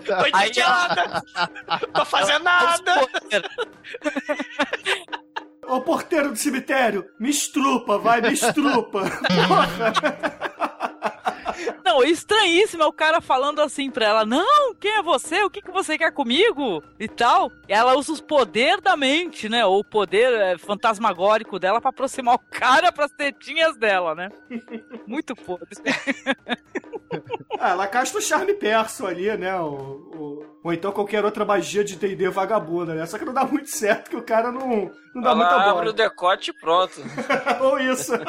[0.06, 1.22] Tô entediada!
[1.92, 3.08] Tô fazendo nada!
[5.66, 9.02] Ô porteiro do cemitério, me estrupa, vai, me estrupa.
[9.48, 10.63] Porra.
[11.84, 15.42] Não, estranhíssimo é o cara falando assim pra ela: Não, quem é você?
[15.42, 16.82] O que, que você quer comigo?
[16.98, 17.50] E tal.
[17.68, 19.64] Ela usa os poderes da mente, né?
[19.64, 24.28] Ou o poder é, fantasmagórico dela pra aproximar o cara pras tetinhas dela, né?
[25.06, 25.68] Muito podre.
[27.58, 29.58] Ah, ela casta o charme perso ali, né?
[29.60, 33.04] O, o, Ou então qualquer outra magia de D&D vagabunda, né?
[33.04, 35.72] Só que não dá muito certo, que o cara não, não dá muita bola.
[35.72, 36.94] abre o decote e pronto.
[37.60, 38.12] Ou isso.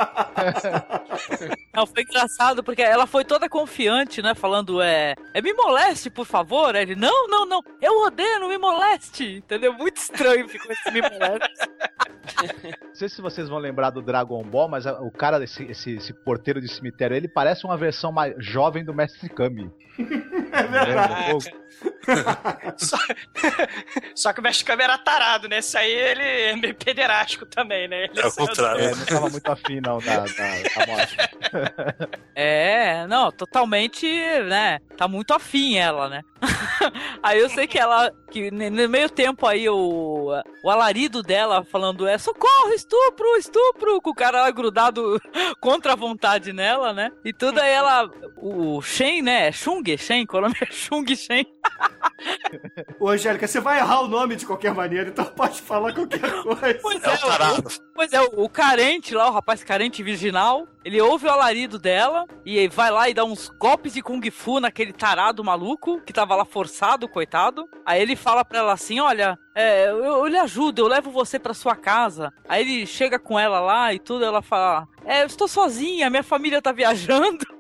[1.74, 4.34] Não, foi engraçado porque ela foi toda confiante, né?
[4.34, 5.14] Falando, é.
[5.34, 6.74] é me moleste, por favor.
[6.74, 7.62] Aí Ele, não, não, não.
[7.82, 9.38] Eu odeio, não me moleste.
[9.38, 9.74] Entendeu?
[9.74, 11.70] Muito estranho ficou esse me moleste.
[12.82, 16.14] Não sei se vocês vão lembrar do Dragon Ball, mas o cara desse esse, esse
[16.14, 19.72] porteiro de cemitério, ele parece uma versão mais jovem do Mestre Kami.
[20.52, 21.52] É verdade.
[22.78, 22.98] Só,
[24.16, 25.60] só que o mestre câmera era tarado, né?
[25.60, 28.06] Esse aí ele é meio pederástico também, né?
[28.06, 28.82] Ele É o contrário.
[28.82, 31.18] É, não tava muito afim, não, da, da, da morte.
[32.38, 34.06] É, não, totalmente,
[34.44, 34.80] né?
[34.98, 36.22] Tá muito afim ela, né?
[37.22, 40.32] aí eu sei que ela, que no meio tempo aí o,
[40.64, 45.22] o alarido dela falando é socorro, estupro, estupro, com o cara lá grudado
[45.60, 47.12] contra a vontade nela, né?
[47.24, 49.52] E tudo aí ela, o Shen, né?
[49.52, 51.46] Chung, Shen, qual é o nome é Chung Shen.
[53.00, 56.80] Ô, Angélica, você vai errar o nome de qualquer maneira, então pode falar qualquer coisa.
[56.82, 57.64] Pois é, o,
[57.94, 62.26] pois é, o, o carente lá, o rapaz carente virginal, ele ouve o alarido dela
[62.46, 66.35] e vai lá e dá uns golpes de Kung Fu naquele tarado maluco que tava
[66.36, 67.68] lá forçado, coitado.
[67.86, 71.40] Aí ele fala pra ela assim: Olha, é, eu, eu lhe ajudo, eu levo você
[71.40, 72.34] pra sua casa.
[72.48, 76.24] Aí ele chega com ela lá e tudo, ela fala: É, eu estou sozinha, minha
[76.24, 77.46] família tá viajando.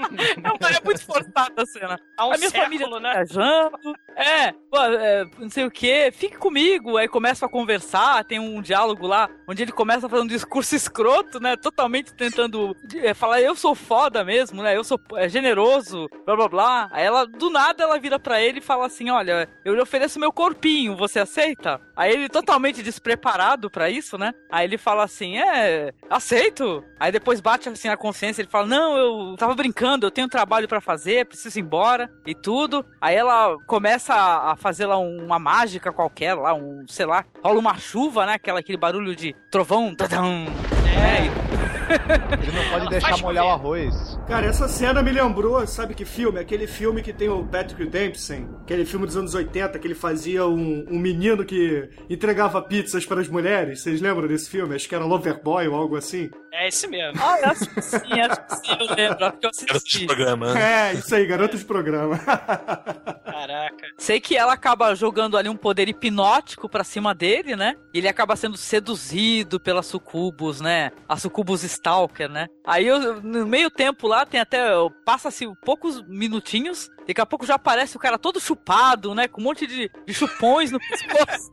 [0.60, 2.00] Cara, é muito forçada a cena.
[2.16, 3.12] Há um a minha século, família tá né?
[3.12, 3.94] viajando.
[4.16, 6.96] É, é, não sei o que, fique comigo.
[6.96, 10.74] Aí começa a conversar, tem um diálogo lá, onde ele começa a fazer um discurso
[10.74, 11.56] escroto, né?
[11.56, 14.76] Totalmente tentando é, falar, eu sou foda mesmo, né?
[14.76, 16.88] Eu sou é, generoso, blá blá blá.
[16.92, 20.20] Aí ela, do nada, ela vira pra ele e fala assim: Olha, eu lhe ofereço
[20.20, 21.80] meu corpinho, você aceita?
[21.96, 24.32] Aí ele, totalmente despreparado pra isso, né?
[24.50, 26.84] Aí ele fala assim: É, aceito.
[26.98, 30.68] Aí depois bate assim a consciência, ele fala: Não, eu tava brincando, eu tenho trabalho
[30.68, 32.84] pra fazer, preciso ir embora e tudo.
[33.00, 37.76] Aí ela começa a fazer lá uma mágica qualquer, lá, um, sei lá, rola uma
[37.78, 38.34] chuva, né?
[38.34, 40.46] Aquela, aquele barulho de trovão, tadam.
[40.86, 41.60] É, e-
[41.90, 44.18] Ele não pode Ela deixar molhar o arroz.
[44.28, 46.38] Cara, essa cena me lembrou, sabe que filme?
[46.38, 50.46] Aquele filme que tem o Patrick Dempsey, aquele filme dos anos 80, que ele fazia
[50.46, 53.82] um, um menino que entregava pizzas para as mulheres.
[53.82, 54.74] Vocês lembram desse filme?
[54.76, 56.30] Acho que era Loverboy ou algo assim.
[56.52, 57.20] É esse mesmo.
[57.22, 59.24] Ah, eu acho que sim, acho que sim, eu lembro.
[59.24, 60.58] Acho que eu Garoto de programa.
[60.58, 62.18] É, isso aí, garoto de programa.
[63.24, 63.86] Caraca.
[63.98, 67.76] Sei que ela acaba jogando ali um poder hipnótico pra cima dele, né?
[67.94, 70.90] E ele acaba sendo seduzido pela Sucubus, né?
[71.08, 72.46] A Sucubus Stalker, né?
[72.66, 74.60] Aí eu- no meio tempo lá tem até.
[75.04, 76.90] Passa-se poucos minutinhos.
[77.10, 79.26] Daqui a pouco já aparece o cara todo chupado, né?
[79.26, 81.50] Com um monte de, de chupões no pescoço.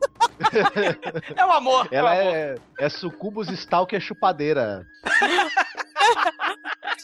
[1.34, 1.88] É o amor.
[1.90, 2.36] Ela é o amor.
[2.78, 4.86] é, é sucubus stalker chupadeira.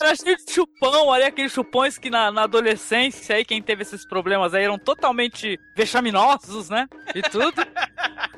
[0.00, 4.04] Era cheio de chupão, ali aqueles chupões que na, na adolescência aí, quem teve esses
[4.04, 6.88] problemas aí eram totalmente vexaminosos, né?
[7.14, 7.54] E tudo.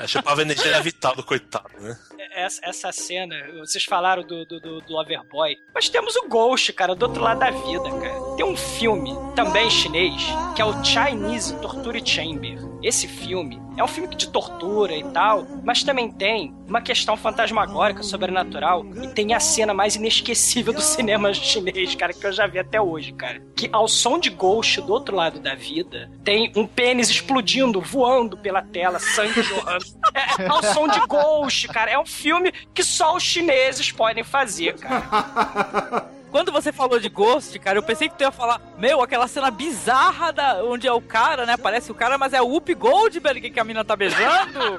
[0.00, 1.98] É, chupava energia vital do coitado, né?
[2.34, 6.94] Essa, essa cena, vocês falaram do, do, do, do Loverboy, mas temos o Ghost, cara,
[6.94, 8.36] do outro lado da vida, cara.
[8.36, 10.22] Tem um filme, também chinês,
[10.54, 12.58] que é o Chinese Torture Chamber.
[12.86, 18.00] Esse filme é um filme de tortura e tal, mas também tem uma questão fantasmagórica,
[18.04, 22.60] sobrenatural, e tem a cena mais inesquecível do cinema chinês, cara, que eu já vi
[22.60, 23.42] até hoje, cara.
[23.56, 28.36] Que ao som de Ghost do outro lado da vida, tem um pênis explodindo, voando
[28.36, 29.84] pela tela, sangue jorrando.
[30.14, 31.90] É, ao som de Ghost, cara.
[31.90, 36.08] É um filme que só os chineses podem fazer, cara.
[36.36, 39.50] Quando você falou de Ghost, cara, eu pensei que tu ia falar, meu, aquela cena
[39.50, 41.56] bizarra da, onde é o cara, né?
[41.56, 44.78] Parece o cara, mas é o Whoopi Goldberg que a mina tá beijando.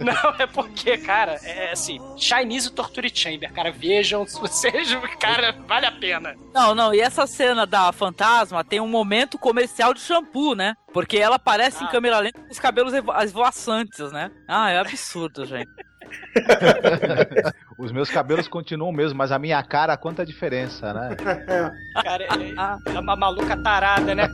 [0.00, 4.88] Não, é porque, cara, é assim, Chinese Torture Chamber, cara, vejam, se vocês,
[5.20, 6.34] cara, vale a pena.
[6.54, 10.74] Não, não, e essa cena da fantasma tem um momento comercial de shampoo, né?
[10.92, 14.30] Porque ela aparece em câmera lenta com os cabelos esvoaçantes, né?
[14.48, 15.70] Ah, é absurdo, gente.
[17.78, 21.16] Os meus cabelos continuam mesmo, mas a minha cara, quanta diferença, né?
[22.02, 24.28] cara, é, é uma maluca tarada, né?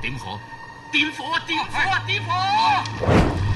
[0.00, 0.38] Tem vó.
[0.92, 3.53] Tem vó, tem vó, tem vó!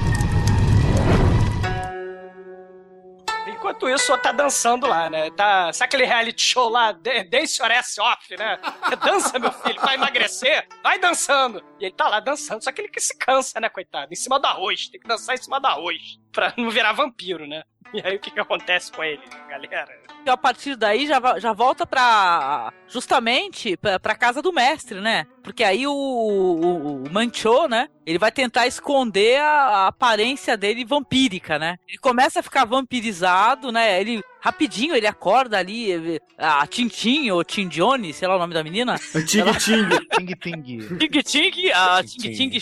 [3.59, 5.29] Enquanto isso, outro tá dançando lá, né?
[5.31, 8.57] Tá, sabe aquele reality show lá, Dan- Dance or Ass Off, né?
[9.03, 10.65] Dança, meu filho, vai emagrecer?
[10.81, 11.61] Vai dançando.
[11.77, 14.11] E ele tá lá dançando, só que ele que se cansa, né, coitado?
[14.13, 16.01] Em cima do arroz, tem que dançar em cima do arroz.
[16.31, 17.63] Pra não virar vampiro, né?
[17.93, 19.89] E aí o que, que acontece com ele, galera?
[20.23, 22.71] E a partir daí já, já volta pra.
[22.87, 25.25] justamente pra, pra casa do mestre, né?
[25.41, 27.87] Porque aí o, o, o Manchô, né?
[28.05, 31.77] Ele vai tentar esconder a, a aparência dele vampírica, né?
[31.87, 33.99] Ele começa a ficar vampirizado, né?
[33.99, 34.21] Ele.
[34.41, 38.95] Rapidinho ele acorda ali, ele- a Tintin ou Tindione, sei lá o nome da menina.
[39.27, 39.89] Ting Ting.
[40.15, 40.97] Ting Ting.
[40.97, 42.59] Ting Ting, a Ting Ting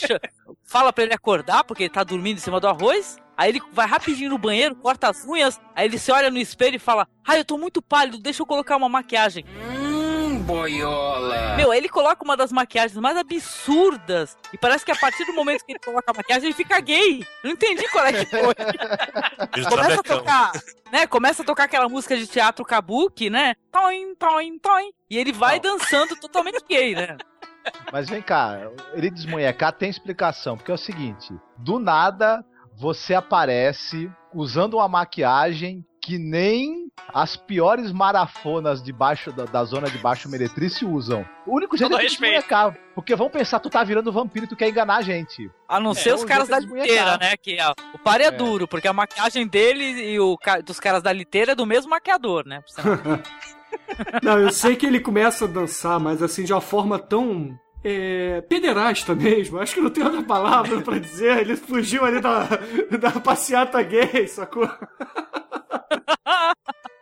[0.63, 3.17] fala pra ele acordar porque ele tá dormindo em cima do arroz.
[3.37, 6.77] Aí ele vai rapidinho no banheiro, corta as unhas, aí ele se olha no espelho
[6.77, 9.45] e fala: Ai, eu tô muito pálido, deixa eu colocar uma maquiagem.
[9.47, 11.55] Hum, boiola.
[11.55, 14.35] Meu, ele coloca uma das maquiagens mais absurdas.
[14.51, 17.19] E parece que a partir do momento que ele coloca a maquiagem, ele fica gay.
[17.43, 18.55] Eu não entendi qual é que foi.
[19.69, 20.51] Começa a tocar,
[20.91, 21.05] né?
[21.05, 23.53] Começa a tocar aquela música de teatro kabuki, né?
[23.71, 24.91] Toin, toin, toin.
[25.11, 27.17] E ele vai dançando totalmente gay, né?
[27.91, 32.43] Mas vem cá, ele desmonhecar tem explicação, porque é o seguinte: do nada
[32.79, 39.97] você aparece usando uma maquiagem que nem as piores marafonas debaixo da, da zona de
[39.97, 41.25] baixo meretriz usam.
[41.45, 44.55] O único jeito Todo é desmonhecar, porque vão pensar tu tá virando vampiro e tu
[44.55, 45.49] quer enganar a gente.
[45.67, 46.87] A não É, ser os caras da é desmunhecar.
[46.87, 47.35] liteira, né?
[47.35, 48.31] Que ó, o par é, É.
[48.31, 52.45] duro, porque a maquiagem dele e o dos caras da liteira é do mesmo maquiador,
[52.45, 52.61] né?
[54.23, 57.57] Não, eu sei que ele começa a dançar, mas assim, de uma forma tão.
[57.83, 61.37] É, pederasta mesmo, acho que não tem outra palavra pra dizer.
[61.39, 62.47] Ele fugiu ali da,
[62.99, 64.69] da passeata gay, sacou?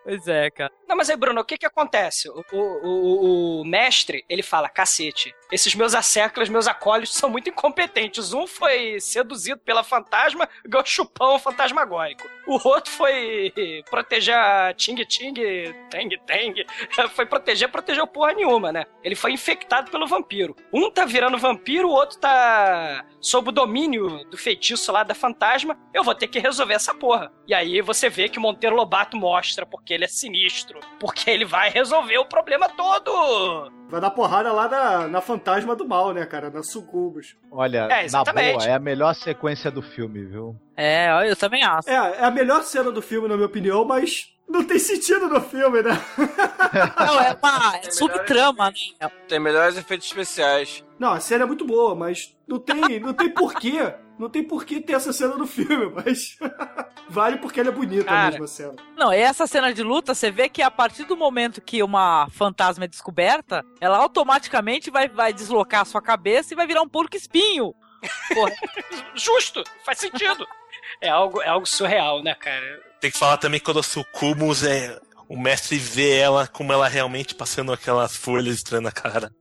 [0.05, 0.71] pois é, cara.
[0.87, 2.29] Não, mas aí, Bruno, o que que acontece?
[2.29, 7.49] O, o, o- o mestre, ele fala, cacete, esses meus asseclas, meus acólitos são muito
[7.49, 8.31] incompetentes.
[8.33, 12.27] Um foi seduzido pela fantasma, ganhou chupão fantasmagórico.
[12.47, 13.51] O outro foi
[13.89, 15.33] proteger a Ting Ting,
[15.89, 16.65] Tang Tang,
[17.15, 18.85] foi proteger, protegeu porra nenhuma, né?
[19.03, 20.55] Ele foi infectado pelo vampiro.
[20.71, 25.75] Um tá virando vampiro, o outro tá sob o domínio do feitiço lá da fantasma.
[25.91, 27.31] Eu vou ter que resolver essa porra.
[27.47, 31.45] E aí você vê que o Monteiro Lobato mostra porque ele é sinistro, porque ele
[31.45, 33.71] vai resolver o problema todo.
[33.89, 36.49] Vai dar porrada lá na, na fantasma do mal, né, cara?
[36.49, 37.35] Na Sucubus.
[37.51, 38.53] Olha, É, na exatamente.
[38.57, 40.55] boa, é a melhor sequência do filme, viu?
[40.75, 41.89] É, eu também acho.
[41.89, 45.41] É, é a melhor cena do filme, na minha opinião, mas não tem sentido no
[45.41, 45.91] filme, né?
[46.99, 49.09] Não, é uma é subtrama, né?
[49.27, 50.83] Tem melhores efeitos especiais.
[50.99, 53.93] Não, a cena é muito boa, mas não tem, não tem porquê.
[54.17, 56.37] Não tem porquê ter essa cena no filme, mas
[57.09, 58.31] vale porque ela é bonita Cara.
[58.31, 58.75] mesmo a cena.
[58.95, 62.27] Não, e essa cena de luta, você vê que a partir do momento que uma
[62.29, 66.89] fantasma é descoberta, ela automaticamente vai, vai deslocar a sua cabeça e vai virar um
[66.89, 67.73] porco espinho.
[69.15, 70.47] Justo, faz sentido.
[71.01, 72.81] É algo, é algo surreal, né, cara?
[73.01, 74.99] Tem que falar também quando a Sucubus é.
[75.27, 79.31] O mestre vê ela como ela realmente passando aquelas folhas estranhas na cara.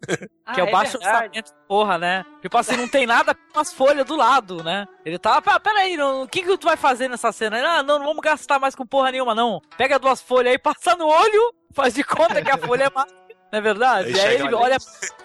[0.55, 2.25] que é o baixo orçamento, porra, né?
[2.41, 4.87] Tipo assim, não tem nada com as folhas do lado, né?
[5.05, 7.59] Ele tá, "Pera- peraí, não- o que que tu vai fazer nessa cena?
[7.59, 9.61] Ele, Ah, não, não vamos gastar mais com porra nenhuma, não.
[9.77, 13.13] Pega duas folhas aí, passa no olho, faz de conta que a folha é mais.
[13.55, 14.09] Não é verdade?
[14.09, 14.55] Aí E aí ele ali.
[14.55, 14.77] olha.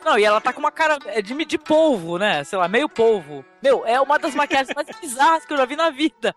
[0.05, 2.43] Não, e ela tá com uma cara é de, de polvo, né?
[2.43, 3.43] Sei lá, meio polvo.
[3.61, 6.33] Meu, é uma das maquiagens mais bizarras que eu já vi na vida.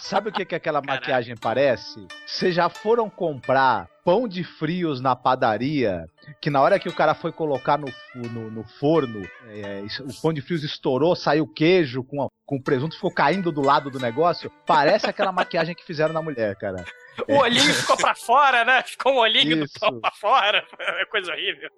[0.00, 2.06] Sabe o que, que aquela maquiagem parece?
[2.26, 6.06] Vocês já foram comprar pão de frios na padaria,
[6.40, 10.20] que na hora que o cara foi colocar no, no, no forno, é, isso- o
[10.20, 13.98] pão de frios estourou, saiu queijo com, a- com presunto, ficou caindo do lado do
[14.00, 14.50] negócio?
[14.66, 16.84] Parece aquela maquiagem que fizeram na mulher, cara.
[17.26, 18.82] O olhinho ficou pra fora, né?
[18.82, 19.74] Ficou um olhinho Isso.
[19.74, 20.66] do pão pra fora.
[20.78, 21.70] É coisa horrível.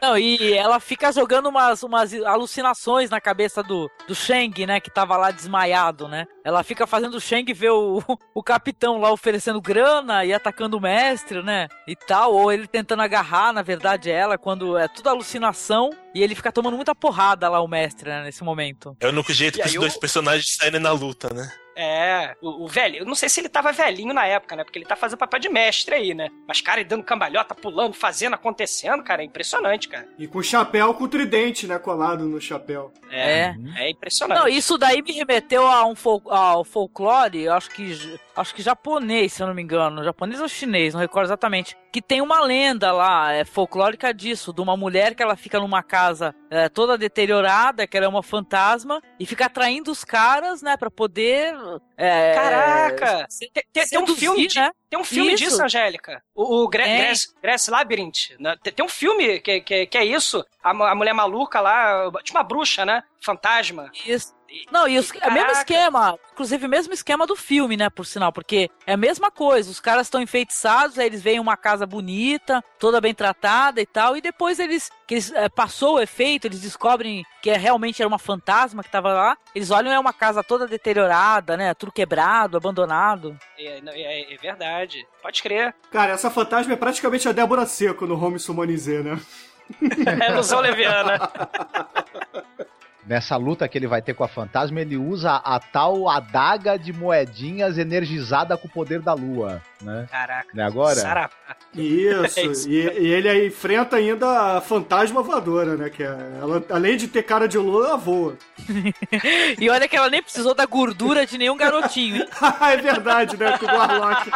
[0.00, 4.78] Não, e ela fica jogando umas, umas alucinações na cabeça do, do Shang, né?
[4.80, 6.26] Que tava lá desmaiado, né?
[6.44, 8.02] Ela fica fazendo o Shang ver o,
[8.34, 11.68] o capitão lá oferecendo grana e atacando o mestre, né?
[11.86, 12.34] E tal.
[12.34, 15.90] Ou ele tentando agarrar, na verdade, ela, quando é tudo alucinação.
[16.14, 18.24] E ele fica tomando muita porrada lá, o mestre, né?
[18.24, 18.96] Nesse momento.
[19.00, 21.50] É o único jeito E para aí esses dois personagens saírem na luta, né?
[21.78, 24.64] É, o, o velho, eu não sei se ele tava velhinho na época, né?
[24.64, 26.30] Porque ele tá fazendo papel de mestre aí, né?
[26.48, 30.06] Mas, cara, ele dando cambalhota, pulando, fazendo, acontecendo, cara, é impressionante, cara.
[30.18, 31.78] E com chapéu com tridente, né?
[31.78, 32.92] Colado no chapéu.
[33.10, 34.38] É, é impressionante.
[34.38, 39.32] Não, isso daí me remeteu a um fol ao folclore, acho que acho que japonês,
[39.32, 41.76] se eu não me engano, japonês ou chinês, não recordo exatamente.
[41.96, 45.82] Que tem uma lenda lá, é folclórica disso, de uma mulher que ela fica numa
[45.82, 50.76] casa é, toda deteriorada, que ela é uma fantasma, e fica atraindo os caras, né,
[50.76, 51.54] pra poder.
[51.96, 53.26] é, Caraca!
[53.40, 54.70] Tem, tem- tem um filme, né?
[54.90, 55.44] tem um filme Isso.
[55.44, 56.22] disso, Angélica.
[56.34, 57.12] O, o Gra É.
[57.42, 58.36] Grass, Labyrinth.
[58.38, 58.54] né?
[58.62, 60.44] Tem, tem um filme que, que, que é isso.
[60.62, 63.02] A, a mulher maluca lá, tipo uma bruxa, né?
[63.24, 63.90] Fantasma.
[64.04, 64.35] Isso.
[64.70, 68.06] Não, e os, é o mesmo esquema, inclusive o mesmo esquema do filme, né, por
[68.06, 71.86] sinal, porque é a mesma coisa, os caras estão enfeitiçados, aí eles veem uma casa
[71.86, 76.46] bonita, toda bem tratada e tal, e depois eles, que eles é, passou o efeito,
[76.46, 80.12] eles descobrem que é, realmente era uma fantasma que tava lá, eles olham é uma
[80.12, 83.36] casa toda deteriorada, né, tudo quebrado, abandonado.
[83.58, 85.06] É, é- é verdade.
[85.22, 85.74] Pode crer.
[85.90, 89.20] Cara, essa fantasma é praticamente a Débora Seco no Home Summonizê, né?
[90.22, 91.18] É ilusão leviana.
[93.06, 96.92] Nessa luta que ele vai ter com a fantasma, ele usa a tal adaga de
[96.92, 100.06] moedinhas energizada com o poder da lua, né?
[100.10, 100.48] Caraca.
[100.52, 100.96] Não é agora?
[100.96, 101.34] Sarapá.
[101.76, 102.68] Isso, É isso.
[102.70, 105.90] e, e ele aí enfrenta ainda a fantasma voadora, né?
[105.90, 108.36] Que é, ela, além de ter cara de lua, ela voa.
[109.60, 112.26] E olha que ela nem precisou da gordura de nenhum garotinho, hein?
[112.72, 113.56] é verdade, né?
[113.58, 114.30] Com o Warlock.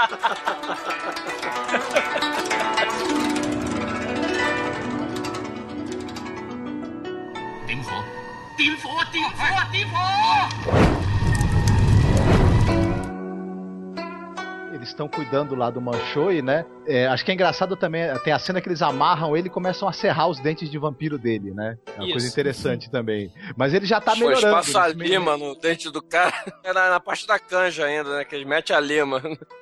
[14.72, 16.64] Eles estão cuidando lá do Manchoi, né?
[16.86, 19.86] É, acho que é engraçado também, tem a cena que eles amarram ele e começam
[19.88, 21.76] a serrar os dentes de vampiro dele, né?
[21.88, 22.12] É uma Isso.
[22.12, 23.30] coisa interessante também.
[23.56, 24.58] Mas ele já tá Foi melhorando.
[24.60, 26.32] espaço a eles meio- lima no dente do cara.
[26.64, 28.24] É na, na parte da canja ainda, né?
[28.24, 29.20] Que eles metem a lima.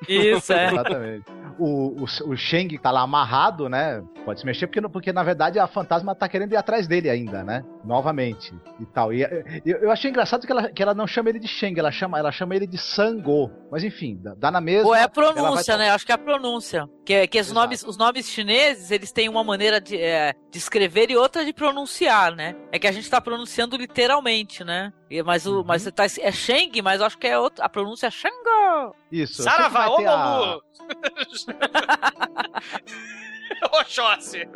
[0.09, 0.67] Isso, é.
[0.73, 1.25] Exatamente.
[1.59, 4.03] O, o, o Sheng tá lá amarrado, né?
[4.25, 7.43] Pode se mexer, porque, porque na verdade a fantasma tá querendo ir atrás dele ainda,
[7.43, 7.65] né?
[7.89, 8.55] Novamente.
[8.79, 9.13] E tal.
[9.15, 9.23] E
[9.65, 12.19] eu, eu achei engraçado que ela, que ela não chama ele de Sheng, ela chama,
[12.19, 13.51] ela chama ele de Sango.
[13.71, 14.87] Mas enfim, dá, dá na mesma.
[14.87, 15.91] Ou é a ela vai pronúncia, tá- né?
[15.91, 16.87] Acho que é a pronúncia.
[17.05, 20.59] Que, é- que os, nomes, os nomes chineses, eles têm uma maneira de, é, de
[20.59, 22.55] escrever e outra de pronunciar, né?
[22.71, 24.93] É que a gente tá pronunciando literalmente, né?
[25.11, 25.93] E- Mas, o, mas Uhum.
[25.93, 28.95] tá, é Sheng, mas eu acho que é outra, a pronúncia é Shango.
[29.11, 29.43] Isso.
[29.43, 30.59] Saravá, ô a-!
[33.81, 34.49] Oxóssi!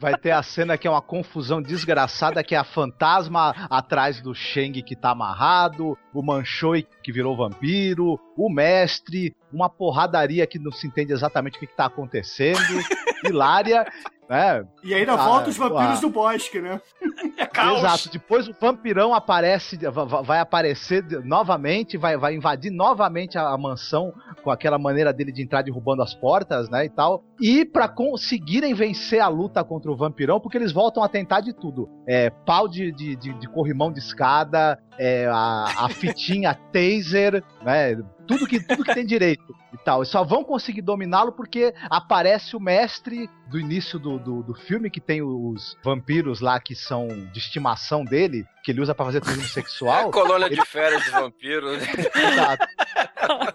[0.00, 4.34] Vai ter a cena que é uma confusão desgraçada, que é a fantasma atrás do
[4.34, 10.70] Sheng que tá amarrado, o Manchoi que virou vampiro, o mestre, uma porradaria que não
[10.70, 12.58] se entende exatamente o que, que tá acontecendo,
[13.24, 13.86] hilária,
[14.28, 14.64] né?
[14.82, 16.00] E ainda Ah, volta os vampiros ah.
[16.00, 16.80] do bosque, né?
[17.78, 18.10] Exato.
[18.10, 23.58] Depois o vampirão aparece, va- va- vai aparecer novamente, vai, vai invadir novamente a, a
[23.58, 24.12] mansão
[24.42, 27.22] com aquela maneira dele de entrar derrubando as portas, né, e tal.
[27.40, 31.52] E pra conseguirem vencer a luta contra o vampirão, porque eles voltam a tentar de
[31.52, 31.88] tudo.
[32.06, 37.96] É, pau de, de, de- de corrimão de escada, é, a, a fitinha taser, né,
[38.26, 40.02] tudo que, tudo que tem direito e tal.
[40.02, 44.90] E só vão conseguir dominá-lo porque aparece o mestre do início do, do, do filme,
[44.90, 49.20] que tem os vampiros lá que são de estimação dele, que ele usa pra fazer
[49.20, 50.10] turismo sexual.
[50.12, 51.76] Colônia de férias de vampiro.
[51.76, 51.86] né?
[52.32, 52.66] Exato.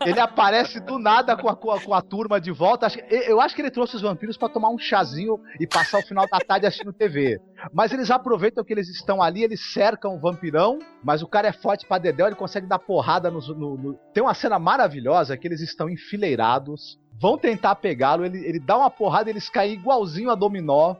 [0.05, 2.87] Ele aparece do nada com a, com a, com a turma de volta.
[3.09, 6.25] Eu acho que ele trouxe os vampiros pra tomar um chazinho e passar o final
[6.29, 7.39] da tarde assistindo TV.
[7.73, 11.53] Mas eles aproveitam que eles estão ali, eles cercam o vampirão, mas o cara é
[11.53, 15.47] forte pra dedéu, ele consegue dar porrada nos- no, no- Tem uma cena maravilhosa que
[15.47, 20.31] eles estão enfileirados, vão tentar pegá-lo, ele, ele dá uma porrada e eles caem igualzinho
[20.31, 20.95] a dominó.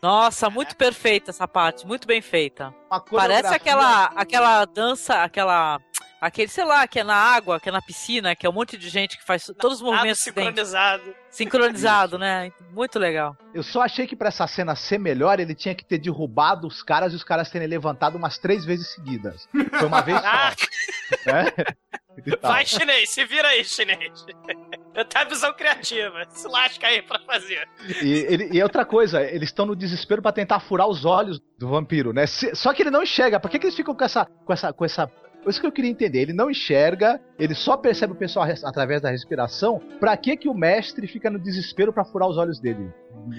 [0.00, 2.72] Nossa, muito perfeita essa parte, muito bem feita.
[3.26, 5.80] Parece aquela, aquela dança, aquela.
[6.20, 8.76] Aquele, sei lá, que é na água, que é na piscina, que é um monte
[8.76, 10.46] de gente que faz todos os movimentos que tem.
[10.46, 11.14] sincronizado.
[11.30, 12.50] sincronizado, né?
[12.72, 13.36] Muito legal.
[13.54, 16.82] Eu só achei que pra essa cena ser melhor, ele tinha que ter derrubado os
[16.82, 19.48] caras e os caras terem levantado umas três vezes seguidas.
[19.78, 21.74] Foi uma vez Ah, só.
[22.26, 22.50] E tal.
[22.50, 24.26] vai, chinês, se vira aí, chinês.
[24.92, 26.24] Eu tenho a visão criativa.
[26.30, 27.68] Se lasca aí pra fazer.
[28.02, 31.68] E, ele- e outra coisa, eles estão no desespero pra tentar furar os olhos do
[31.68, 32.26] vampiro, né?
[32.26, 33.38] Se- só que ele não enxerga.
[33.38, 35.08] Por que, que eles ficam com essa, com essa, com essa
[35.46, 36.20] isso que eu queria entender.
[36.20, 39.80] Ele não enxerga, ele só percebe o pessoal através da respiração.
[40.00, 42.90] Pra que que o mestre fica no desespero pra furar os olhos dele?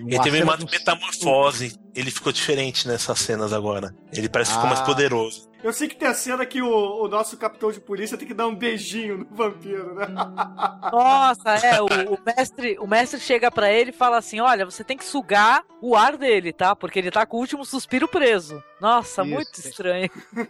[0.08, 1.78] Ele teve uma metamorfose.
[1.96, 3.94] Ele ficou diferente nessas cenas agora.
[4.14, 4.86] Ele parece que ficou mais Ah.
[4.86, 5.50] poderoso.
[5.64, 8.34] Eu sei que tem a cena que o, o nosso capitão de polícia tem que
[8.34, 10.08] dar um beijinho no vampiro, né?
[10.92, 14.84] Nossa, é, o, o mestre, o mestre chega pra ele e fala assim: "Olha, você
[14.84, 16.76] tem que sugar o ar dele, tá?
[16.76, 18.64] Porque ele tá com o último suspiro preso".
[18.80, 19.32] Nossa, Isso.
[19.32, 20.10] muito estranho.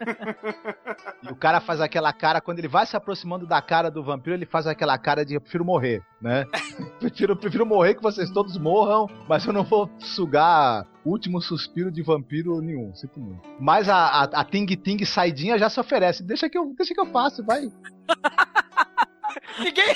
[1.22, 4.36] E o cara faz aquela cara, quando ele vai se aproximando da cara do vampiro,
[4.36, 6.46] ele faz aquela cara de eu prefiro morrer, né?
[7.00, 11.92] prefiro, prefiro morrer que vocês todos morram, mas eu não vou sugar o último suspiro
[11.92, 13.42] de vampiro nenhum, sinto muito.
[13.60, 16.24] Mas a, a, a Ting Ting saidinha já se oferece.
[16.24, 17.62] Deixa que eu, deixa que eu faço, vai.
[19.60, 19.96] Ninguém.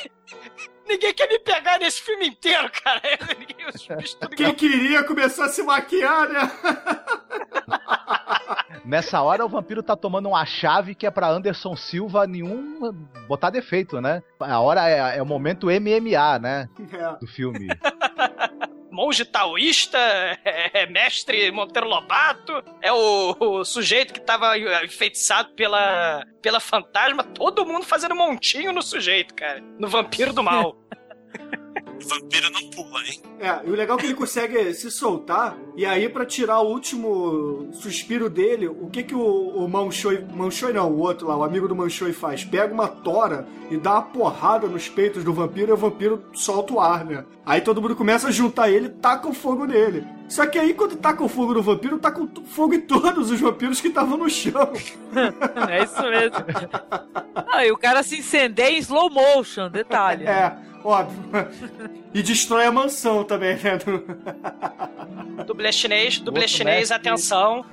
[0.87, 3.01] Ninguém quer me pegar nesse filme inteiro, cara.
[3.39, 6.51] Ninguém, os bichos tudo Quem queria começar a se maquiar, né?
[8.85, 12.93] Nessa hora o vampiro tá tomando uma chave que é pra Anderson Silva nenhum
[13.27, 14.21] botar defeito, né?
[14.39, 16.69] A hora é, é o momento MMA, né?
[16.91, 17.19] É.
[17.19, 17.67] Do filme.
[18.93, 24.55] monge taoísta, é, é mestre Monteiro Lobato, é o, o sujeito que tava
[24.85, 29.61] enfeitiçado pela, pela fantasma, todo mundo fazendo montinho no sujeito, cara.
[29.79, 30.77] No vampiro do mal.
[31.87, 33.21] O vampiro não pula, hein?
[33.39, 36.69] É, e o legal é que ele consegue se soltar, e aí pra tirar o
[36.69, 41.43] último suspiro dele, o que que o, o Manchoi, Manchoi não, o outro lá, o
[41.43, 42.43] amigo do Manchoi faz?
[42.43, 46.73] Pega uma tora e dá uma porrada nos peitos do vampiro e o vampiro solta
[46.73, 47.25] o ar, né?
[47.45, 50.05] Aí todo mundo começa a juntar ele e taca o fogo nele.
[50.29, 53.39] Só que aí quando taca o fogo no vampiro, taca o fogo em todos os
[53.39, 54.71] vampiros que estavam no chão.
[55.69, 56.45] é isso mesmo.
[57.51, 60.25] Ah, e o cara se incendeia em slow motion, detalhe.
[60.25, 61.21] É, óbvio.
[62.13, 63.79] E destrói a mansão também, né?
[65.45, 66.95] Dublê chinês, dublê Outro chinês, mestre.
[67.09, 67.65] atenção.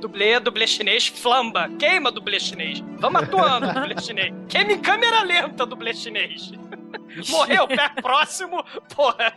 [0.00, 1.68] Dublê, dublê chinês, flamba.
[1.78, 2.82] Queima, dublê chinês.
[2.98, 4.34] Vamos atuando, dublê chinês.
[4.48, 6.52] Queima em câmera lenta, dublê chinês.
[7.28, 8.62] Morreu, pé próximo,
[8.94, 9.32] porra.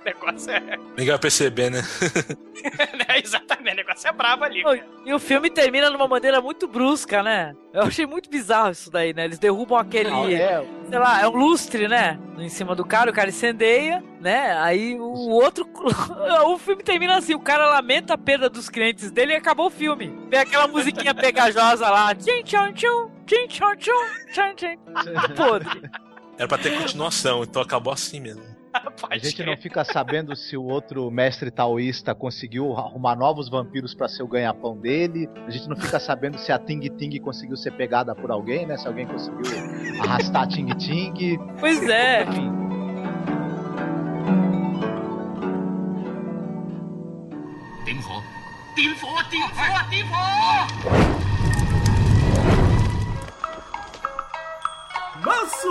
[0.02, 0.78] O negócio é...
[0.96, 1.82] Ninguém vai perceber, né?
[2.96, 4.62] né, Exatamente, o negócio é brabo ali.
[4.62, 4.74] Pô,
[5.04, 7.54] E o filme termina de uma maneira muito brusca, né?
[7.72, 9.24] Eu achei muito bizarro isso daí, né?
[9.24, 10.10] Eles derrubam aquele.
[10.10, 10.66] Ah, é.
[10.88, 12.18] Sei lá, é um lustre, né?
[12.38, 14.56] Em cima do cara, o cara incendeia, né?
[14.58, 15.68] Aí o outro.
[16.46, 19.70] o filme termina assim: o cara lamenta a perda dos clientes dele e acabou o
[19.70, 20.12] filme.
[20.28, 22.14] Vem aquela musiquinha pegajosa lá.
[22.14, 24.78] Tchim, tchim, tchum, tchim, tchum, tchum, tchim, tchim.
[25.36, 25.82] Podre.
[26.38, 28.59] Era pra ter continuação, então acabou assim mesmo.
[29.08, 34.08] A gente não fica sabendo se o outro mestre taoísta conseguiu arrumar novos vampiros para
[34.08, 35.28] ser o ganha-pão dele.
[35.46, 38.76] A gente não fica sabendo se a Ting Ting conseguiu ser pegada por alguém, né?
[38.76, 39.42] Se alguém conseguiu
[40.02, 41.38] arrastar a Ting Ting.
[41.58, 42.22] Pois é.
[42.24, 42.60] Enfim.
[55.24, 55.70] Manso!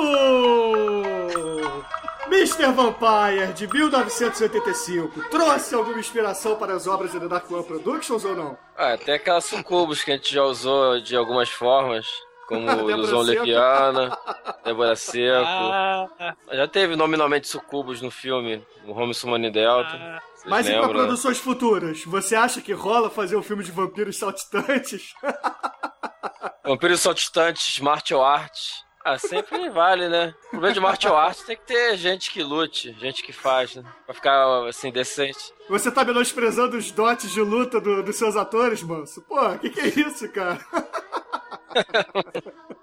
[2.31, 2.71] Mr.
[2.71, 8.57] Vampire, de 1985, trouxe alguma inspiração para as obras da Dark One Productions ou não?
[8.77, 12.05] Ah, tem aquelas sucubos que a gente já usou de algumas formas,
[12.47, 14.15] como ilusão leviana,
[14.63, 15.43] Débora Seco.
[15.43, 16.07] Ah,
[16.51, 19.89] Já teve nominalmente sucubos no filme, o Home Summoning Delta.
[20.35, 22.03] Vocês Mas e para lembram, produções futuras?
[22.05, 25.13] Você acha que rola fazer um filme de vampiros saltitantes?
[26.63, 28.83] Vampiros saltitantes, martial arts.
[29.03, 30.35] Ah, sempre vale, né?
[30.47, 33.83] O problema de martial arts tem que ter gente que lute, gente que faz, né?
[34.05, 35.53] Pra ficar, assim, decente.
[35.69, 39.21] Você tá menosprezando os dotes de luta do- dos seus atores, Manso?
[39.21, 40.59] Pô, que que é isso, cara?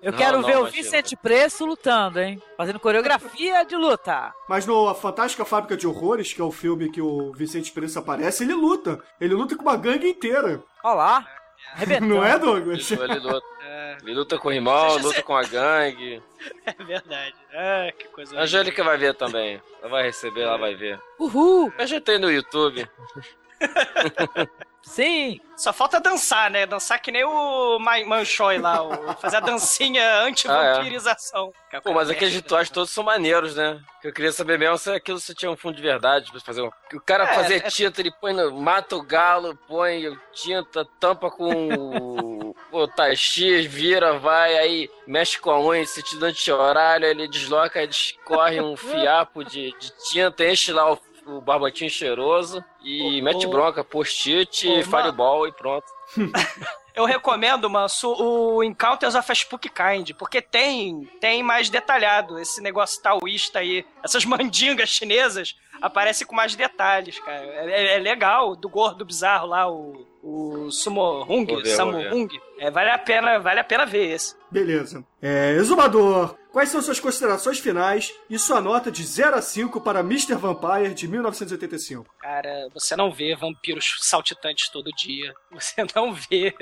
[0.02, 0.66] Eu Não, quero não, ver o.
[0.66, 2.40] Vicente Preço lutando, hein?
[2.56, 4.32] Fazendo coreografia de luta.
[4.48, 7.98] Mas no A Fantástica Fábrica de Horrores, que é o filme que o Vicente Preço
[7.98, 9.02] aparece, ele luta.
[9.20, 10.62] Ele luta com uma gangue inteira.
[10.84, 11.26] Olha lá.
[11.74, 12.06] Arrebentando.
[12.14, 12.88] Não é, Douglas?
[12.92, 13.46] Ele, ele luta,
[14.02, 16.22] ele luta com o irmão, luta com a gangue.
[16.66, 17.34] é verdade.
[17.52, 18.38] Ah, que coisa.
[18.38, 19.60] A Angélica vai ver também.
[19.80, 21.00] Ela vai receber, ela vai ver.
[21.18, 21.72] Uhul.
[21.78, 22.88] Eu já tenho no YouTube.
[24.82, 25.40] Sim.
[25.56, 26.64] Só falta dançar, né?
[26.64, 31.52] Dançar que nem o Ma- Manchoi lá, o- fazer a dancinha anti-vampirização.
[31.82, 33.80] Pô, mas aqueles rituais todos são maneiros, né?
[34.04, 36.70] Eu queria saber mesmo se aquilo se tinha um fundo de verdade pra fazer um...
[36.94, 38.52] O cara É, fazer é- tinta, ele põe no...
[38.60, 42.45] mata o galo, põe tinta, tampa com
[42.84, 48.60] o chi, vira, vai, aí mexe com a unha, sentido anti-horário, ele desloca, aí escorre
[48.60, 53.50] um fiapo de, de tinta, enche lá o, o barbotinho cheiroso e Ô, mete ô,
[53.50, 55.86] bronca, post-it, ô, fireball e pronto.
[56.96, 62.62] Eu recomendo, Manso, o Encounters of a Spook Kind, porque tem, tem mais detalhado esse
[62.62, 63.84] negócio taoísta aí.
[64.02, 67.44] Essas mandingas chinesas aparecem com mais detalhes, cara.
[67.44, 71.98] É, é- é legal, do gordo bizarro lá, o, o Sumo Hung, Samu.
[72.12, 72.28] Hung.
[72.58, 74.34] É, vale a pena, vale a pena ver esse.
[74.50, 75.04] Beleza.
[75.22, 80.00] É, Exumador, quais são suas considerações finais e sua nota de 0 a 5 para
[80.00, 80.36] Mr.
[80.36, 82.06] Vampire de 1985?
[82.18, 85.34] Cara, você não vê vampiros saltitantes todo dia.
[85.52, 86.54] Você não vê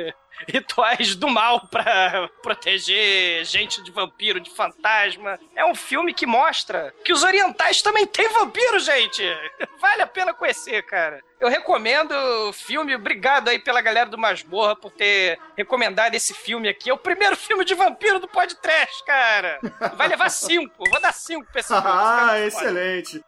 [0.49, 5.39] rituais do mal pra proteger gente de vampiro, de fantasma.
[5.55, 9.23] É um filme que mostra que os orientais também têm vampiro, gente.
[9.81, 11.21] Vale a pena conhecer, cara.
[11.41, 12.12] Eu recomendo
[12.49, 12.95] o filme.
[12.95, 16.89] Obrigado aí pela galera do Masmorra por ter recomendado esse filme aqui.
[16.89, 19.61] É o primeiro filme de vampiro do podcast, cara.
[19.97, 20.85] Vai levar cinco.
[20.90, 23.24] Vou dar cinco cara Ah, excelente.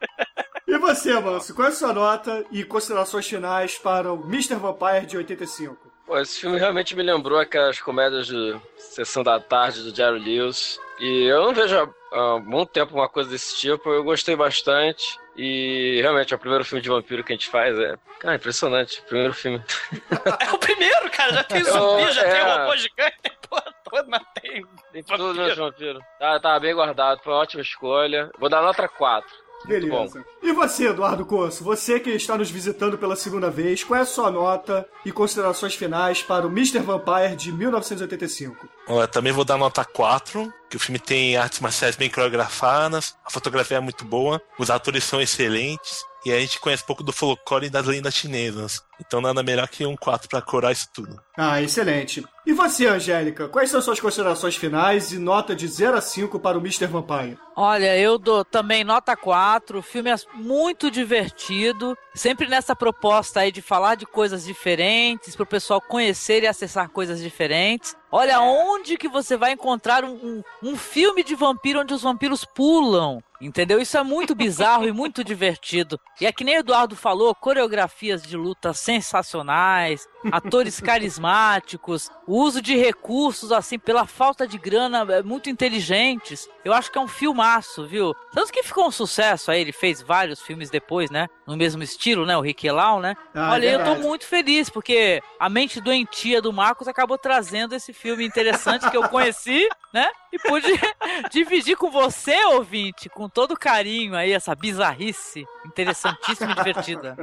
[0.67, 4.57] E você, Manso, qual é a sua nota e considerações finais para o Mr.
[4.57, 5.77] Vampire de 85?
[6.07, 10.79] Pô, esse filme realmente me lembrou aquelas comédias de Sessão da Tarde do Jerry Lewis.
[11.01, 11.89] E eu não vejo há,
[12.19, 13.91] há muito tempo uma coisa desse tipo.
[13.91, 15.19] Eu gostei bastante.
[15.37, 17.79] E realmente é o primeiro filme de vampiro que a gente faz.
[17.79, 19.03] É, cara, impressionante.
[19.03, 19.63] Primeiro filme.
[20.41, 21.33] É o primeiro, cara.
[21.35, 22.43] Já tem Eu- zumbi, já tem é.
[22.43, 25.43] robô gigante, tem porra toda, mas tem, tem Tudo vampiro.
[25.45, 26.01] menos vampiro.
[26.19, 27.21] Tá, tá bem guardado.
[27.23, 28.31] Foi uma ótima escolha.
[28.39, 29.29] Vou dar nota 4.
[29.67, 30.25] Beleza.
[30.43, 31.65] E você, Eduardo Corso?
[31.65, 35.75] Você que está nos visitando pela segunda vez, qual é a sua nota e considerações
[35.75, 36.79] finais para o Mr.
[36.79, 38.69] Vampire de 1985?
[38.89, 43.31] Eu também vou dar nota 4, que o filme tem artes marciais bem coreografadas, a
[43.31, 47.67] fotografia é muito boa, os atores são excelentes, e a gente conhece pouco do folclore
[47.67, 48.83] e das lendas chinesas.
[49.01, 51.21] Então nada melhor que um 4 para corar isso tudo.
[51.37, 52.25] Ah, excelente.
[52.47, 56.57] E você, Angélica, quais são suas considerações finais e nota de 0 a 5 para
[56.57, 56.87] o Mr.
[56.87, 57.37] Vampire?
[57.55, 59.79] Olha, eu dou também nota 4.
[59.79, 61.97] O filme é muito divertido.
[62.15, 66.89] Sempre nessa proposta aí de falar de coisas diferentes, para o pessoal conhecer e acessar
[66.89, 67.97] coisas diferentes.
[68.11, 72.45] Olha onde que você vai encontrar um, um, um filme de vampiro onde os vampiros
[72.45, 73.21] pulam.
[73.41, 73.79] Entendeu?
[73.79, 76.01] Isso é muito bizarro e muito divertido.
[76.21, 82.63] E é que nem o Eduardo falou, coreografias de luta sensacionais, atores carismáticos, o uso
[82.63, 86.49] de recursos, assim, pela falta de grana, é, muito inteligentes.
[86.65, 88.15] Eu acho que é um filmaço, viu?
[88.33, 91.27] Tanto que ficou um sucesso aí, ele fez vários filmes depois, né?
[91.47, 92.37] No mesmo estilo, né?
[92.37, 93.17] O Rick Lau, né?
[93.35, 97.75] Ah, Olha, é eu tô muito feliz, porque a mente doentia do Marcos acabou trazendo
[97.75, 100.09] esse filme interessante que eu conheci, né?
[100.33, 100.69] E pude
[101.33, 107.17] dividir com você, ouvinte, com todo carinho aí, essa bizarrice interessantíssima e divertida.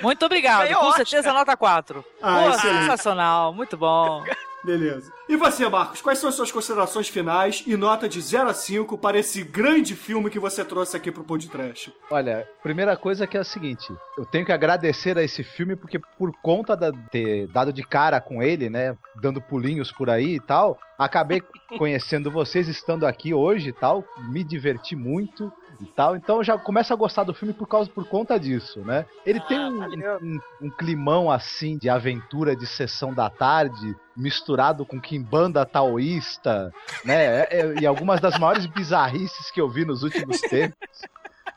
[0.00, 2.04] Muito obrigado, Ganhou com certeza nota 4.
[2.20, 2.78] Ah, Pô, excelente.
[2.80, 4.22] sensacional, muito bom.
[4.64, 5.12] Beleza.
[5.28, 8.96] E você, Marcos, quais são as suas considerações finais e nota de 0 a 5
[8.96, 11.92] para esse grande filme que você trouxe aqui pro podcast?
[12.08, 15.98] Olha, primeira coisa que é a seguinte, eu tenho que agradecer a esse filme porque
[15.98, 20.40] por conta de ter dado de cara com ele, né, dando pulinhos por aí e
[20.40, 21.42] tal, acabei
[21.76, 25.52] conhecendo vocês estando aqui hoje e tal, me diverti muito
[25.82, 28.80] e tal, então eu já começo a gostar do filme por causa por conta disso,
[28.80, 29.04] né?
[29.26, 29.82] Ele tem um,
[30.22, 36.72] um, um climão assim de aventura de sessão da tarde misturado com quimbanda taoísta,
[37.04, 37.24] né?
[37.24, 40.76] É- é- e algumas das maiores bizarrices que eu vi nos últimos tempos,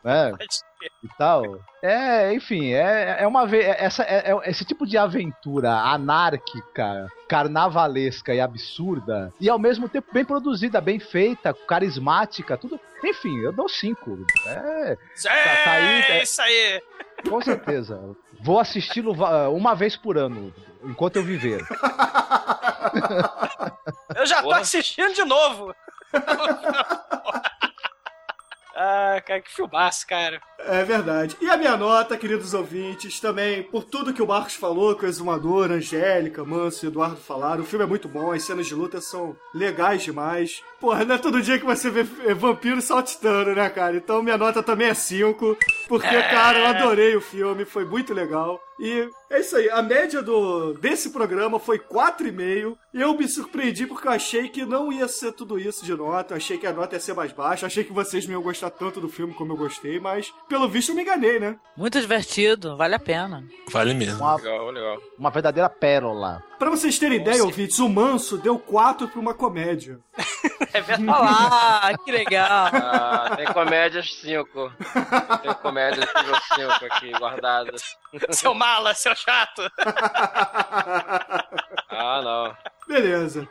[0.04, 0.32] né?
[1.04, 1.60] E tal.
[1.82, 8.34] É, enfim, é, é uma vez essa é, é esse tipo de aventura anárquica, carnavalesca
[8.34, 12.80] e absurda e ao mesmo tempo bem produzida, bem feita, carismática, tudo.
[13.04, 14.26] Enfim, eu dou cinco.
[14.46, 15.30] É, tá,
[15.64, 16.82] tá aí, É é, isso aí.
[17.28, 18.00] com certeza.
[18.42, 19.14] Vou assisti-lo
[19.52, 20.54] uma vez por ano,
[20.84, 21.66] enquanto eu viver.
[24.16, 24.60] Eu já tô Porra.
[24.60, 25.74] assistindo de novo.
[28.76, 30.42] ah, cara, que filmaço, cara.
[30.68, 31.38] É verdade.
[31.40, 35.08] E a minha nota, queridos ouvintes, também, por tudo que o Marcos falou, que o
[35.08, 39.00] Exumador, Angélica, Manso e Eduardo falaram, o filme é muito bom, as cenas de luta
[39.00, 40.64] são legais demais.
[40.80, 43.96] Porra, não é todo dia que você vê é, vampiro saltitando, né, cara?
[43.96, 48.60] Então minha nota também é 5, porque, cara, eu adorei o filme, foi muito legal.
[48.80, 52.78] E é isso aí, a média do desse programa foi 4,5.
[52.94, 56.34] E eu me surpreendi porque eu achei que não ia ser tudo isso de nota.
[56.34, 57.64] Eu achei que a nota ia ser mais baixa.
[57.64, 60.70] eu Achei que vocês não iam gostar tanto do filme como eu gostei, mas pelo
[60.70, 61.58] visto eu me enganei, né?
[61.76, 63.44] Muito divertido, vale a pena.
[63.70, 64.20] Vale mesmo.
[64.24, 64.98] Uma, Legal, legal.
[65.20, 66.42] uma verdadeira pérola.
[66.58, 70.00] Pra vocês terem ideia, ouvintes, o Manso deu 4 pra uma comédia.
[70.74, 71.10] É verdade.
[71.10, 72.70] Olha lá, que legal.
[72.74, 74.74] Ah, tem comédias 5.
[75.42, 77.98] Tem comédias nível 5 aqui guardadas.
[78.32, 79.62] Seu mala, seu chato.
[81.90, 82.58] Ah, não.
[82.88, 83.48] Beleza.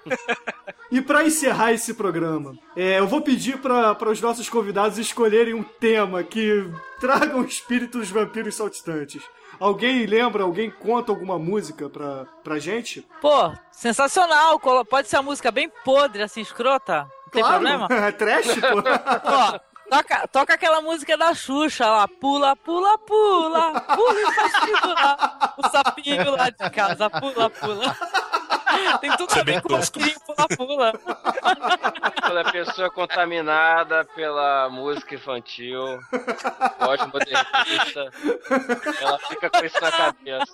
[0.91, 5.62] E pra encerrar esse programa, é, eu vou pedir para os nossos convidados escolherem um
[5.62, 6.70] tema que
[7.01, 9.23] traga o espírito dos vampiros saltitantes.
[9.65, 13.01] Alguém lembra, alguém conta alguma música pra, pra gente?
[13.23, 14.61] Pô, sensacional.
[14.61, 17.09] Pode ser uma música bem podre, assim, escrota.
[17.24, 17.89] Não tem problema?
[17.91, 18.82] É trash, pô.
[19.24, 19.59] Ó,
[19.89, 22.07] toca, toca aquela música da Xuxa lá.
[22.07, 23.81] Pula, pula, pula.
[23.81, 25.55] Pula e faz figurar.
[25.57, 27.09] O sapinho lá de casa.
[27.09, 27.97] Pula, pula.
[29.01, 29.99] Tem tudo Isso é a ver bem com tosco.
[29.99, 30.93] o sapinho pula, pula.
[32.27, 35.99] Toda pessoa contaminada pela música infantil,
[36.79, 38.11] pós-modernista,
[39.01, 40.53] ela fica com isso na cabeça.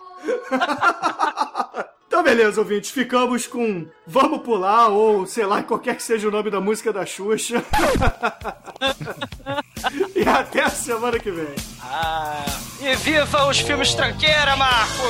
[2.11, 6.51] Então, beleza, ouvintes, ficamos com Vamos Pular, ou sei lá, qualquer que seja o nome
[6.51, 7.65] da música da Xuxa.
[10.15, 11.55] e até a semana que vem.
[11.82, 12.44] Ah,
[12.81, 15.01] e viva os filmes tranqueira, Marcos!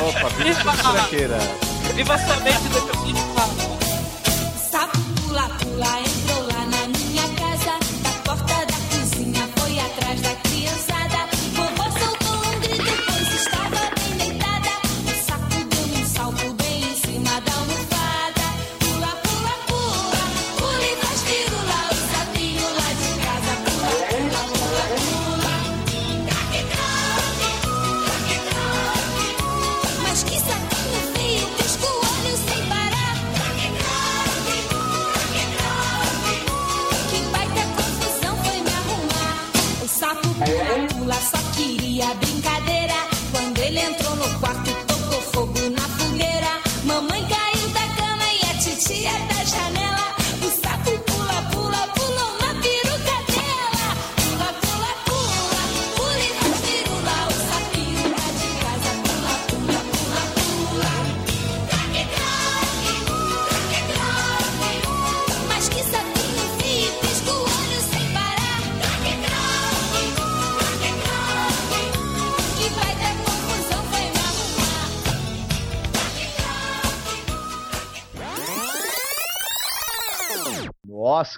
[0.00, 0.72] Opa, Viva!
[0.76, 1.38] tranqueira.
[1.94, 3.71] Viva somente do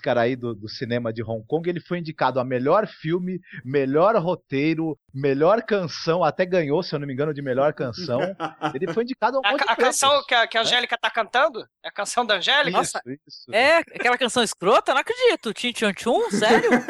[0.05, 4.15] Oscar aí do, do cinema de Hong Kong, ele foi indicado a melhor filme, melhor
[4.17, 8.21] roteiro, melhor canção, até ganhou, se eu não me engano, de melhor canção.
[8.75, 10.99] Ele foi indicado a um A, monte de a canção que a, que a Angélica
[10.99, 11.65] tá cantando?
[11.83, 12.81] É a canção da Angélica?
[12.81, 13.55] Isso, isso.
[13.55, 14.93] É, aquela canção escrota?
[14.93, 15.53] Não acredito.
[15.55, 16.31] Tchim Tchum Tchum?
[16.31, 16.71] Sério?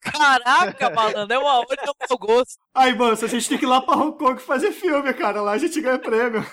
[0.00, 2.58] Caraca, malandro, é uma olha do meu gosto.
[2.74, 5.40] Aí, moço, a gente tem que ir lá pra Hong Kong fazer filme, cara.
[5.42, 6.44] Lá a gente ganha prêmio.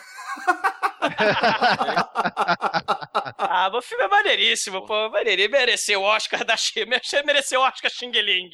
[3.38, 5.10] Ah, o filme é maneiríssimo, pô.
[5.10, 5.50] Maneirinho.
[5.52, 6.86] Mereceu o Oscar da Xing.
[7.26, 8.50] Mereceu o Oscar Xing Ling.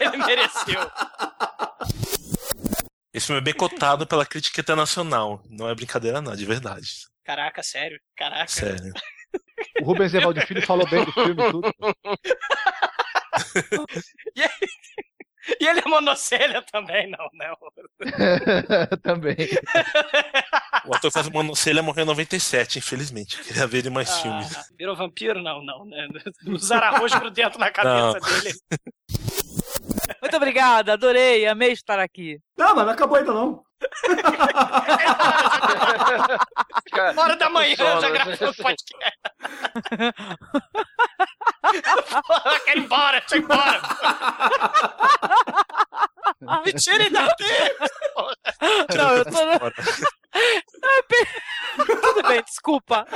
[0.00, 0.90] Ele mereceu.
[3.12, 5.42] Esse filme é bem cotado pela crítica internacional.
[5.48, 6.88] Não é brincadeira, não, de verdade.
[7.24, 7.98] Caraca, sério.
[8.16, 8.48] Caraca.
[8.48, 8.92] Sério.
[9.80, 11.72] O Rubens Evaldo Filho falou bem do filme e tudo.
[14.34, 14.70] E, ele-
[15.60, 17.56] e ele é monocelha também, não, não.
[19.02, 19.36] Também.
[20.84, 23.38] O ator faz Monocelha morreu em 97, infelizmente.
[23.38, 24.72] Eu Queria ver ele mais Ah, filmes.
[24.78, 25.42] virou vampiro?
[25.42, 26.08] Não, não, né?
[26.46, 28.40] Usar arroz grudento na cabeça Não.
[28.40, 28.54] dele.
[30.20, 32.40] Muito obrigada, adorei, amei estar aqui.
[32.56, 33.64] Não, mas não acabou ainda não.
[37.12, 38.00] Uma hora da manhã sono.
[38.00, 39.18] já gravou o podcast.
[42.26, 43.80] Porra, quero ir embora, deixa eu ir embora.
[46.64, 47.44] Me tirem daqui!
[48.96, 49.30] Não, eu tô.
[52.00, 53.06] Tudo bem, desculpa.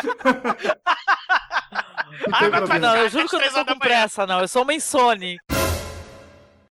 [2.29, 4.41] Vai Não, eu juro que eu não tô com pressa, não.
[4.41, 5.39] Eu sou uma insone.